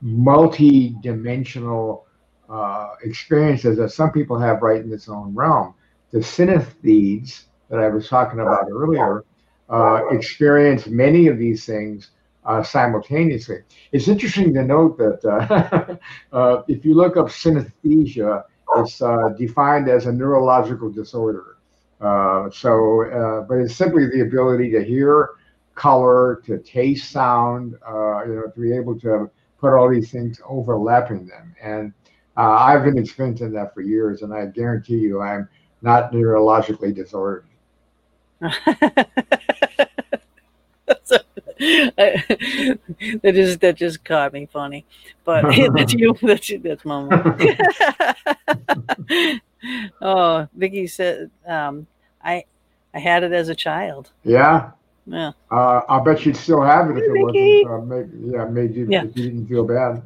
[0.00, 2.06] multi-dimensional
[2.48, 5.74] uh, experiences that some people have right in this own realm.
[6.10, 9.24] The synesthetes that I was talking about earlier
[9.68, 12.10] uh, experience many of these things
[12.44, 13.58] uh, simultaneously.
[13.92, 15.96] It's interesting to note that uh,
[16.36, 18.44] uh, if you look up synesthesia,
[18.76, 21.56] it's uh, defined as a neurological disorder.
[22.00, 25.30] So, but it's simply the ability to hear
[25.74, 29.30] color, to taste sound, you know, to be able to
[29.60, 31.54] put all these things overlapping them.
[31.62, 31.92] And
[32.36, 35.48] uh, I've been experiencing that for years, and I guarantee you, I'm
[35.82, 37.44] not neurologically disordered.
[38.42, 39.06] I-
[43.22, 44.84] that just that just caught me funny,
[45.24, 45.42] but
[45.74, 46.16] that's you.
[46.22, 46.58] That's you.
[46.58, 47.36] That's mama.
[50.00, 51.86] oh, Vicky said, um,
[52.24, 52.44] "I
[52.94, 54.70] I had it as a child." Yeah,
[55.06, 57.66] Yeah, uh, I bet you'd still have it if it wasn't.
[57.66, 59.02] Uh, made, yeah, made you Yeah.
[59.02, 60.02] you didn't feel bad.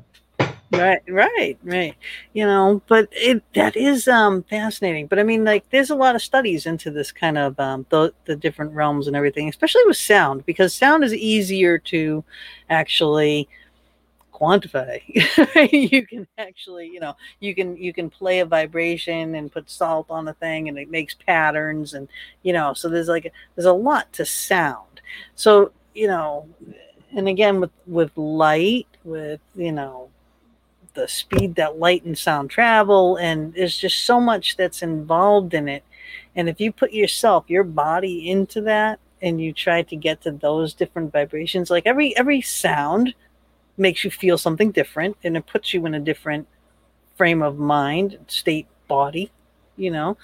[0.73, 1.95] right, right, right.
[2.33, 5.07] You know, but it that is um fascinating.
[5.07, 8.13] But I mean, like, there's a lot of studies into this kind of um the
[8.25, 12.25] the different realms and everything, especially with sound, because sound is easier to
[12.71, 13.49] actually
[14.35, 15.01] quantify.
[15.73, 20.07] You can actually you know you can you can play a vibration and put salt
[20.11, 22.09] on a thing and it makes patterns and
[22.43, 25.01] you know so there's like there's a lot to sound.
[25.37, 26.49] So you know
[27.17, 30.11] and again with with light with you know
[30.95, 35.69] the speed that light and sound travel and there's just so much that's involved in
[35.69, 35.85] it.
[36.37, 40.33] And if you put yourself your body into that and you try to get to
[40.33, 43.15] those different vibrations like every every sound
[43.77, 46.47] makes you feel something different and it puts you in a different
[47.17, 49.31] frame of mind state body
[49.77, 50.17] you know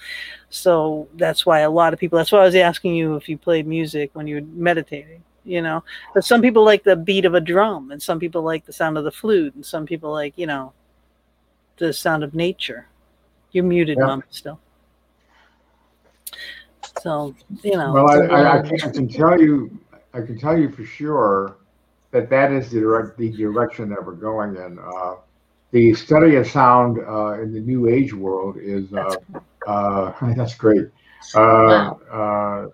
[0.49, 3.37] so that's why a lot of people that's why i was asking you if you
[3.37, 5.83] played music when you were meditating you know.
[6.13, 8.97] But some people like the beat of a drum, and some people like the sound
[8.97, 10.73] of the flute, and some people like you know
[11.77, 12.87] the sound of nature.
[13.51, 14.05] You're muted, Yeah.
[14.05, 14.59] mom, still.
[17.01, 17.93] So you know.
[17.93, 19.77] Well, I, I, I can tell you,
[20.13, 21.57] I can tell you for sure
[22.11, 24.79] that that is the direct the direction that we're going in.
[24.79, 25.15] Uh,
[25.71, 29.15] the study of sound uh, in the New Age world is uh,
[29.67, 30.87] uh, that's great.
[31.35, 31.39] Uh,
[32.11, 32.67] uh,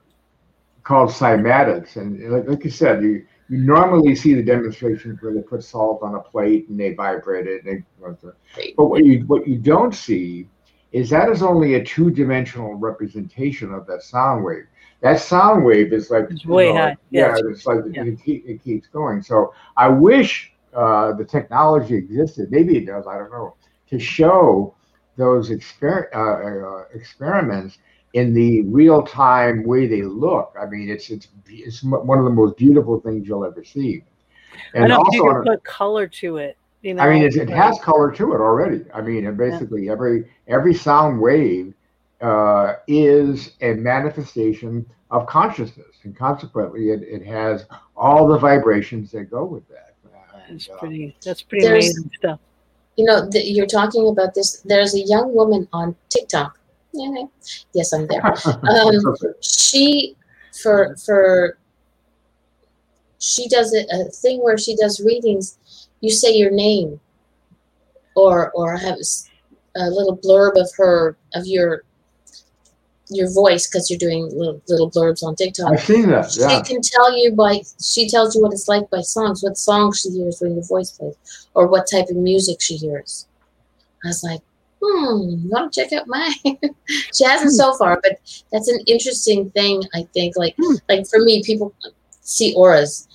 [0.83, 5.41] called cymatics, and like, like you said, you you normally see the demonstrations where they
[5.41, 7.63] put salt on a plate and they vibrate it.
[7.65, 10.49] And they, but what you what you don't see
[10.91, 14.65] is that is only a two dimensional representation of that sound wave.
[15.01, 16.97] That sound wave is like It's way know, high.
[17.11, 17.41] Yeah, Yes.
[17.45, 18.03] it's like Yeah.
[18.03, 19.21] it, keep, it keeps going.
[19.21, 22.51] So I wish uh, the technology existed.
[22.51, 23.05] Maybe it does.
[23.07, 23.55] I don't know
[23.89, 24.73] to show
[25.15, 27.77] those exper- uh, uh, experiments
[28.13, 30.55] in the real time way they look.
[30.59, 34.03] I mean, it's it's it's one of the most beautiful things you'll ever see.
[34.73, 36.57] I And know also, you can put color to it.
[36.81, 38.85] You know, I mean, it's, it has color to it already.
[38.93, 41.73] I mean, and basically every every sound wave
[42.21, 47.65] uh, is a manifestation of consciousness, and consequently, it, it has
[47.95, 49.95] all the vibrations that go with that.
[50.49, 51.15] It's And, uh, pretty.
[51.23, 52.39] That's pretty amazing stuff.
[52.95, 54.61] You know, th- you're talking about this.
[54.61, 56.57] There's a young woman on TikTok.
[56.93, 57.25] Yeah,
[57.73, 58.21] yes, I'm there.
[58.63, 60.15] Um, she
[60.61, 61.57] for for
[63.19, 65.57] she does a, a thing where she does readings
[66.01, 66.99] you say your name
[68.15, 68.97] or or have
[69.75, 71.83] a little blurb of her of your
[73.09, 76.35] your voice because you're doing little, little blurbs on tiktok I've seen that.
[76.35, 76.61] Yeah.
[76.63, 80.01] she can tell you by she tells you what it's like by songs what songs
[80.01, 81.15] she hears when your voice plays
[81.53, 83.27] or what type of music she hears
[84.03, 84.41] i was like
[84.83, 86.33] hmm you want to check out mine
[87.13, 88.19] she hasn't so far but
[88.51, 90.75] that's an interesting thing i think like Hmm.
[90.89, 91.73] like for me people
[92.21, 93.07] see auras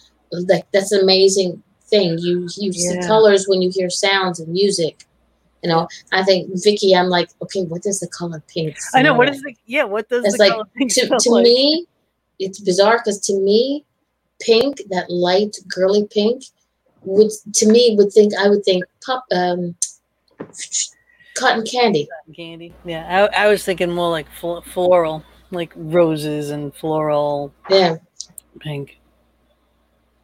[0.48, 5.04] like that's an amazing thing you you see colors when you hear sounds and music
[5.62, 9.14] you know i think vicky i'm like okay what does the color pink I know.
[9.14, 9.36] What like?
[9.36, 9.84] is the yeah?
[9.84, 11.44] What does It's the like color pink to, to like?
[11.44, 11.86] me,
[12.38, 13.84] it's bizarre because to me,
[14.40, 16.44] pink, that light girly pink,
[17.04, 19.74] would to me would think I would think pop um,
[21.34, 22.08] cotton candy.
[22.36, 22.74] candy.
[22.84, 27.96] Yeah, I, I was thinking more like fl- floral, like roses and floral Yeah,
[28.60, 28.98] pink.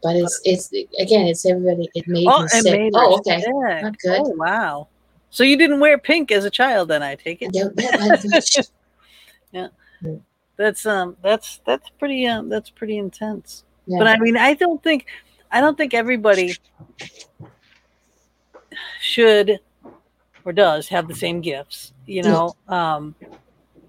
[0.02, 1.88] but it's it's again, it's everybody.
[1.94, 2.72] It made Oh, me sick.
[2.72, 3.40] made Oh, okay.
[3.40, 3.50] sick.
[3.82, 4.20] Not good.
[4.20, 4.88] Oh, wow.
[5.30, 7.52] So you didn't wear pink as a child, then I take it.
[7.52, 7.76] don't
[10.58, 13.64] That's um, that's that's pretty um, that's pretty intense.
[13.86, 13.98] yeah.
[13.98, 15.06] But I mean, I don't think,
[15.52, 16.56] I don't think everybody
[19.00, 19.60] should
[20.44, 21.92] or does have the same gifts.
[22.06, 23.14] You know, um,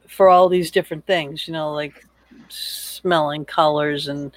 [0.07, 1.47] for all these different things.
[1.47, 2.05] You know, like
[2.49, 4.31] smelling colors and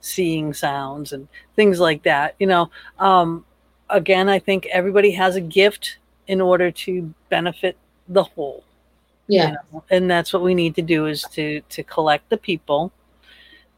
[0.00, 1.26] seeing sounds and
[1.56, 2.34] things like that.
[2.38, 3.46] You know, um,
[3.88, 5.96] again, I think everybody has a gift
[6.28, 7.76] in order to benefit
[8.08, 8.64] the whole.
[9.26, 12.36] yeah, you know, and that's what we need to do is to to collect the
[12.36, 12.92] people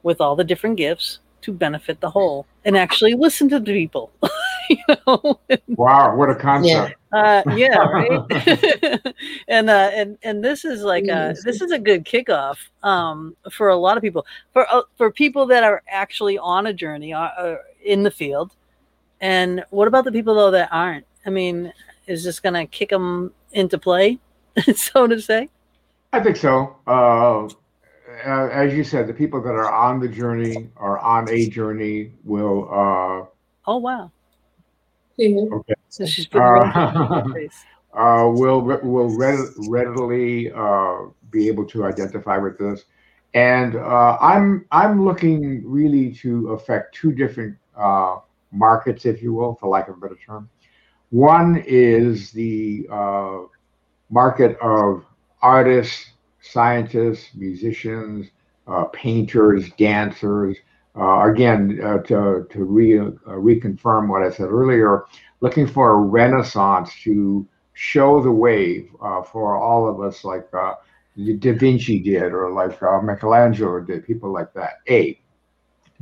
[0.02, 4.12] with all the different gifts to benefit the whole and actually listen to the people
[4.70, 5.40] you know?
[5.68, 6.94] Wow, what a concept.
[7.12, 9.02] uh yeah right?
[9.48, 13.68] And uh and and this is like a this is a good kickoff um for
[13.68, 14.27] a lot of people.
[14.52, 18.52] For uh, for people that are actually on a journey uh, uh, in the field.
[19.20, 21.06] And what about the people though that aren't?
[21.27, 21.72] I mean
[22.10, 24.18] is this gonna kick them into play
[24.74, 25.48] so to say
[26.12, 26.74] I think so.
[26.88, 31.48] Uh, uh, as you said, the people that are on the journey or on a
[31.48, 32.64] journey will.
[32.68, 33.26] Uh,
[33.66, 34.10] oh wow
[35.20, 35.74] okay.
[35.88, 37.64] So she's putting Uh, roses on her face.
[37.94, 42.84] uh, will will read- readily uh, be able to identify with this,
[43.34, 48.18] and uh, I'm I'm looking really to affect two different uh,
[48.52, 50.48] markets, if you will, for lack of a better term.
[51.10, 53.38] One is the uh,
[54.10, 55.04] market of
[55.42, 58.28] artists, scientists, musicians,
[58.66, 60.56] uh, painters, dancers.
[60.96, 65.04] Uh, again, uh, to to re, uh, reconfirm what I said earlier,
[65.40, 71.52] looking for a renaissance to show the wave uh, for all of us, like Da
[71.52, 74.74] Vinci did, or like Michelangelo did, people like that.
[74.88, 75.20] A.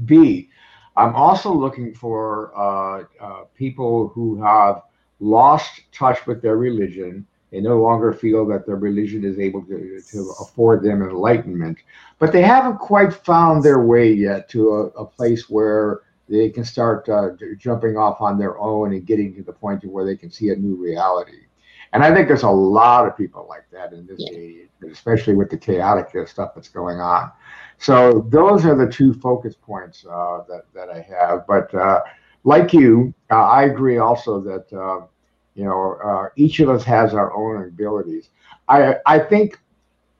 [0.04, 0.48] B.
[0.96, 3.06] I'm also looking for
[3.54, 4.82] people who have
[5.20, 7.26] lost touch with their religion.
[7.50, 11.78] They no longer feel that their religion is able to, to afford them enlightenment,
[12.18, 16.64] but they haven't quite found their way yet to a, a place where they can
[16.64, 20.16] start uh, jumping off on their own and getting to the point to where they
[20.16, 21.46] can see a new reality.
[21.94, 24.36] And I think there's a lot of people like that in this Yeah.
[24.36, 27.32] age, especially with the chaotic stuff that's going on.
[27.78, 31.46] So those are the two focus points uh, that that I have.
[31.46, 32.02] But uh,
[32.44, 35.06] like you, uh, I agree also that uh,
[35.54, 38.30] you know uh, each of us has our own abilities.
[38.68, 39.58] I I think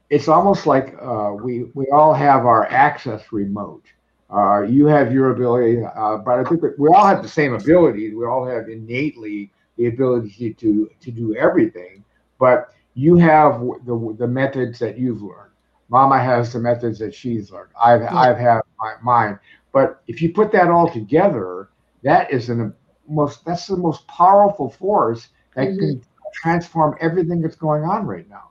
[0.09, 3.83] it's almost like uh, we we all have our access remote.
[4.31, 7.53] Uh, you have your ability, uh, but I think that we all have the same
[7.53, 8.13] ability.
[8.13, 12.03] We all have innately the ability to to do everything,
[12.39, 15.51] but you have the the methods that you've learned.
[15.89, 17.69] Mama has the methods that she's learned.
[17.81, 18.15] I've Yeah.
[18.15, 19.39] I've had my, mine.
[19.71, 21.68] But if you put that all together,
[22.03, 22.73] that is an
[23.07, 25.79] most that's the most powerful force that Mhm.
[25.79, 26.01] can
[26.33, 28.49] transform everything that's going on right now.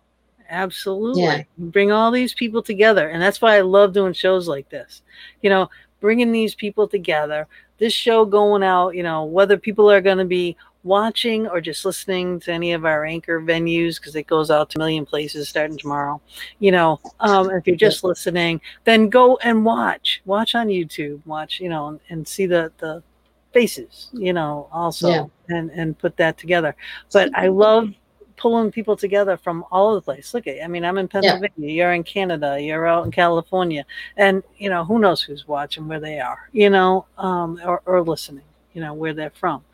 [0.50, 1.22] Absolutely.
[1.22, 1.42] Yeah.
[1.58, 3.08] Bring all these people together.
[3.08, 5.02] And that's why I love doing shows like this.
[5.42, 5.70] You know,
[6.00, 7.46] bringing these people together.
[7.78, 11.84] This show going out, you know, whether people are going to be watching or just
[11.84, 15.48] listening to any of our anchor venues because it goes out to a million places
[15.48, 16.20] starting tomorrow.
[16.60, 20.22] You know, um, if you're just listening, then go and watch.
[20.24, 21.20] Watch on YouTube.
[21.26, 23.02] Watch, you know, and, and see the the
[23.58, 25.56] faces, you know, also Yeah.
[25.56, 26.72] and and put that together.
[27.12, 27.88] But I love
[28.36, 30.32] pulling people together from all over the place.
[30.32, 33.84] Look at, I mean, I'm in Pennsylvania, you're in Canada, you're out in California,
[34.16, 38.00] and you know, who knows who's watching where they are, you know, um, or, or
[38.02, 38.44] listening,
[38.74, 39.64] you know, where they're from,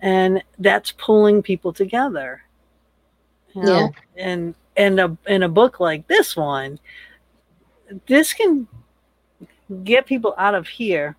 [0.00, 2.42] and that's pulling people together.
[3.54, 3.90] You know?
[4.16, 6.78] and and a in a book like this one,
[8.06, 8.66] this can
[9.84, 11.16] get people out of here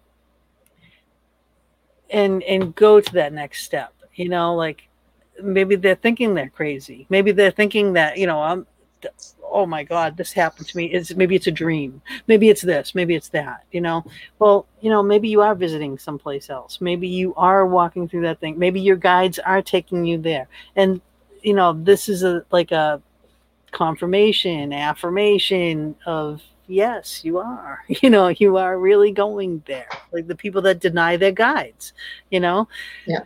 [2.09, 3.93] and and go to that next step.
[4.15, 4.87] You know, like
[5.41, 7.05] maybe they're thinking they're crazy.
[7.09, 8.67] Maybe they're thinking that, you know, I'm
[9.49, 10.93] oh my god, this happened to me.
[10.93, 12.01] Is maybe it's a dream.
[12.27, 14.05] Maybe it's this, maybe it's that, you know.
[14.39, 16.79] Well, you know, maybe you are visiting someplace else.
[16.81, 18.57] Maybe you are walking through that thing.
[18.57, 20.47] Maybe your guides are taking you there.
[20.75, 21.01] And
[21.41, 23.01] you know, this is a like a
[23.71, 27.83] confirmation, affirmation of yes, you are.
[28.01, 29.87] You know, you are really going there.
[30.11, 31.93] Like the people that deny their guides,
[32.29, 32.67] you know?
[33.05, 33.23] Yeah.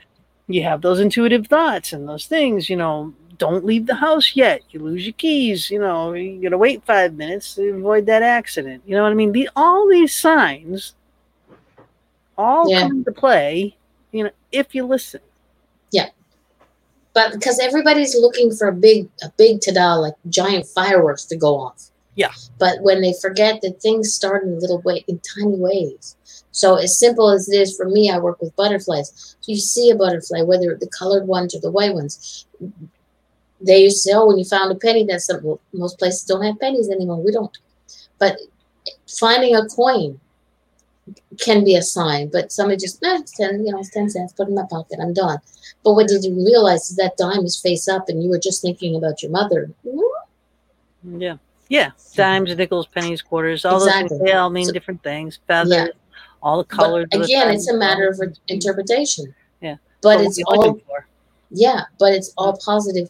[0.48, 4.62] You have those intuitive thoughts and those things, you know, don't leave the house yet.
[4.72, 8.84] You lose your keys, you know, you gotta wait five minutes to avoid that accident.
[8.86, 9.32] You know what I mean?
[9.32, 10.96] The, all these signs
[12.38, 12.82] all Yeah.
[12.82, 13.76] come into play,
[14.12, 15.22] you know, if you listen.
[15.92, 16.10] Yeah.
[17.14, 21.58] But because everybody's looking for a big a big tada like giant fireworks to go
[21.58, 22.32] off Yeah.
[22.60, 26.18] but when they forget that things start in little way in tiny ways
[26.52, 29.90] so as simple as it is for me i work with butterflies so you see
[29.90, 32.46] a butterfly whether the colored ones or the white ones
[33.62, 36.24] they used to say oh when you found a penny that's something well, most places
[36.24, 37.58] don't have pennies anymore we don't
[38.20, 38.38] but
[39.08, 40.20] finding a coin
[41.40, 44.34] can be a sign, but somebody just, eh, it's 10, you know, it's 10 cents,
[44.34, 45.40] put it in my pocket, I'm done.
[45.84, 48.62] But what did you realize is that dime is face up and you were just
[48.62, 49.72] thinking about your mother.
[51.04, 51.38] Yeah.
[51.72, 51.92] Yeah.
[52.16, 54.10] Dimes, nickels, pennies, quarters, all those Exactly.
[54.18, 55.40] things, they all mean So- different things.
[55.48, 55.92] Feathers,
[56.44, 57.08] all the But colors.
[57.12, 58.20] the again, it's a matter of
[58.50, 59.34] interpretation.
[59.62, 59.78] Yeah.
[60.02, 60.78] But it's all,
[61.50, 63.10] yeah, but it's all positive.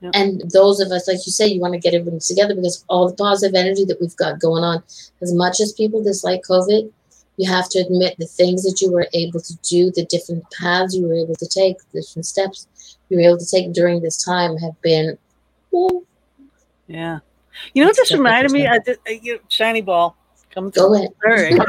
[0.00, 0.12] Yeah.
[0.14, 3.06] And those of us, like you say, you want to get everything together because all
[3.06, 4.82] the positive energy that we've got going on,
[5.20, 6.90] as much as people dislike COVID,
[7.36, 10.94] you have to admit the things that you were able to do, the different paths
[10.94, 12.66] you were able to take, the different steps
[13.10, 15.18] you were able to take during this time have been,
[15.70, 16.02] well,
[16.88, 17.18] Yeah.
[17.74, 18.66] You know what It's this reminded me?
[18.66, 20.16] I did, uh, you know, shiny ball.
[20.54, 21.10] Come go ahead.
[21.24, 21.66] Here it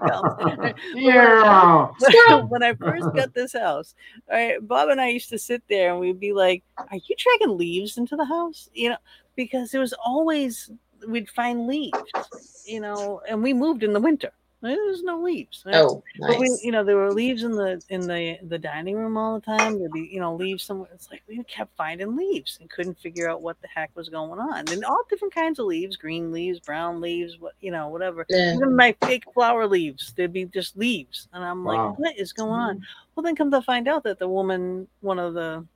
[0.00, 0.74] comes.
[0.94, 2.40] yeah.
[2.42, 3.94] when I first got this house,
[4.30, 7.16] all right, Bob and I used to sit there and we'd be like, Are you
[7.18, 8.68] dragging leaves into the house?
[8.72, 8.96] You know,
[9.34, 10.70] because there was always
[11.08, 14.30] we'd find leaves, you know, and we moved in the winter.
[14.64, 15.64] There was no leaves.
[15.72, 16.60] Oh, But we, nice.
[16.64, 19.78] you know, there were leaves in the in the the dining room all the time.
[19.78, 20.88] There'd be, you know, leaves somewhere.
[20.94, 24.40] It's like we kept finding leaves and couldn't figure out what the heck was going
[24.40, 24.68] on.
[24.70, 28.26] And all different kinds of leaves, green leaves, brown leaves, what you know, whatever.
[28.30, 28.54] Yeah.
[28.54, 31.88] Even my fake flower leaves, there'd be just leaves, and I'm Wow.
[31.90, 32.82] like, what is going on?
[33.14, 35.66] Well, then come to find out that the woman, one of the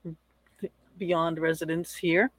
[0.98, 2.30] beyond residents here,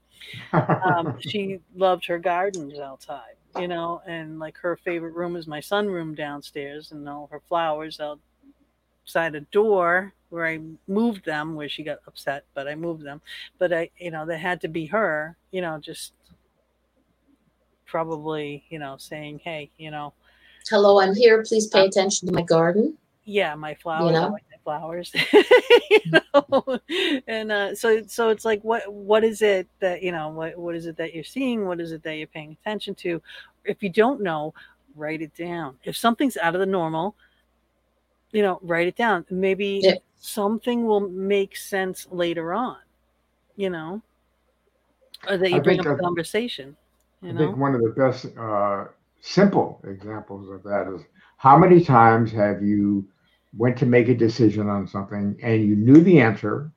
[0.53, 5.59] um, she loved her gardens outside, you know, and like her favorite room is my
[5.59, 11.83] sunroom downstairs, and all her flowers outside a door where I moved them, where she
[11.83, 13.21] got upset, but I moved them.
[13.57, 16.13] But I, you know, that had to be her, you know, just
[17.85, 20.13] probably, you know, saying, hey, you know,
[20.69, 21.43] Hello, I'm here.
[21.43, 22.95] Please pay uh, attention to my garden.
[23.23, 24.37] yeah my flowers I know?
[24.69, 25.11] Flowers
[25.89, 26.79] you know?
[27.27, 30.75] And uh so so it's like what what is it that you know what what
[30.75, 31.65] is it that you're seeing?
[31.65, 33.21] What is it that you're paying attention to?
[33.65, 34.53] If you don't know
[34.95, 35.77] write it down.
[35.83, 37.15] If something's out of the normal
[38.31, 39.25] you know write it down.
[39.31, 39.95] Maybe Yeah.
[40.19, 42.77] something will make sense later on
[43.55, 44.01] you know,
[45.27, 46.77] or that I you bring up that- conversation.
[47.21, 48.85] You I know, think one of the best uh,
[49.19, 51.01] simple examples of that is
[51.37, 53.05] how many times have you
[53.57, 56.71] went to make a decision on something and you knew the answer,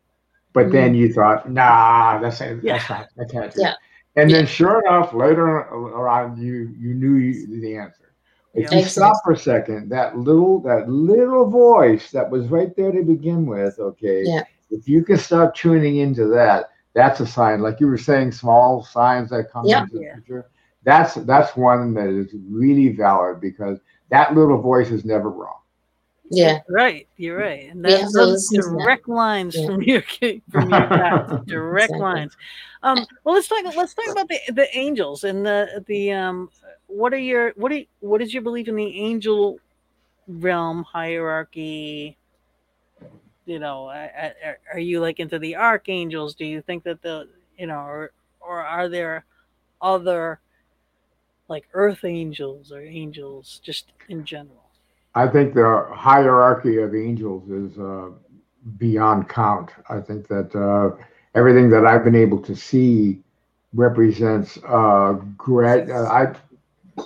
[0.53, 1.01] but then mm-hmm.
[1.03, 2.83] you thought, nah, that's that's Yeah.
[2.89, 3.75] not I can't do Yeah.
[4.17, 5.67] And then sure enough, later
[6.09, 8.13] on you you knew the answer.
[8.55, 8.79] If Yeah.
[8.79, 13.03] you stop for a second, that little that little voice that was right there to
[13.03, 14.43] begin with, okay, Yeah.
[14.71, 17.61] if you can start tuning into that, that's a sign.
[17.61, 19.83] Like you were saying, small signs that come Yeah.
[19.83, 20.15] into the Yeah.
[20.17, 20.47] picture.
[20.85, 23.79] That's that's one that is really valid because
[24.11, 25.62] that little voice is never wrong.
[26.33, 26.63] Yeah.
[26.69, 27.09] right?
[27.17, 28.87] You're right, and that's listen that.
[28.87, 29.67] direct lines Yeah.
[29.67, 30.03] from your
[30.51, 31.99] from your guys, direct Exactly.
[31.99, 32.37] lines.
[32.83, 33.65] Um, well, let's talk.
[33.77, 36.51] Let's talk about the the angels and the the um.
[36.87, 39.61] What are your what are what is your belief in the angel
[40.29, 42.19] realm hierarchy?
[43.47, 46.35] You know, are, are you like into the archangels?
[46.35, 47.29] Do you think that the
[47.59, 49.25] you know, or or are there
[49.81, 50.41] other
[51.49, 54.62] like earth angels or angels just in general?
[55.15, 58.11] I think the hierarchy of angels is uh,
[58.79, 59.71] beyond count.
[59.89, 60.97] I think that uh,
[61.35, 63.21] everything that I've been able to see
[63.75, 65.15] represents uh.
[65.91, 66.35] Uh, I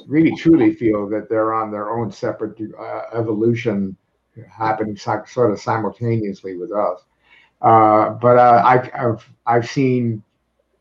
[0.07, 3.97] really truly feel that they're on their own separate uh, evolution
[4.51, 7.01] happening sort of simultaneously with us.
[7.62, 10.23] Uh, but I, I've I've seen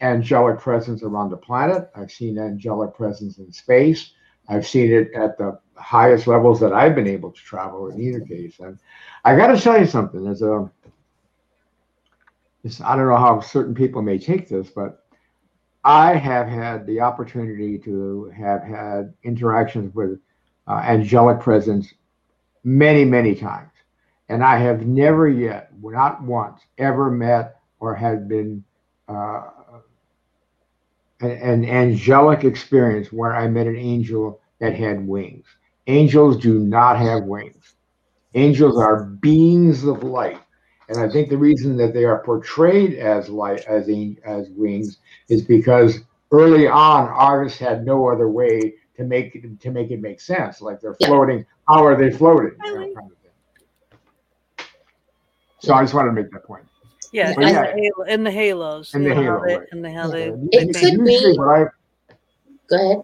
[0.01, 1.89] angelic presence around the planet.
[1.95, 4.11] I've seen angelic presence in space.
[4.47, 8.21] I've seen it at the highest levels that I've been able to travel in either
[8.21, 8.59] case.
[8.59, 8.79] And
[9.23, 10.27] I got to tell you something.
[10.27, 10.69] As a,
[12.83, 15.05] I don't know how certain people may take this, but
[15.83, 20.19] I have had the opportunity to have had interactions with
[20.67, 21.93] uh, angelic presence
[22.63, 23.71] many, many times.
[24.29, 28.63] And I have never yet, not once, ever met or had been
[29.07, 29.49] uh,
[31.25, 35.45] an, an angelic experience where I met an angel that had wings.
[35.87, 37.75] Angels do not have wings.
[38.33, 40.39] Angels are beings of light.
[40.89, 43.89] And I think the reason that they are portrayed as light as
[44.23, 44.99] as wings
[45.29, 45.99] is because
[46.31, 50.61] early on artists had no other way to make it to make it make sense.
[50.61, 51.07] Like they're Yeah.
[51.07, 51.45] floating.
[51.67, 52.57] How are they floating?
[52.59, 54.65] Kind of.
[55.59, 56.65] So I just wanted to make that point.
[57.15, 59.59] Yeah, Yeah, and, I- the halo, and the halos, And the know, halo, right.
[59.71, 60.31] and the, how they, Yeah.
[60.51, 61.65] they It paint- could be- Usually what I
[62.69, 63.03] Go ahead.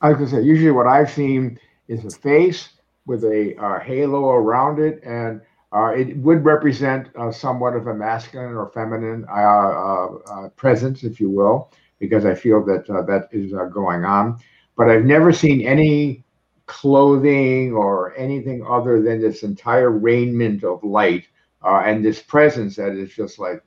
[0.00, 1.58] I was gonna say, usually what I've seen
[1.88, 2.70] is a face
[3.06, 5.42] with a uh, halo around it, and
[5.72, 11.02] uh, it would represent uh, somewhat of a masculine or feminine uh, uh, uh, presence,
[11.04, 14.38] if you will, because I feel that uh, that is uh, going on.
[14.76, 16.24] But I've never seen any
[16.66, 21.24] clothing or anything other than this entire raiment of light
[21.64, 23.62] uh, and this presence that is just like,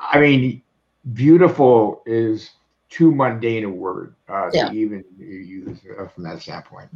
[0.00, 0.62] I mean,
[1.12, 2.50] beautiful is
[2.90, 4.68] too mundane a word uh, Yeah.
[4.68, 6.88] to even use uh, from that standpoint.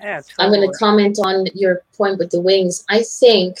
[0.00, 2.84] yeah, I'm going to comment on your point with the wings.
[2.88, 3.60] I think,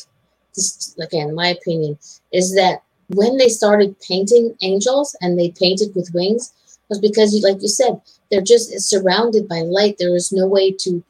[0.54, 1.98] this again, my opinion
[2.32, 6.52] is that when they started painting angels and they painted with wings
[6.88, 8.00] was because, you, like you said,
[8.30, 9.96] they're just surrounded by light.
[9.98, 11.02] There is no way to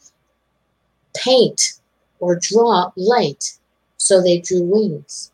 [1.17, 1.81] paint
[2.19, 3.59] or draw light,
[4.07, 5.33] so they drew wings.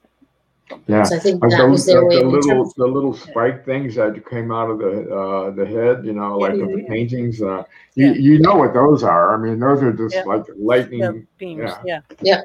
[0.87, 1.03] Yeah.
[1.05, 2.73] So I think that the, was their like way the of little interpreting.
[2.79, 6.55] the little spike things that came out of the uh, the head, you know, like
[6.55, 6.89] of the Yeah.
[6.89, 7.43] paintings.
[7.43, 8.13] Uh, you, Yeah.
[8.15, 9.35] you know what those are.
[9.35, 10.23] I mean, those are just Yeah.
[10.25, 11.01] like lightning.
[11.01, 12.01] yeah, beams, yeah.
[12.23, 12.41] yeah,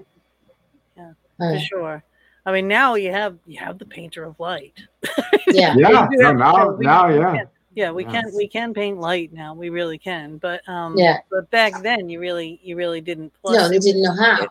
[0.98, 2.04] yeah, for Uh, sure.
[2.46, 4.74] I mean, now you have you have the painter of light.
[5.48, 7.38] yeah, Yeah, We no, now, we- now, yeah.
[7.38, 8.12] can- yeah, we Yeah.
[8.12, 9.54] can we can paint light now.
[9.54, 11.20] We really can, but um, Yeah.
[11.32, 13.32] but back then you really you really didn't.
[13.42, 14.48] Plus, no, they didn't know how.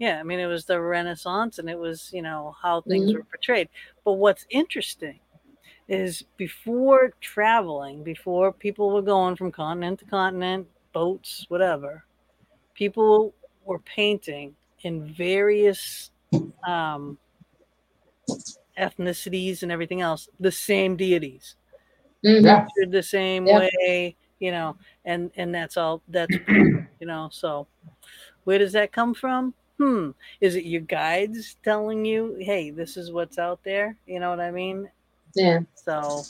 [0.00, 3.16] Yeah, I mean, it was the Renaissance and it was, you know, how things Mhm.
[3.16, 3.68] were portrayed.
[4.02, 5.20] But what's interesting
[5.88, 12.02] is before traveling, before people were going from continent to continent, boats, whatever,
[12.74, 16.10] people were painting in various
[16.66, 17.18] um,
[18.78, 21.56] ethnicities and everything else the same deities
[22.24, 22.44] Mhm.
[22.44, 22.64] Yeah.
[22.64, 23.68] pictured the same Yeah.
[23.86, 26.00] way, you know, and and that's all.
[26.08, 27.28] That's you know.
[27.32, 27.66] So
[28.44, 29.54] where does that come from?
[29.80, 30.10] Hmm.
[30.42, 33.96] Is it your guides telling you, "Hey, this is what's out there"?
[34.06, 34.90] You know what I mean?
[35.34, 35.60] Yeah.
[35.74, 36.22] So,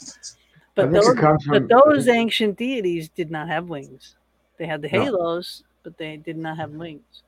[0.75, 4.15] but those, it from but those ancient deities did not have wings.
[4.57, 5.03] They had the No.
[5.03, 7.23] halos, but they did not have wings.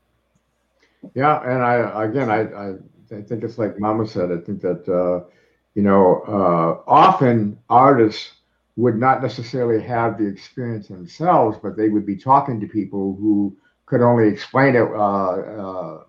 [1.14, 2.70] Yeah, and I again, I, I
[3.16, 4.32] I think it's like Mama said.
[4.32, 5.28] I think that uh,
[5.74, 8.32] you know, uh, often artists
[8.76, 13.56] would not necessarily have the experience themselves, but they would be talking to people who
[13.86, 16.04] could only explain it uh, uh,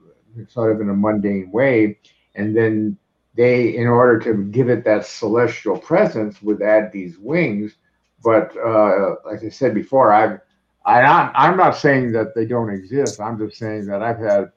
[0.49, 1.97] sort of in a mundane way,
[2.35, 2.97] and then
[3.35, 7.75] they, in order to give it that celestial presence, would add these wings.
[8.23, 10.39] But uh, like I said before, I've
[10.85, 13.19] I, I'm, I'm not saying that they don't exist.
[13.19, 14.51] I'm just saying that I've had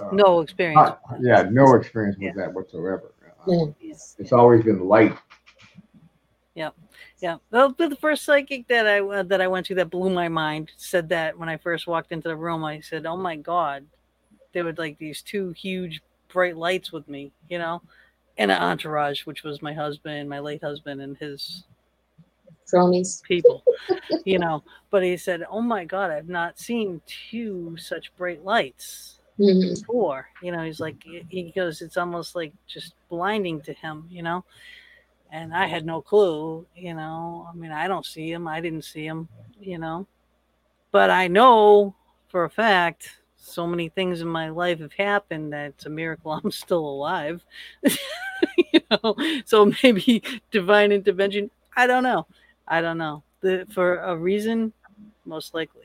[0.00, 0.76] uh, No experience.
[0.76, 3.12] not- yeah, no experience with that whatsoever.
[3.46, 3.94] Uh, Yeah.
[4.18, 5.16] It's always been light.
[6.54, 6.70] Yeah,
[7.20, 7.36] yeah.
[7.50, 10.28] well, the the first psychic that I uh, that I went to that blew my
[10.28, 13.84] mind said that when I first walked into the room, I said, "Oh my god,
[14.56, 17.82] there were like these two huge bright lights with me, you know,
[18.38, 21.64] and an entourage, which was my husband, my late husband, and his
[22.66, 23.22] Cronies.
[23.28, 23.62] people,
[24.24, 29.20] you know." But he said, "Oh my god, I've not seen two such bright lights
[29.38, 29.78] Mhm.
[29.78, 30.96] before." You know, he's like,
[31.28, 34.42] he goes, "It's almost like just blinding to him," you know
[35.32, 37.48] and I had no clue, you know.
[37.50, 38.46] I mean, I don't see him.
[38.46, 39.28] I didn't see him,
[39.60, 40.06] you know.
[40.92, 41.94] But I know
[42.28, 46.32] for a fact so many things in my life have happened that it's a miracle
[46.44, 47.44] I'm still alive.
[47.82, 49.14] you know,
[49.44, 51.50] so maybe divine intervention.
[51.76, 52.26] I don't know.
[52.66, 53.22] I don't know.
[53.40, 54.72] The, for a reason,
[55.24, 55.82] most likely.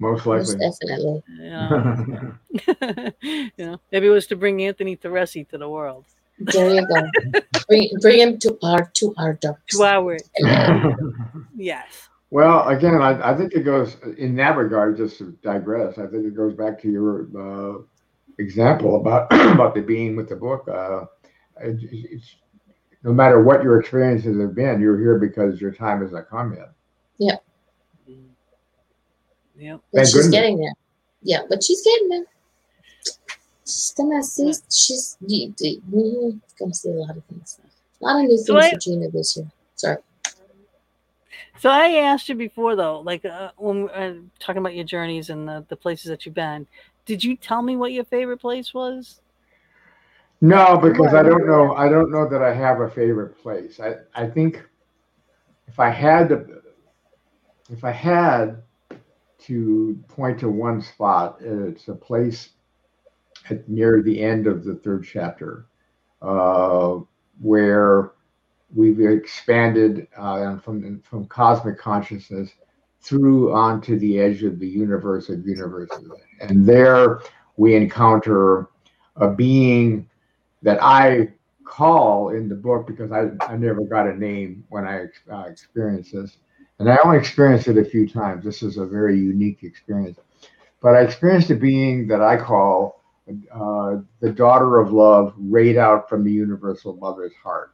[0.00, 0.70] Most Most likely.
[0.70, 1.22] definitely.
[1.28, 2.32] You know,
[3.56, 6.04] you know, maybe it was to bring Anthony Teresi to the world.
[6.38, 7.40] There you go.
[7.66, 10.18] bring, bring him to our to our dark To our
[11.56, 12.07] yes.
[12.30, 14.96] Well, again, I, I think it goes in that regard.
[14.96, 17.82] Just to digress, I think it goes back to your uh,
[18.38, 20.68] example about about the being with the book.
[20.68, 21.04] Uh,
[21.60, 22.36] it, it's,
[23.04, 26.72] no matter what your experiences have been, you're here because your time hasn't come yet.
[27.18, 27.36] Yeah.
[29.56, 29.78] Yeah.
[29.92, 30.30] But she's goodness.
[30.30, 30.72] getting there.
[31.22, 32.24] Yeah, but she's getting there.
[33.64, 34.52] She's gonna see.
[34.70, 37.60] She's you, you, gonna see a lot of things.
[38.00, 39.50] A lot of new things So I- for Gina this year.
[41.58, 41.92] Sorry.
[41.92, 45.30] So I asked you before, though, like uh, when we uh, talking about your journeys
[45.30, 46.66] and the, the places that you've been,
[47.04, 49.20] did you tell me what your favorite place was?
[50.40, 51.74] No, because I don't know.
[51.74, 53.80] I don't know that I have a favorite place.
[53.80, 54.62] I, I think
[55.66, 56.62] if I had to,
[57.70, 58.62] if I had
[59.40, 62.50] to point to one spot, it's a place
[63.50, 65.66] at, near the end of the third chapter,
[66.22, 66.98] uh,
[67.40, 68.12] where
[68.74, 72.50] we've expanded uh, from from cosmic consciousness
[73.00, 77.20] through onto the edge of the universe of universes, and there
[77.56, 78.68] we encounter
[79.16, 80.08] a being
[80.62, 81.28] that I
[81.64, 86.12] call in the book because I, I never got a name when I uh, experienced
[86.12, 86.38] this.
[86.78, 88.44] And I only experienced it a few times.
[88.44, 90.18] This is a very unique experience.
[90.80, 93.02] But I experienced a being that I call
[93.52, 97.72] uh, the daughter of love, rayed out from the universal mother's heart.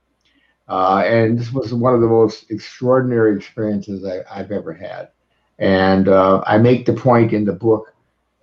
[0.69, 5.11] Uh, and this was one of the most extraordinary experiences I, I've ever had.
[5.59, 7.95] And uh, I make the point in the book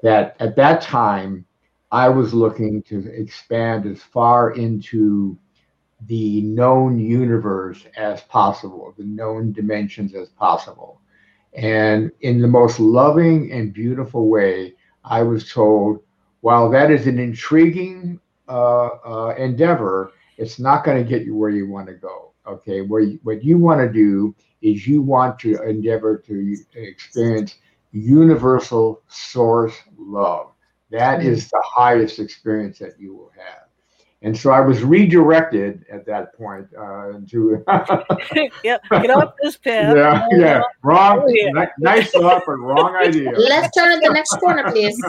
[0.04, 1.46] that at that time,
[1.92, 5.38] I was looking to expand as far into
[6.08, 11.02] the known universe as possible, the known dimensions as possible.
[11.54, 16.02] And in the most loving and beautiful way, I was told,
[16.40, 21.50] while that is an intriguing uh, uh, endeavor, it's not going to get you where
[21.50, 22.32] you want to go.
[22.48, 27.56] Okay, where you, what you want to do is you want to endeavor to experience
[27.92, 30.48] universal source love.
[30.90, 33.68] That is the highest experience that you will have.
[34.24, 37.64] And so I was redirected at that point uh, to
[38.64, 38.82] yep.
[38.92, 39.96] Get off this path.
[39.96, 41.50] yeah, Oh, yeah, wrong, Oh, yeah.
[41.54, 43.32] ni- nice thought, but wrong idea.
[43.32, 45.00] Left turn at the next corner, please.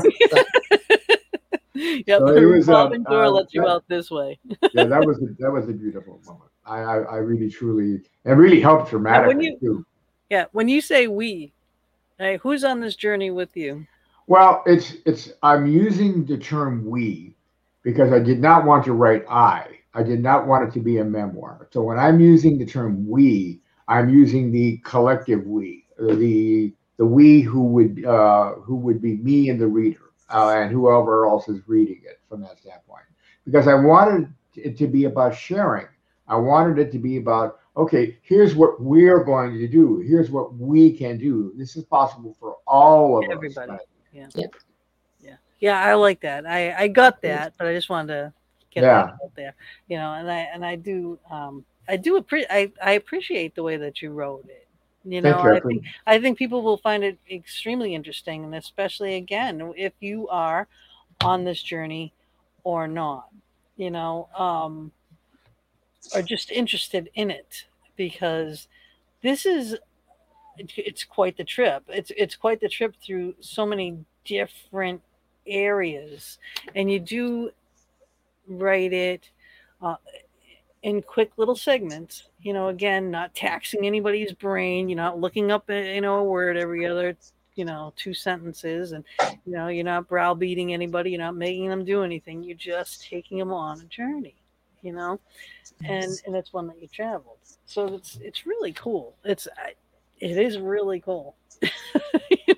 [2.07, 2.19] Yep.
[2.21, 4.39] So the it was, revolving door uh, lets you out this way.
[4.73, 6.51] Yeah, that was a, that was a beautiful moment.
[6.65, 9.87] I, I, I really truly it really helped dramatically you- too.
[10.31, 10.47] Yeah.
[10.53, 11.53] When you say we,
[12.19, 13.87] right, who's on this journey with you?
[14.27, 17.35] Well, it's it's I'm using the term we
[17.83, 19.67] because I did not want to write I.
[19.95, 21.69] I did not want it to be a memoir.
[21.71, 27.41] So when I'm using the term we, I'm using the collective we, the the we
[27.41, 31.61] who would uh, who would be me and the reader, uh, and whoever else is
[31.67, 33.05] reading it from that standpoint.
[33.45, 35.87] Because I wanted it to be about sharing.
[36.29, 39.99] I wanted it to be about okay, here's what we're going to do.
[40.01, 41.53] Here's what we can do.
[41.57, 43.73] This is possible for all of Everybody.
[43.73, 43.81] us.
[44.13, 44.27] Yeah.
[44.35, 44.47] Yeah.
[45.21, 45.37] Yeah.
[45.61, 45.81] Yeah.
[45.81, 46.47] I like that.
[46.47, 48.33] I, I got that, but I just wanted to
[48.71, 49.05] get Yeah.
[49.05, 49.55] that out there,
[49.89, 53.63] you know, and I, and I do, um, I do appreciate, I, I appreciate the
[53.63, 54.62] way that you wrote it.
[55.05, 55.51] You know, you.
[55.57, 60.29] I think, I think people will find it extremely interesting, and especially again, if you
[60.29, 60.69] are
[61.23, 62.13] on this journey
[62.65, 63.29] or not,
[63.77, 64.93] you know, um,
[66.15, 67.67] or just interested in it,
[67.97, 68.69] because
[69.23, 69.75] this is
[70.59, 71.83] it- it's quite the trip.
[71.89, 75.03] It's it's quite the trip through so many different
[75.47, 76.39] areas,
[76.75, 77.53] and you do
[78.47, 79.31] write it
[79.81, 79.97] uh,
[80.83, 82.29] in quick little segments.
[82.41, 84.89] You know, again, not taxing anybody's brain.
[84.89, 87.17] You're not looking up, you know, a word every other,
[87.55, 89.05] you know, two sentences, and
[89.45, 91.11] you know, you're not browbeating anybody.
[91.11, 92.43] You're not making them do anything.
[92.43, 94.37] You're just taking them on a journey.
[94.83, 95.21] You know,
[95.85, 97.39] and and it's one that you traveled.
[97.67, 99.17] So it's it's really cool.
[99.25, 99.47] It's
[100.19, 101.37] it is really cool.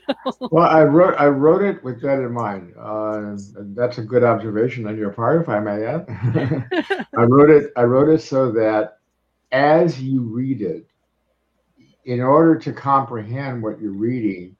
[0.50, 2.74] Well, I wrote I wrote it with that in mind.
[2.78, 3.36] Uh,
[3.74, 6.06] that's a good observation on your part, if I may add.
[7.16, 7.72] I wrote it.
[7.76, 8.98] I wrote it so that
[9.52, 10.86] as you read it,
[12.04, 14.56] in order to comprehend what you're reading,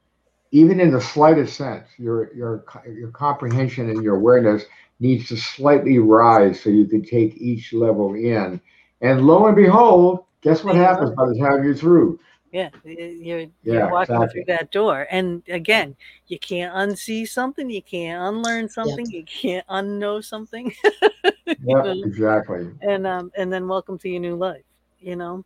[0.51, 4.63] even in the slightest sense, your your your comprehension and your awareness
[4.99, 8.61] needs to slightly rise so you can take each level in.
[9.01, 12.19] And lo and behold, guess what happens by the time you're through?
[12.55, 14.45] Yeah, you're, you're walking exactly.
[14.45, 15.07] through that door.
[15.11, 15.93] And again,
[16.27, 19.17] you can't unsee something, you can't unlearn something, yeah.
[19.17, 20.73] you can't unknow something.
[21.45, 22.71] yeah, exactly.
[22.79, 24.63] And um, and then welcome to your new life,
[25.01, 25.43] you know?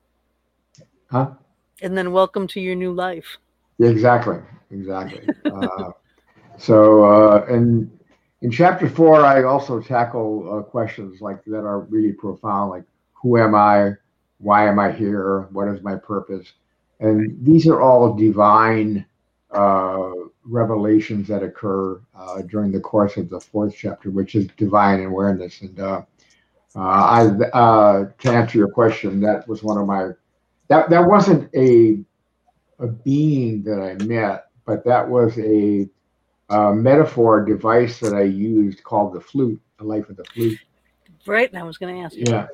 [1.10, 1.31] Huh?
[1.81, 3.40] And then welcome to your new life.
[3.80, 4.38] Yeah, exactly.
[4.69, 5.27] Exactly.
[5.52, 5.90] uh,
[6.60, 7.90] so uh, and
[8.44, 12.84] in chapter four, I also tackle uh, questions like that are really profound, like
[13.14, 13.94] who am I?
[14.38, 15.48] Why am I here?
[15.52, 16.53] What is my purpose?
[17.00, 19.06] And these are all divine
[19.52, 20.12] uh,
[20.44, 25.62] revelations that occur uh, during the course of the fourth chapter, which is divine awareness.
[25.62, 26.02] And uh,
[26.76, 30.10] uh I, uh, to answer your question, that was one of my
[30.68, 32.00] that that wasn't a
[32.80, 35.90] a being that I met, but that was a,
[36.50, 40.60] a metaphor device that I used called the flute, the life of the flute.
[41.26, 42.24] Right, and I was going to ask you.
[42.28, 42.48] Yeah,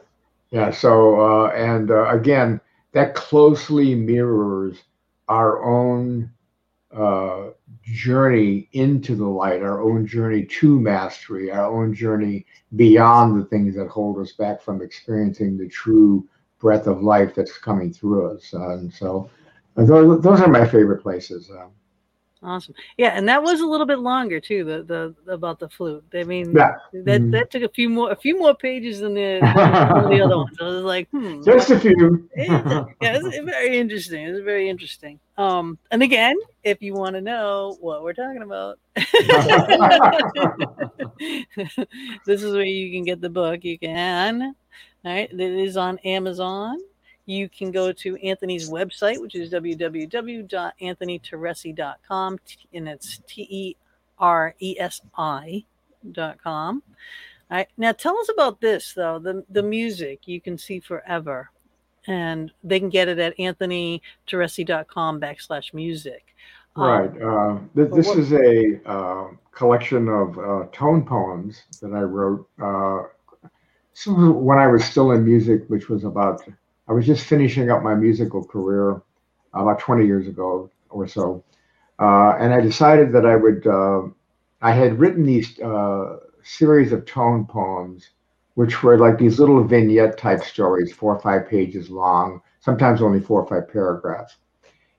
[0.50, 0.72] yeah.
[0.72, 2.62] So uh, and again
[2.96, 4.84] that closely mirrors
[5.28, 6.32] our own
[6.96, 7.50] uh,
[7.84, 12.46] journey into the light, our own journey to mastery, our own journey
[12.78, 16.26] beyond the things that hold us back from experiencing the true
[16.58, 18.54] breath of life that's coming through us.
[18.54, 19.30] Uh, and so
[19.76, 21.52] those, those are my favorite places.
[21.52, 21.68] Uh,
[22.46, 22.76] Awesome.
[22.98, 24.64] Yeah, and that was a little bit longer too.
[24.64, 26.06] The the about the flute.
[26.14, 26.74] I mean, yeah.
[26.94, 27.32] that mm-hmm.
[27.32, 30.56] that took a few more a few more pages than the, than the other ones.
[30.62, 32.30] I was like, hmm, just a few.
[32.36, 34.28] yeah, it's very interesting.
[34.28, 35.20] It's very interesting.
[35.38, 38.78] Um, and again, if you want to know what we're talking about,
[42.28, 43.64] this is where you can get the book.
[43.64, 44.54] You can.
[45.04, 46.78] All right, it is on Amazon
[47.26, 52.40] you can go to Anthony's website, which is www.anthonyteresi.com,
[52.74, 53.76] and it's T E
[54.20, 56.84] R E S I.com.
[57.52, 57.68] All right.
[57.78, 61.52] Now, tell us about this, though the, the music you can see forever.
[62.08, 66.36] And they can get it at anthonyteresi.com backslash music.
[66.76, 67.22] Um, right.
[67.22, 72.48] Uh, th- this what, is a uh, collection of uh, tone poems that I wrote
[72.62, 73.04] uh,
[74.06, 76.44] when I was still in music, which was about
[76.88, 79.02] I was just finishing up my musical career
[79.53, 81.44] about 20 years ago or so.
[81.99, 84.03] Uh, and I decided that I would, uh,
[84.62, 88.10] I had written these uh, series of tone poems,
[88.56, 93.20] which were like these little vignette type stories, four or five pages long, sometimes only
[93.20, 94.36] four or five paragraphs.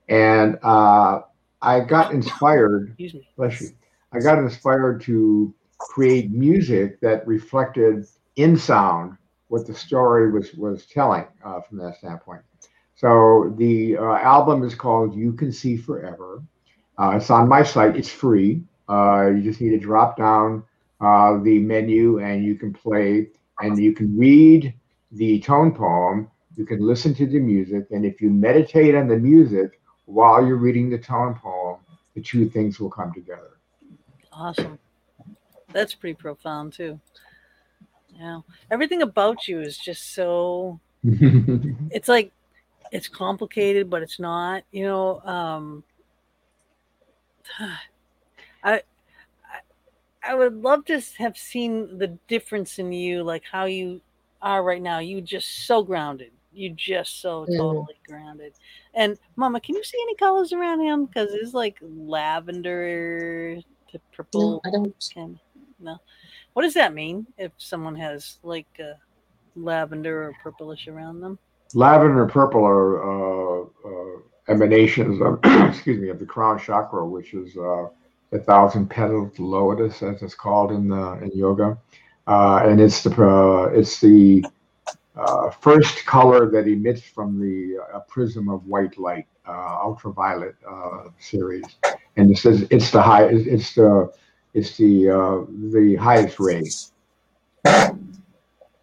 [0.09, 1.21] And uh,
[1.61, 3.27] I got inspired, Excuse me.
[3.37, 3.69] bless you,
[4.13, 8.05] I got inspired to create music that reflected
[8.35, 9.17] in sound
[9.49, 12.41] what the story was was telling uh, from that standpoint.
[12.95, 16.43] So the uh, album is called "You Can See Forever."
[16.99, 17.95] Uh, it's on my site.
[17.95, 18.63] It's free.
[18.89, 20.63] Uh, you just need to drop down
[21.01, 23.27] uh, the menu and you can play
[23.59, 24.73] and you can read
[25.11, 26.29] the tone poem.
[26.55, 30.57] You can listen to the music, and if you meditate on the music while you're
[30.57, 31.77] reading the tone poem,
[32.15, 33.59] the two things will come together.
[34.31, 34.79] Awesome.
[35.71, 36.99] That's pretty profound too.
[38.19, 38.41] Yeah.
[38.71, 42.31] Everything about you is just so it's like
[42.91, 45.83] it's complicated, but it's not, you know, um
[48.63, 48.81] I
[50.23, 54.01] I would love to have seen the difference in you, like how you
[54.41, 54.99] are right now.
[54.99, 56.31] You just so grounded.
[56.53, 57.57] You just so yeah.
[57.57, 58.53] totally grounded.
[58.93, 61.05] And Mama, can you see any colors around him?
[61.05, 63.61] Because it's like lavender
[63.91, 64.61] to purple.
[64.63, 65.11] No, I don't.
[65.15, 65.39] And,
[65.79, 65.97] no.
[66.57, 68.93] What does that mean if someone has like uh,
[69.55, 71.37] lavender or purplish around them?
[71.75, 74.17] Lavender and purple are uh, uh,
[74.47, 75.39] emanations of,
[75.69, 77.85] excuse me, of the crown chakra, which is uh,
[78.31, 81.77] a thousand petaled lotus, as it's called in the in yoga,
[82.25, 84.43] uh, and it's the uh, it's the
[85.61, 87.77] first color that emits from the
[88.07, 90.55] prism of white light, ultraviolet
[91.19, 91.65] series,
[92.15, 94.11] and this is it's the high it's the
[94.53, 96.63] it's the uh, the highest ray.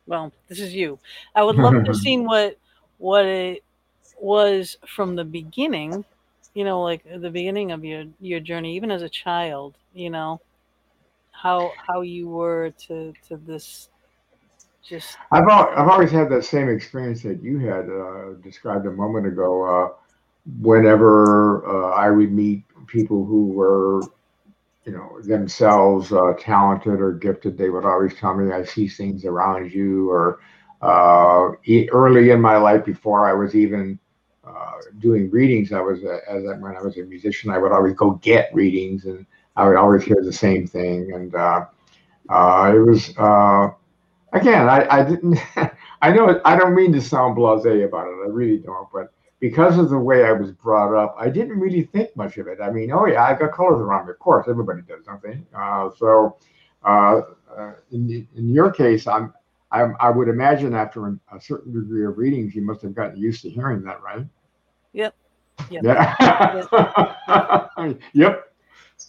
[0.07, 0.99] well, this is you.
[1.35, 2.59] I would love to have seen what
[2.99, 3.65] what it
[4.20, 6.05] was from the beginning.
[6.55, 9.74] You know, like the beginning of your your journey, even as a child.
[9.95, 10.41] You know,
[11.32, 13.89] how how you were to to this.
[14.86, 18.91] Just I've al- I've always had that same experience that you had uh, described a
[18.91, 19.65] moment ago.
[19.65, 19.95] Uh,
[20.61, 24.03] whenever uh, I would meet people who were
[24.86, 29.24] you know themselves uh, talented or gifted, they would always tell me, "I see things
[29.24, 30.40] around you." Or
[30.82, 31.52] uh,
[31.93, 33.98] early in my life, before I was even
[34.47, 37.73] uh, doing readings, I was a, as I, when I was a musician, I would
[37.73, 41.12] always go get readings, and I would always hear the same thing.
[41.15, 41.66] And uh,
[42.28, 43.70] uh, it was uh,
[44.32, 45.39] again, I, I didn't.
[46.02, 48.16] I know I don't mean to sound blasé about it.
[48.24, 49.12] I really don't, but
[49.45, 52.61] because of the way I was brought up, I didn't really think much of it.
[52.62, 54.12] I mean, oh yeah, I got colors around me.
[54.12, 55.39] Of course, everybody does, don't they?
[55.55, 56.39] Uh, so,
[56.83, 57.21] uh,
[57.55, 59.35] uh, in, in your case, I'm,
[59.71, 63.43] I'm, I would imagine after a certain degree of readings, you must have gotten used
[63.43, 64.25] to hearing that, right?
[64.95, 65.15] Yep.
[65.71, 65.85] Yep.
[65.85, 66.66] Yeah.
[67.29, 68.01] yep.
[68.15, 68.53] Yep.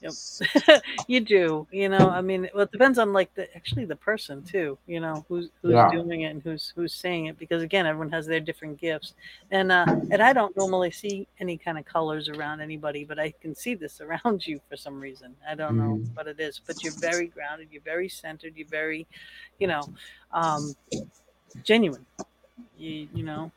[1.08, 1.68] you do.
[1.72, 4.78] You know, I mean, well, it depends on like the actually the person too.
[4.88, 5.90] You know, who's who's Yeah.
[5.92, 9.14] doing it and who's who's saying it because again, everyone has their different gifts.
[9.52, 13.32] And uh and I don't normally see any kind of colors around anybody, but I
[13.42, 15.36] can see this around you for some reason.
[15.48, 16.16] I don't know Mhm.
[16.16, 17.70] what it is, but you're very grounded.
[17.72, 18.54] You're very centered.
[18.56, 19.08] You're very,
[19.60, 19.90] you know,
[20.32, 20.76] um,
[21.64, 22.06] genuine.
[22.78, 23.52] You you know,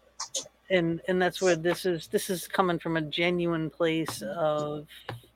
[0.70, 4.86] and and that's where this is this is coming from a genuine place of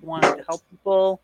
[0.00, 1.20] wanting to help people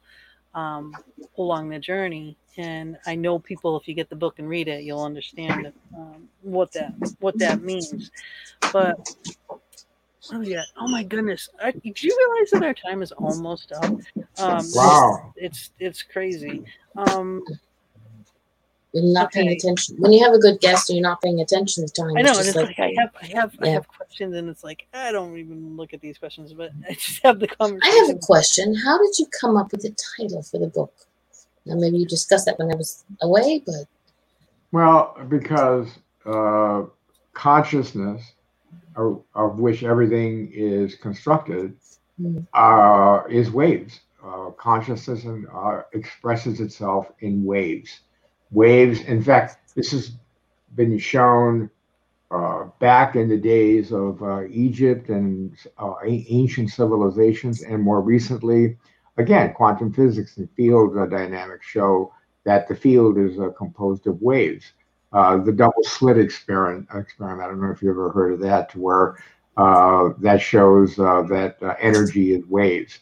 [0.55, 0.95] um,
[1.37, 2.37] along the journey.
[2.57, 6.29] And i know people if you get the book and read it you'll understand um,
[6.43, 8.11] what that what that means.
[8.73, 8.97] But
[10.33, 13.85] oh yeah oh my goodness I, do you realize that our time is almost up?
[14.39, 15.33] Um, Wow.
[15.37, 16.65] it's it's crazy.
[16.97, 17.45] Um,
[18.93, 19.97] You're not paying attention.
[19.99, 22.31] When you have a good guest and you're not paying attention to time, I know,
[22.31, 24.87] it's and it's like, like, I have, I have, I have questions, and it's like
[24.95, 27.81] I don't even look at these questions, but I just have the conversation.
[27.85, 28.75] I have a question.
[28.75, 30.93] How did you come up with the title for the book?
[31.67, 33.85] Now, maybe you discussed that when I was away, but
[34.73, 35.89] Well, because
[36.25, 36.85] uh,
[37.35, 38.23] consciousness,
[38.97, 41.77] of, of which everything is constructed,
[42.21, 42.39] Hmm.
[42.53, 44.01] uh, is waves.
[44.25, 45.25] Uh, consciousness
[45.55, 48.01] uh, expresses itself in waves.
[48.51, 50.13] Waves, in fact, this has
[50.75, 51.71] been shown
[52.31, 58.77] uh, back in the days of uh, Egypt and uh, ancient civilizations, and more recently,
[59.17, 62.13] again, quantum physics and field uh, dynamics show
[62.45, 64.73] that the field is uh, composed of waves.
[65.13, 68.71] Uh, the double slit experiment, experiment, I don't know if you've ever heard of that,
[68.73, 69.17] to where
[69.57, 72.99] that shows that energy is waves.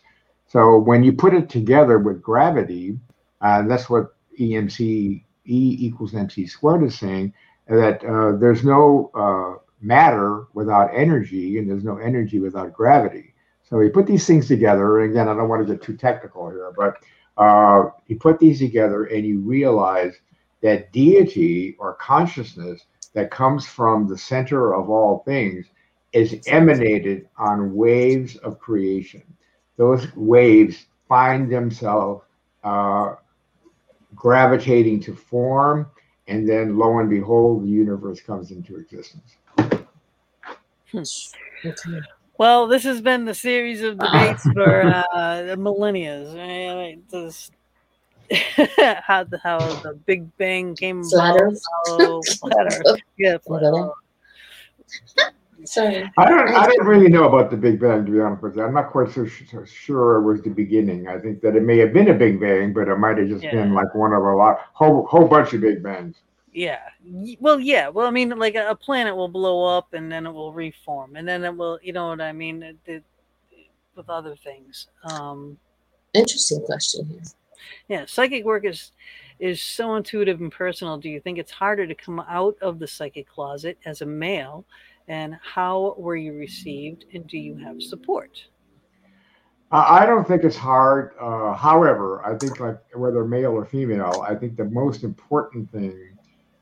[0.47, 2.99] So when you put it together with gravity,
[3.41, 7.33] that's what EMC E equals MC squared is saying,
[7.69, 13.35] that uh, there's no uh, matter without energy and there's no energy without gravity.
[13.69, 16.49] So you put these things together, and again, I don't want to get too technical
[16.49, 16.99] here, but
[17.37, 20.15] uh, you put these together and you realize
[20.63, 25.67] that deity or consciousness that comes from the center of all things
[26.13, 29.23] is emanated on waves of creation.
[29.77, 32.25] Those waves find themselves
[32.63, 33.17] uh,
[34.17, 35.87] gravitating to form,
[36.27, 39.37] and then lo and behold, the universe comes into existence.
[40.95, 42.01] okay.
[42.39, 44.83] Well, this has been the series of debates for
[45.13, 46.25] uh, millennia.
[46.35, 46.99] Right?
[47.11, 47.51] This,
[49.07, 51.63] how the how the Big Bang came about, Earth?
[51.87, 53.93] how flat Yeah, flat Whatever.
[55.19, 55.33] Earth.
[55.67, 56.11] Sorry.
[56.17, 56.49] I don't.
[56.49, 58.63] I don't really know about the Big Bang, to be honest with you.
[58.63, 61.09] I'm not quite so, so sure it was the beginning.
[61.09, 63.43] I think that it may have been a Big Bang, but it might have just
[63.43, 66.17] been like one of a lot, whole whole bunch of Big Bangs.
[66.53, 66.81] Yeah.
[67.41, 67.89] Well, yeah.
[67.89, 71.17] Well, I mean, like a, a planet will blow up and then it will reform,
[71.17, 71.79] and then it will.
[71.83, 72.63] You know what I mean?
[72.63, 73.05] It, it,
[73.97, 74.89] with other things.
[75.05, 75.59] Um,
[76.15, 77.23] Interesting question here.
[77.89, 78.93] yeah, psychic work is
[79.39, 80.97] is so intuitive and personal.
[80.97, 84.65] Do you think it's harder to come out of the psychic closet as a male?
[85.09, 87.05] And how were you received?
[87.15, 88.31] And do you have support?
[89.71, 91.13] I don't think it's hard.
[91.21, 96.17] Uh, however, I think like whether male or female, I think the most important thing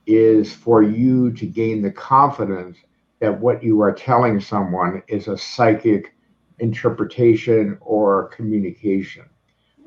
[0.07, 2.79] is for you to gain the confidence
[3.21, 6.15] that what you are telling someone is a psychic
[6.59, 9.25] interpretation or communication.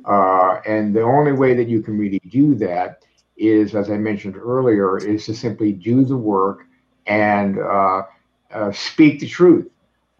[0.06, 3.04] Uh, and the only way that you can really do that
[3.36, 6.66] is, as I mentioned earlier, is to simply do the work
[7.08, 8.04] and uh,
[8.52, 9.70] uh, speak the truth.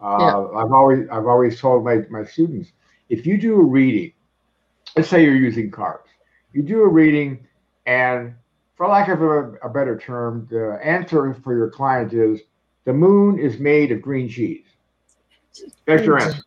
[0.00, 2.70] Uh, I've always I've always told my, my students
[3.08, 4.12] if you do a reading,
[4.96, 6.08] let's say you're using cards,
[6.52, 7.46] you do a reading,
[7.86, 8.34] and
[8.76, 12.40] for lack of a, a better term, the answer for your client is
[12.84, 14.64] the moon is made of green cheese.
[15.86, 16.42] That's your answer.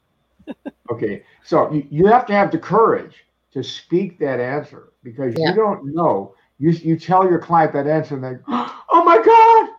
[0.92, 3.16] Okay, so you, you have to have the courage
[3.54, 5.50] to speak that answer because Yeah.
[5.50, 6.36] you don't know.
[6.60, 9.70] You you tell your client that answer and they, oh my god,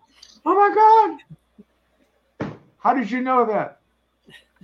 [0.46, 1.36] oh my god,
[2.82, 3.80] how did you know that?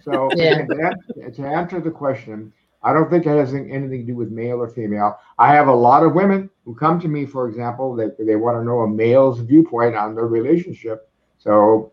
[0.02, 0.66] So Yeah.
[0.66, 4.30] to, answer, to answer the question, I don't think it has anything to do with
[4.30, 5.18] male or female.
[5.38, 8.56] I have a lot of women who come to me, for example, they, they want
[8.56, 11.10] to know a male's viewpoint on their relationship.
[11.38, 11.92] So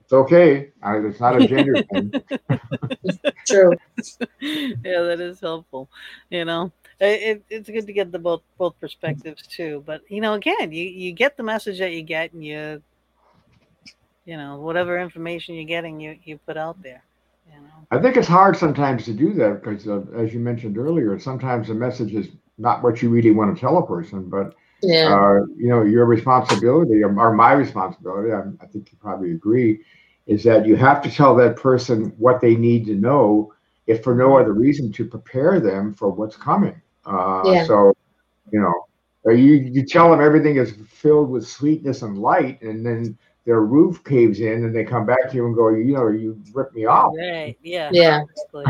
[0.00, 0.72] it's okay.
[0.82, 2.12] I, it's not a gender thing.
[3.46, 3.76] True.
[4.40, 5.88] yeah, that is helpful.
[6.30, 9.82] You know, it, it, it's good to get the both both perspectives too.
[9.86, 12.82] But you know, again, you you get the message that you get, and you,
[14.30, 17.12] you know, whatever information you're getting, you you put out there.
[17.54, 17.88] You know.
[17.90, 21.68] I think it's hard sometimes to do that because, uh, as you mentioned earlier, sometimes
[21.68, 22.28] the message is
[22.58, 25.08] not what you really want to tell a person, but Yeah.
[25.08, 29.80] uh, you know, your responsibility or, or my responsibility, I, I think you probably agree,
[30.26, 33.52] is that you have to tell that person what they need to know,
[33.86, 36.80] if for no other reason, to prepare them for what's coming.
[37.06, 37.66] Uh, Yeah.
[37.66, 37.92] So,
[38.52, 38.72] you know,
[39.32, 44.04] you you tell them everything is filled with sweetness and light, and then their roof
[44.04, 46.84] caves in, and they come back to you and go, you know, you ripped me
[46.84, 47.12] off.
[47.18, 47.56] Right.
[47.62, 47.88] Yeah.
[47.92, 48.22] Yeah.
[48.52, 48.64] Exactly.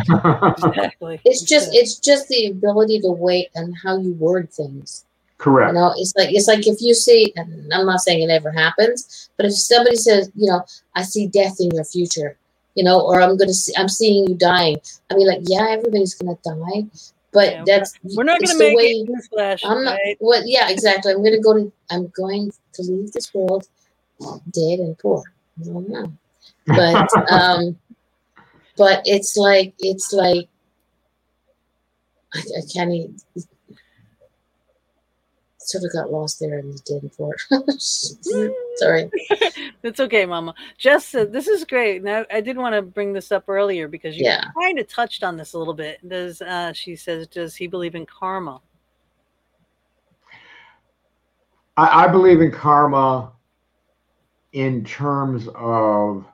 [0.68, 1.20] exactly.
[1.24, 5.04] It's just it's just the ability to wait and how you word things.
[5.38, 5.74] You Correct.
[5.74, 9.30] know, it's like it's like if you see, and I'm not saying it ever happens,
[9.36, 10.62] but if somebody says, you know,
[10.94, 12.36] I see death in your future,
[12.74, 14.76] you know, or I'm gonna see, I'm seeing you dying.
[15.10, 16.84] I mean, like, yeah, everybody's gonna die,
[17.32, 19.92] but Yeah, that's We're not going to the make way- it newsflash, I'm not.
[19.92, 20.16] right?
[20.20, 21.12] Well, yeah, exactly.
[21.12, 21.72] I'm gonna go to.
[21.90, 23.66] I'm going to leave this world
[24.50, 25.22] dead and poor.
[25.60, 26.12] I don't know,
[26.66, 27.78] but um,
[28.76, 30.48] but it's like it's like
[32.34, 33.16] I, I can't even.
[35.62, 37.36] Sort of got lost there in the dead and poor.
[38.76, 39.10] Sorry.
[39.82, 40.54] It's okay, Mama.
[40.78, 42.02] Jess said this is great.
[42.02, 44.44] Now I did want to bring this up earlier because you Yeah.
[44.60, 46.06] kind of touched on this a little bit.
[46.06, 48.60] Does uh, she says does he believe in karma?
[51.76, 53.30] I, I believe in karma
[54.52, 56.26] in terms of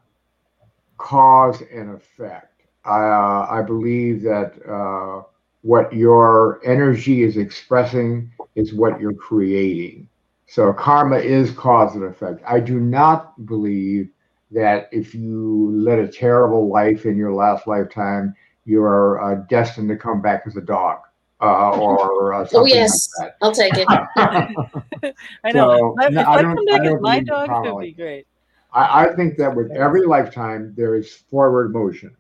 [0.98, 2.62] cause and effect.
[2.84, 5.22] I, uh, I believe that uh,
[5.62, 10.09] what your energy is expressing is what you're creating.
[10.47, 12.43] So karma is cause and effect.
[12.47, 14.09] I do not believe
[14.52, 18.34] that if you led a terrible life in your last lifetime,
[18.64, 21.01] you are uh, destined to come back as a dog
[21.40, 23.36] uh, or uh, something Oh yes, like that.
[23.42, 23.86] I'll take it.
[25.44, 25.68] I know.
[25.74, 27.92] So, if no, I I, don't- come back as don't my dog, it would be
[27.92, 28.26] great.
[28.72, 32.16] I, I think that with every lifetime, there is forward motion.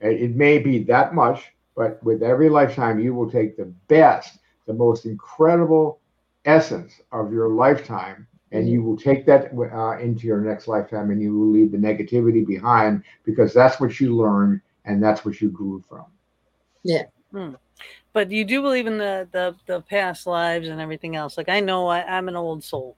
[0.00, 4.38] It, it may be that much, but with every lifetime, you will take the best,
[4.66, 6.00] the most incredible
[6.44, 11.20] essence of your lifetime, and you will take that uh, into your next lifetime, and
[11.20, 15.48] you will leave the negativity behind because that's what you learned and that's what you
[15.50, 16.04] grew from.
[18.12, 21.36] But you do believe in the the, the past lives and everything else.
[21.36, 22.96] Like I know I, I'm an old soul.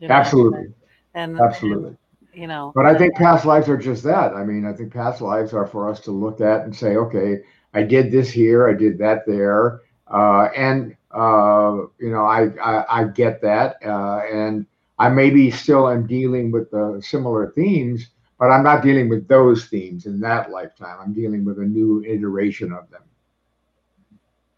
[0.00, 0.74] you know, Absolutely,
[1.14, 1.96] And absolutely.
[2.32, 2.72] you know.
[2.74, 4.34] But I think past lives are just that.
[4.34, 7.42] I mean, I think past lives are for us to look at and say, okay,
[7.74, 13.00] I did this here, I did that there, uh, and uh, you know, I, I
[13.00, 14.66] I get that, uh, and
[14.98, 18.08] I maybe still am dealing with the similar themes,
[18.38, 20.98] but I'm not dealing with those themes in that lifetime.
[21.00, 23.02] I'm dealing with a new iteration of them.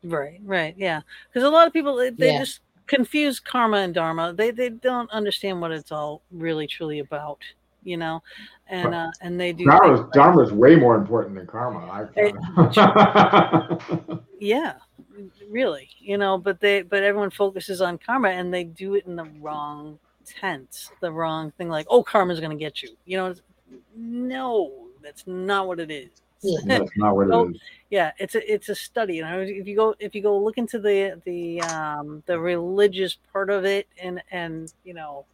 [0.02, 1.01] Right, right, yeah.
[1.28, 2.39] Because a lot of people they, they Yeah.
[2.40, 4.32] just confuse karma and dharma.
[4.32, 7.39] They they don't understand what it's all really truly about,
[7.85, 8.22] you know,
[8.68, 9.64] and uh, and they do.
[9.66, 11.81] Dharma, things like- Dharma is way more important than karma.
[11.90, 12.06] I
[12.74, 14.20] found.
[14.40, 14.74] yeah,
[15.48, 16.39] really, you know.
[16.39, 20.90] But they but everyone focuses on karma and they do it in the wrong tense,
[21.01, 21.68] the wrong thing.
[21.68, 22.90] Like, oh, karma's gonna get you.
[23.05, 23.43] You know, it's-
[23.94, 26.10] no, that's not what it is.
[26.42, 26.58] Yeah.
[26.64, 27.60] That's not what Well, it is.
[27.90, 30.56] yeah it's a it's a study you know if you go if you go look
[30.58, 35.26] into the the um the religious part of it and and you know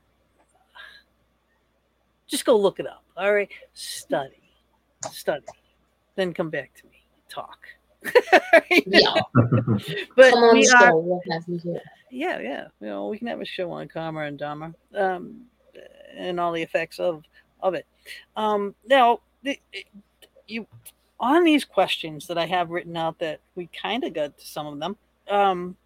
[2.26, 4.42] just go look it up all right study
[5.12, 5.44] study
[6.16, 7.58] then come back to me talk
[8.86, 9.14] Yeah.
[10.16, 10.96] but Come on we are.
[10.96, 11.80] We'll have you here.
[12.10, 15.42] yeah yeah you know we can have a show on karma and dharma um
[16.16, 17.22] and all the effects of
[17.60, 17.86] of it
[18.36, 19.58] um now the,
[20.48, 20.66] you
[21.18, 24.66] on these questions that i have written out that we kind of got to some
[24.66, 24.96] of them
[25.30, 25.76] um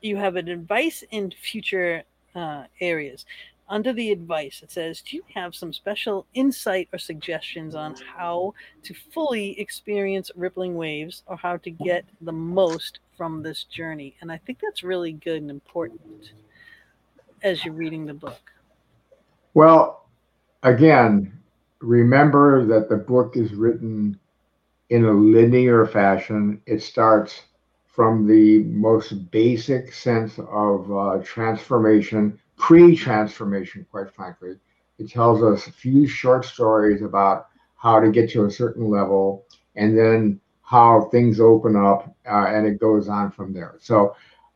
[0.00, 2.02] you have an advice in future
[2.34, 3.26] uh, areas
[3.68, 8.52] under the advice it says do you have some special insight or suggestions on how
[8.82, 14.32] to fully experience rippling waves or how to get the most from this journey and
[14.32, 16.32] i think that's really good and important
[17.42, 18.52] as you're reading the book?
[19.54, 20.06] Well,
[20.62, 21.38] again,
[21.80, 24.18] remember that the book is written
[24.92, 26.60] in a linear fashion.
[26.66, 27.44] It starts
[27.86, 34.56] from the most basic sense of uh, transformation, pre transformation, quite frankly.
[34.98, 39.46] It tells us a few short stories about how to get to a certain level
[39.76, 43.76] and then how things open up uh, and it goes on from there.
[43.80, 44.14] So,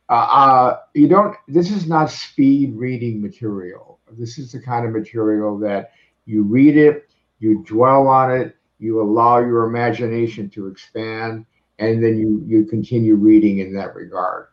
[0.09, 3.99] uh, uh, you don't, this is not speed reading material.
[4.11, 5.93] This is the kind of material that
[6.25, 7.09] you read it,
[7.39, 11.45] you dwell on it, you allow your imagination to expand,
[11.79, 14.47] and then you, you continue reading in that regard.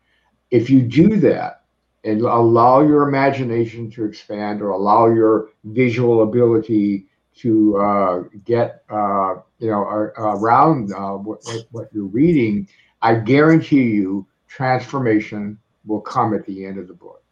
[0.51, 1.63] If you do that,
[2.05, 7.07] and allow your imagination to expand or allow your visual ability
[7.37, 12.69] to uh, get uh, you know around uh, what, what you're reading,
[13.03, 17.23] I guarantee you transformation will come at the end of the book.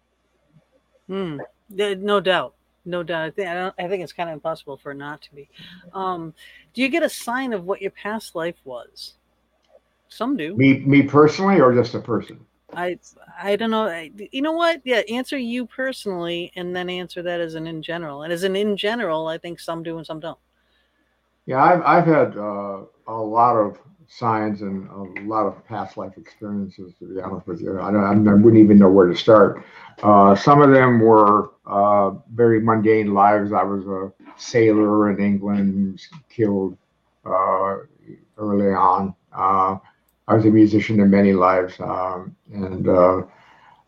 [1.06, 1.39] Hmm.
[1.70, 2.55] No doubt.
[2.84, 3.24] No doubt.
[3.24, 5.48] I think, I, I think it's kind of impossible for it not to be.
[5.94, 6.34] Um,
[6.74, 9.14] do you get a sign of what your past life was?
[10.09, 10.56] Some do.
[10.56, 12.44] Me, me personally, or just a person?
[12.74, 12.98] I,
[13.40, 13.84] I don't know.
[13.84, 14.80] I, you know what?
[14.84, 18.22] Yeah, answer you personally, and then answer that as an in general.
[18.22, 20.38] And as an in general, I think some do and some don't.
[21.46, 23.78] Yeah, I've I've had uh, a lot of
[24.18, 26.93] signs and a lot of past life experiences.
[26.98, 29.64] To be honest with you, I, don't, I wouldn't even know where to start.
[30.02, 33.52] Uh, some of them were uh, very mundane lives.
[33.52, 36.76] I was a sailor in England, killed
[37.24, 37.78] uh,
[38.36, 39.14] early on.
[39.32, 39.78] Uh,
[40.28, 43.22] I was a musician in many lives, um, and uh,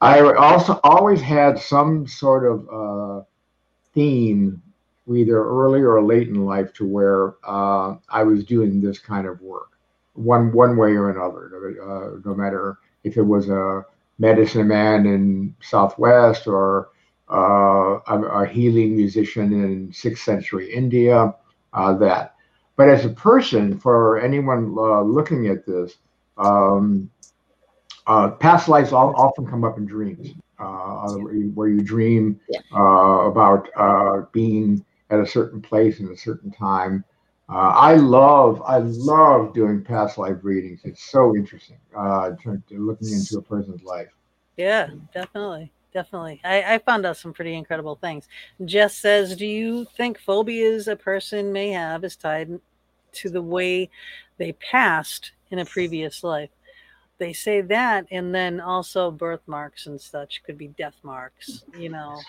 [0.00, 3.26] I also always had some sort of
[3.92, 4.60] theme
[5.06, 9.40] either early or late in life to where uh, I was doing this kind of
[9.42, 9.73] work
[10.14, 11.50] one one way or another.
[11.82, 13.84] Uh, no matter if it was a
[14.18, 16.90] medicine man in Southwest or
[17.30, 21.34] uh, a, a, healing musician in sixth century India,
[21.72, 22.34] uh, that.
[22.76, 25.96] But as a person, for anyone uh, looking at this,
[26.36, 27.10] um,
[28.06, 31.14] uh, past lives often come up in dreams, uh,
[31.54, 32.38] where you dream
[32.72, 33.68] about
[34.32, 37.04] being at a certain place in a certain time
[37.48, 40.80] uh, I love I love doing past life readings.
[40.84, 44.08] It's so interesting uh, to, to looking into a person's life.
[44.56, 46.40] Yeah, definitely, definitely.
[46.42, 48.28] I, I found out some pretty incredible things.
[48.64, 52.58] Jess says, "Do you think phobias a person may have is tied
[53.12, 53.90] to the way
[54.38, 56.50] they passed in a previous life?"
[57.18, 61.64] They say that, and then also birthmarks and such could be death marks.
[61.76, 62.20] You know.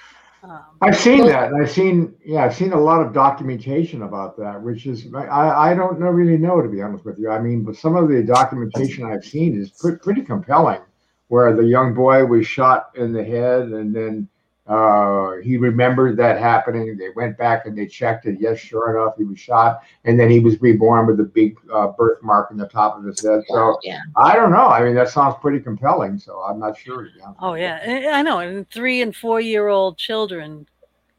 [0.47, 1.53] Um, I've seen that.
[1.53, 5.73] I've seen, yeah, I've seen a lot of documentation about that, which is, I, I
[5.73, 7.31] don't know, really know, to be honest with you.
[7.31, 10.81] I mean, but some of the documentation I've seen is pretty, pretty compelling,
[11.29, 14.29] where the young boy was shot in the head and then
[14.67, 16.97] uh, he remembered that happening.
[16.97, 18.37] They went back and they checked it.
[18.39, 21.87] Yes, sure enough, he was shot, and then he was reborn with a big uh,
[21.87, 23.41] birthmark in the top of his head.
[23.47, 23.99] So yeah.
[24.15, 24.67] I don't know.
[24.67, 26.17] I mean, that sounds pretty compelling.
[26.17, 27.09] So I'm not sure.
[27.39, 28.39] Oh yeah, I know.
[28.39, 30.67] And three and four year old children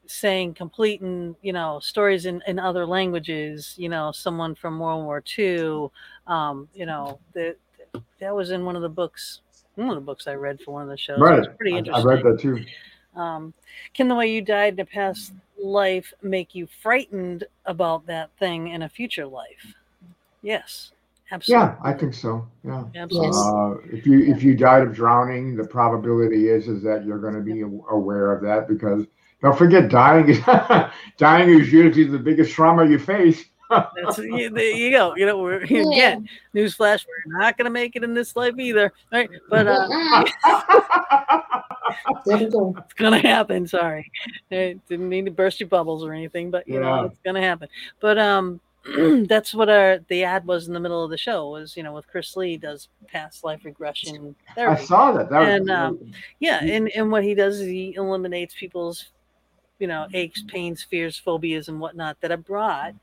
[0.07, 3.75] saying complete and you know stories in, in other languages.
[3.77, 5.87] You know, someone from World War II.
[6.27, 7.55] Um, you know, that
[8.19, 9.39] that was in one of the books.
[9.75, 11.19] One of the books I read for one of the shows.
[11.19, 11.55] Right.
[11.55, 12.09] pretty interesting.
[12.09, 12.65] I read that too.
[13.17, 13.53] Um,
[13.93, 18.69] can the way you died in a past life make you frightened about that thing
[18.69, 19.73] in a future life?
[20.41, 20.91] Yes,
[21.31, 21.65] absolutely.
[21.65, 22.47] Yeah, I think so.
[22.63, 23.31] Yeah, absolutely.
[23.33, 27.33] Uh, if you if you died of drowning, the probability is is that you're going
[27.33, 29.05] to be aware of that because
[29.41, 30.39] don't forget dying is
[31.17, 33.45] dying is usually the biggest trauma you face.
[33.69, 35.15] That's, there you go.
[35.15, 35.81] You know, we're yeah.
[35.81, 39.29] again, newsflash: we're not going to make it in this life either, right?
[39.49, 40.23] But uh,
[42.25, 43.67] it's gonna happen.
[43.67, 44.11] Sorry,
[44.51, 46.79] I didn't mean to burst your bubbles or anything, but you yeah.
[46.81, 47.69] know it's gonna happen.
[47.99, 48.59] But um,
[49.27, 51.93] that's what our the ad was in the middle of the show was you know
[51.93, 54.81] with Chris Lee does past life regression therapy.
[54.81, 55.29] I saw that.
[55.29, 59.11] that and um, yeah, and and what he does is he eliminates people's
[59.79, 62.93] you know aches, pains, fears, phobias, and whatnot that are brought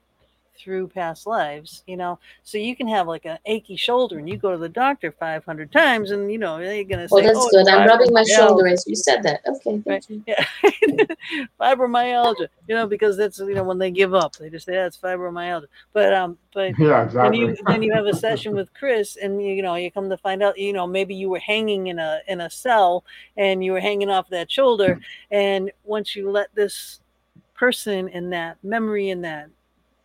[0.56, 2.18] through past lives, you know.
[2.42, 5.72] So you can have like an achy shoulder and you go to the doctor 500
[5.72, 7.68] times and, you know, they're going to say, Well, that's oh, good.
[7.68, 9.40] I'm rubbing my shoulder as you said that.
[9.46, 9.82] Okay.
[9.86, 10.04] Right.
[10.08, 10.22] You.
[10.26, 10.44] Yeah.
[11.60, 14.98] fibromyalgia, you know, because that's, you know, when they give up, they just say, that's
[15.02, 15.66] yeah, fibromyalgia.
[15.92, 17.38] But, um, but yeah, exactly.
[17.38, 20.16] then you, then you have a session with Chris and, you know, you come to
[20.16, 23.04] find out, you know, maybe you were hanging in a, in a cell
[23.36, 25.00] and you were hanging off that shoulder.
[25.30, 27.00] And once you let this
[27.54, 29.48] person and that memory and that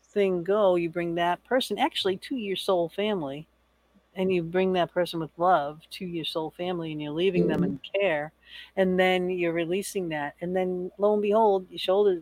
[0.09, 3.47] thing go, you bring that person actually to your soul family
[4.15, 7.61] and you bring that person with love to your soul family and you're leaving mm-hmm.
[7.61, 8.31] them in care
[8.75, 12.21] and then you're releasing that and then lo and behold your shoulder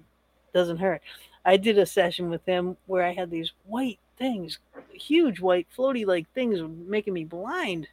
[0.54, 1.02] doesn't hurt
[1.46, 4.60] i did a session with him where i had these white things
[4.94, 7.88] huge white floaty like things making me blind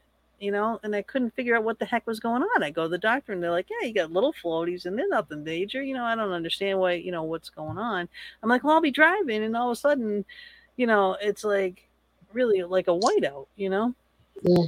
[0.44, 2.62] you know, and I couldn't figure out what the heck was going on.
[2.62, 5.08] I go to the doctor and they're like, Yeah, you got little floaties and they're
[5.08, 5.82] nothing major.
[5.82, 8.08] You know, I don't understand why, you know, what's going on.
[8.42, 10.24] I'm like, Well, I'll be driving and all of a sudden,
[10.76, 11.88] you know, it's like
[12.34, 13.94] really like a whiteout, you know?
[14.42, 14.66] Yeah.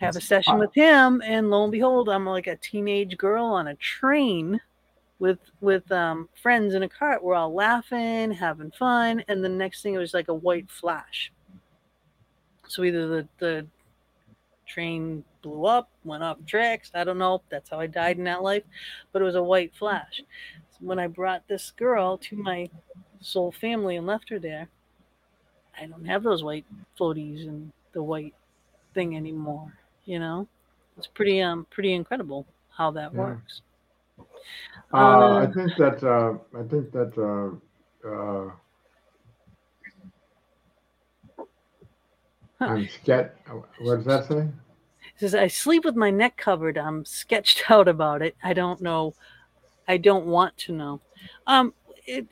[0.00, 3.68] Have a session with him and lo and behold, I'm like a teenage girl on
[3.68, 4.58] a train
[5.18, 7.22] with with um, friends in a cart.
[7.22, 11.30] We're all laughing, having fun, and the next thing it was like a white flash.
[12.68, 13.66] So either the the
[14.72, 16.90] train blew up, went off tracks.
[16.94, 17.42] I don't know.
[17.50, 18.62] That's how I died in that life.
[19.12, 20.22] But it was a white flash.
[20.70, 22.70] So when I brought this girl to my
[23.20, 24.68] soul family and left her there,
[25.78, 26.66] I don't have those white
[26.98, 28.34] floaties and the white
[28.94, 29.72] thing anymore.
[30.04, 30.48] You know,
[30.96, 33.18] it's pretty um pretty incredible how that yeah.
[33.18, 33.62] works.
[34.92, 37.56] Uh, uh, I think that uh, I think that uh
[38.08, 38.50] uh,
[42.60, 43.32] I'm sketch.
[43.80, 44.38] What does that say?
[44.38, 46.76] It says I sleep with my neck covered.
[46.76, 48.36] I'm sketched out about it.
[48.42, 49.14] I don't know.
[49.88, 51.00] I don't want to know.
[51.46, 51.74] Um,
[52.06, 52.26] it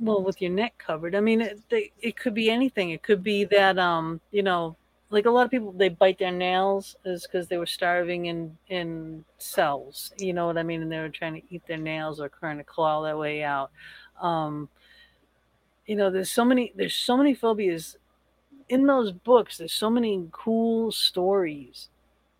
[0.00, 1.14] well with your neck covered.
[1.14, 2.90] I mean, it, they, it could be anything.
[2.90, 4.76] It could be that um, you know,
[5.10, 8.56] like a lot of people they bite their nails is because they were starving in
[8.68, 10.12] in cells.
[10.18, 10.82] You know what I mean?
[10.82, 13.70] And they were trying to eat their nails or trying to claw their way out.
[14.20, 14.68] Um,
[15.86, 17.96] you know, there's so many there's so many phobias
[18.68, 21.88] in those books, there's so many cool stories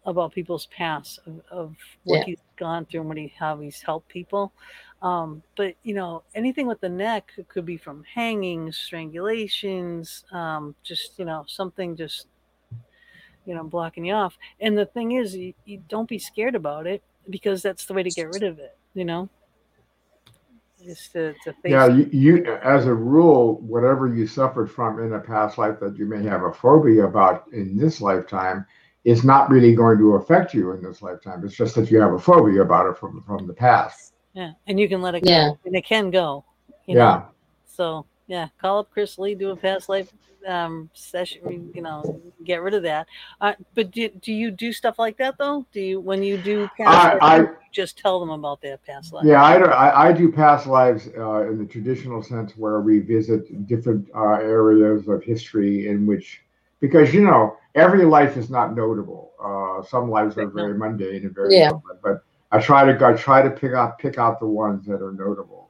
[0.04, 2.24] about people's past of, of what yeah.
[2.26, 4.52] he's gone through and what he how he's helped people.
[5.02, 10.74] Um, but you know, anything with the neck it could be from hangings, strangulations, um,
[10.82, 12.26] just you know, something just
[13.44, 14.38] you know blocking you off.
[14.60, 18.02] And the thing is, you, you don't be scared about it because that's the way
[18.02, 18.76] to get rid of it.
[18.94, 19.28] You know
[20.86, 21.72] is to, to face.
[21.72, 25.96] Yeah, you, you, as a rule, whatever you suffered from in a past life that
[25.96, 28.66] you may have a phobia about in this lifetime
[29.04, 31.44] is not really going to affect you in this lifetime.
[31.44, 34.14] It's just that you have a phobia about it from from the past.
[34.34, 35.50] Yeah, and you can let it go, yeah.
[35.64, 36.44] and it can go.
[36.86, 36.94] yeah.
[36.94, 37.26] Know?
[37.64, 40.12] So yeah, call up Chris Lee, do a past life
[40.46, 43.06] um, session, you know, get rid of that.
[43.40, 45.66] Uh, but do, do you do stuff like that though?
[45.72, 49.12] Do you when you do past I, lives, I, just tell them about their past
[49.12, 49.24] life?
[49.24, 53.66] Yeah, I, I, I do past lives uh, in the traditional sense where we visit
[53.66, 56.42] different uh, areas of history in which,
[56.80, 59.32] because you know, every life is not notable.
[59.42, 61.72] Uh, some lives are very mundane and very yeah.
[62.02, 62.22] but
[62.52, 65.65] I try to I try to pick out pick out the ones that are notable.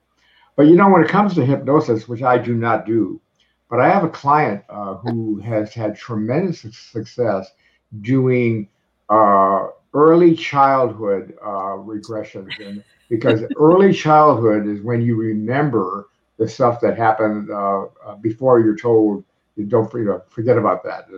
[0.56, 3.20] But you know, when it comes to hypnosis, which I do not do,
[3.68, 7.52] but I have a client uh, who has had tremendous success
[8.00, 8.68] doing
[9.10, 16.08] uh, early childhood uh, regressions, and because early childhood is when you remember
[16.38, 19.24] the stuff that happened uh, uh, before you're told.
[19.56, 21.08] You don't you know, forget about that.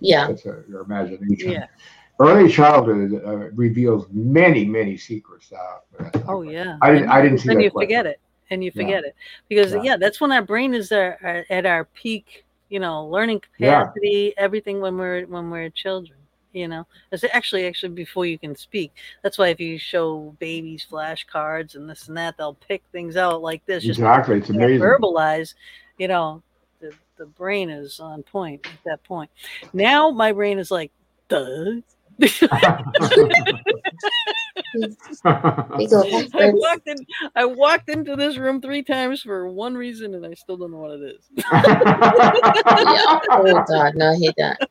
[0.00, 1.52] Yeah, it's a, your imagination.
[1.52, 1.66] Yeah.
[2.20, 5.50] Early childhood uh, reveals many, many secrets.
[6.28, 7.08] oh yeah, I didn't.
[7.08, 7.48] I didn't see.
[7.48, 8.20] Then you forget it
[8.50, 9.08] and you forget yeah.
[9.08, 9.14] it
[9.48, 9.82] because yeah.
[9.82, 9.96] yeah.
[9.96, 14.32] that's when our brain is our, uh, our, at our peak you know learning capacity
[14.36, 14.42] yeah.
[14.42, 16.18] everything when we're when we're children
[16.52, 20.86] you know it's actually actually before you can speak that's why if you show babies
[20.90, 25.54] flashcards and this and that they'll pick things out like this exactly it's amazing verbalize
[25.98, 26.42] you know
[26.80, 29.30] the, the brain is on point at that point
[29.72, 30.90] now my brain is like
[31.28, 31.80] duh
[35.24, 37.06] I walked in.
[37.34, 40.78] I walked into this room three times for one reason, and I still don't know
[40.78, 41.28] what it is.
[41.36, 43.20] yeah.
[43.30, 44.68] Oh God, no, I hate that.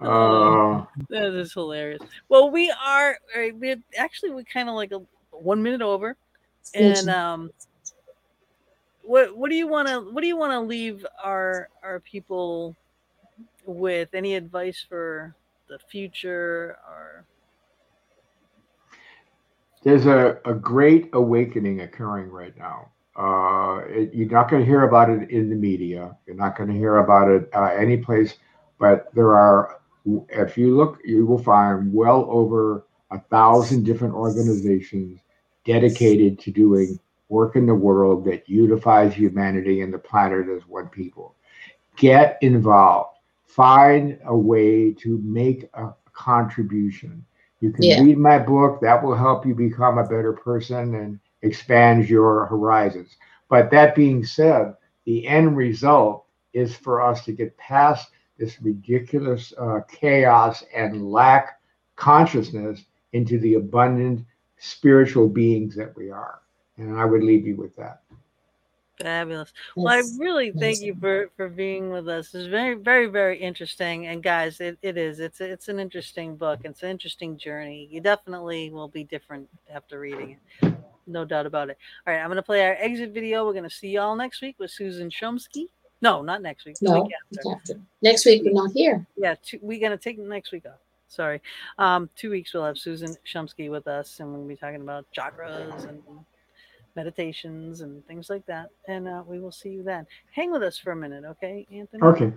[0.00, 2.02] Uh, that is hilarious.
[2.28, 3.16] Well, we are.
[3.54, 6.16] We actually we kind of like a one minute over,
[6.74, 7.50] and um,
[9.02, 12.76] what what do you want to what do you want to leave our our people
[13.64, 14.10] with?
[14.14, 15.34] Any advice for
[15.68, 17.24] the future or
[19.82, 22.90] there's a, a great awakening occurring right now.
[23.16, 26.16] Uh, it, you're not going to hear about it in the media.
[26.26, 28.36] You're not going to hear about it uh, any place,
[28.78, 29.80] but there are,
[30.30, 35.20] if you look, you will find well over a thousand different organizations
[35.64, 36.98] dedicated to doing
[37.28, 41.34] work in the world that unifies humanity and the planet as one people.
[41.96, 43.18] Get involved.
[43.46, 47.24] Find a way to make a contribution
[47.60, 48.00] you can yeah.
[48.02, 48.80] read my book.
[48.80, 53.16] That will help you become a better person and expands your horizons.
[53.48, 54.74] But that being said,
[55.04, 61.60] the end result is for us to get past this ridiculous uh, chaos and lack
[61.96, 64.24] consciousness into the abundant
[64.58, 66.40] spiritual beings that we are.
[66.76, 68.02] And I would leave you with that.
[69.00, 69.52] Fabulous.
[69.76, 72.34] Well, I really thank you for for being with us.
[72.34, 74.06] It's very, very, very interesting.
[74.06, 75.20] And guys, it, it is.
[75.20, 76.60] It's it's an interesting book.
[76.64, 77.88] It's an interesting journey.
[77.90, 80.74] You definitely will be different after reading it.
[81.06, 81.78] No doubt about it.
[82.06, 83.46] All right, I'm gonna play our exit video.
[83.46, 85.68] We're gonna see y'all next week with Susan Shumsky.
[86.02, 86.76] No, not next week.
[86.80, 87.50] No, week after.
[87.56, 87.80] after.
[88.02, 89.06] Next week we're not here.
[89.16, 90.78] Yeah, two, we're gonna take next week off.
[91.08, 91.40] Sorry.
[91.78, 95.88] Um, two weeks we'll have Susan Shumsky with us, and we'll be talking about chakras
[95.88, 96.02] and
[96.96, 98.70] meditations and things like that.
[98.88, 100.06] And uh, we will see you then.
[100.32, 102.02] Hang with us for a minute, okay, Anthony?
[102.02, 102.32] Okay.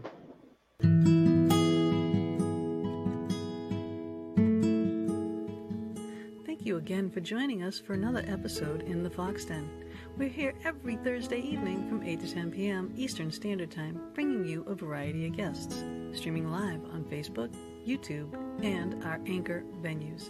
[6.45, 9.69] Thank you again for joining us for another episode in the Fox Den.
[10.17, 12.93] We're here every Thursday evening from 8 to 10 p.m.
[12.95, 17.51] Eastern Standard Time, bringing you a variety of guests, streaming live on Facebook,
[17.85, 18.33] YouTube,
[18.63, 20.29] and our anchor venues.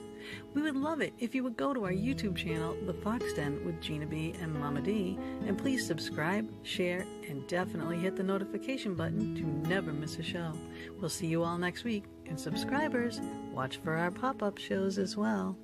[0.53, 3.63] We would love it if you would go to our YouTube channel, The Fox Den
[3.65, 8.95] with Gina B and Mama D, and please subscribe, share, and definitely hit the notification
[8.95, 10.53] button to never miss a show.
[10.99, 13.19] We'll see you all next week, and subscribers,
[13.51, 15.57] watch for our pop up shows as well.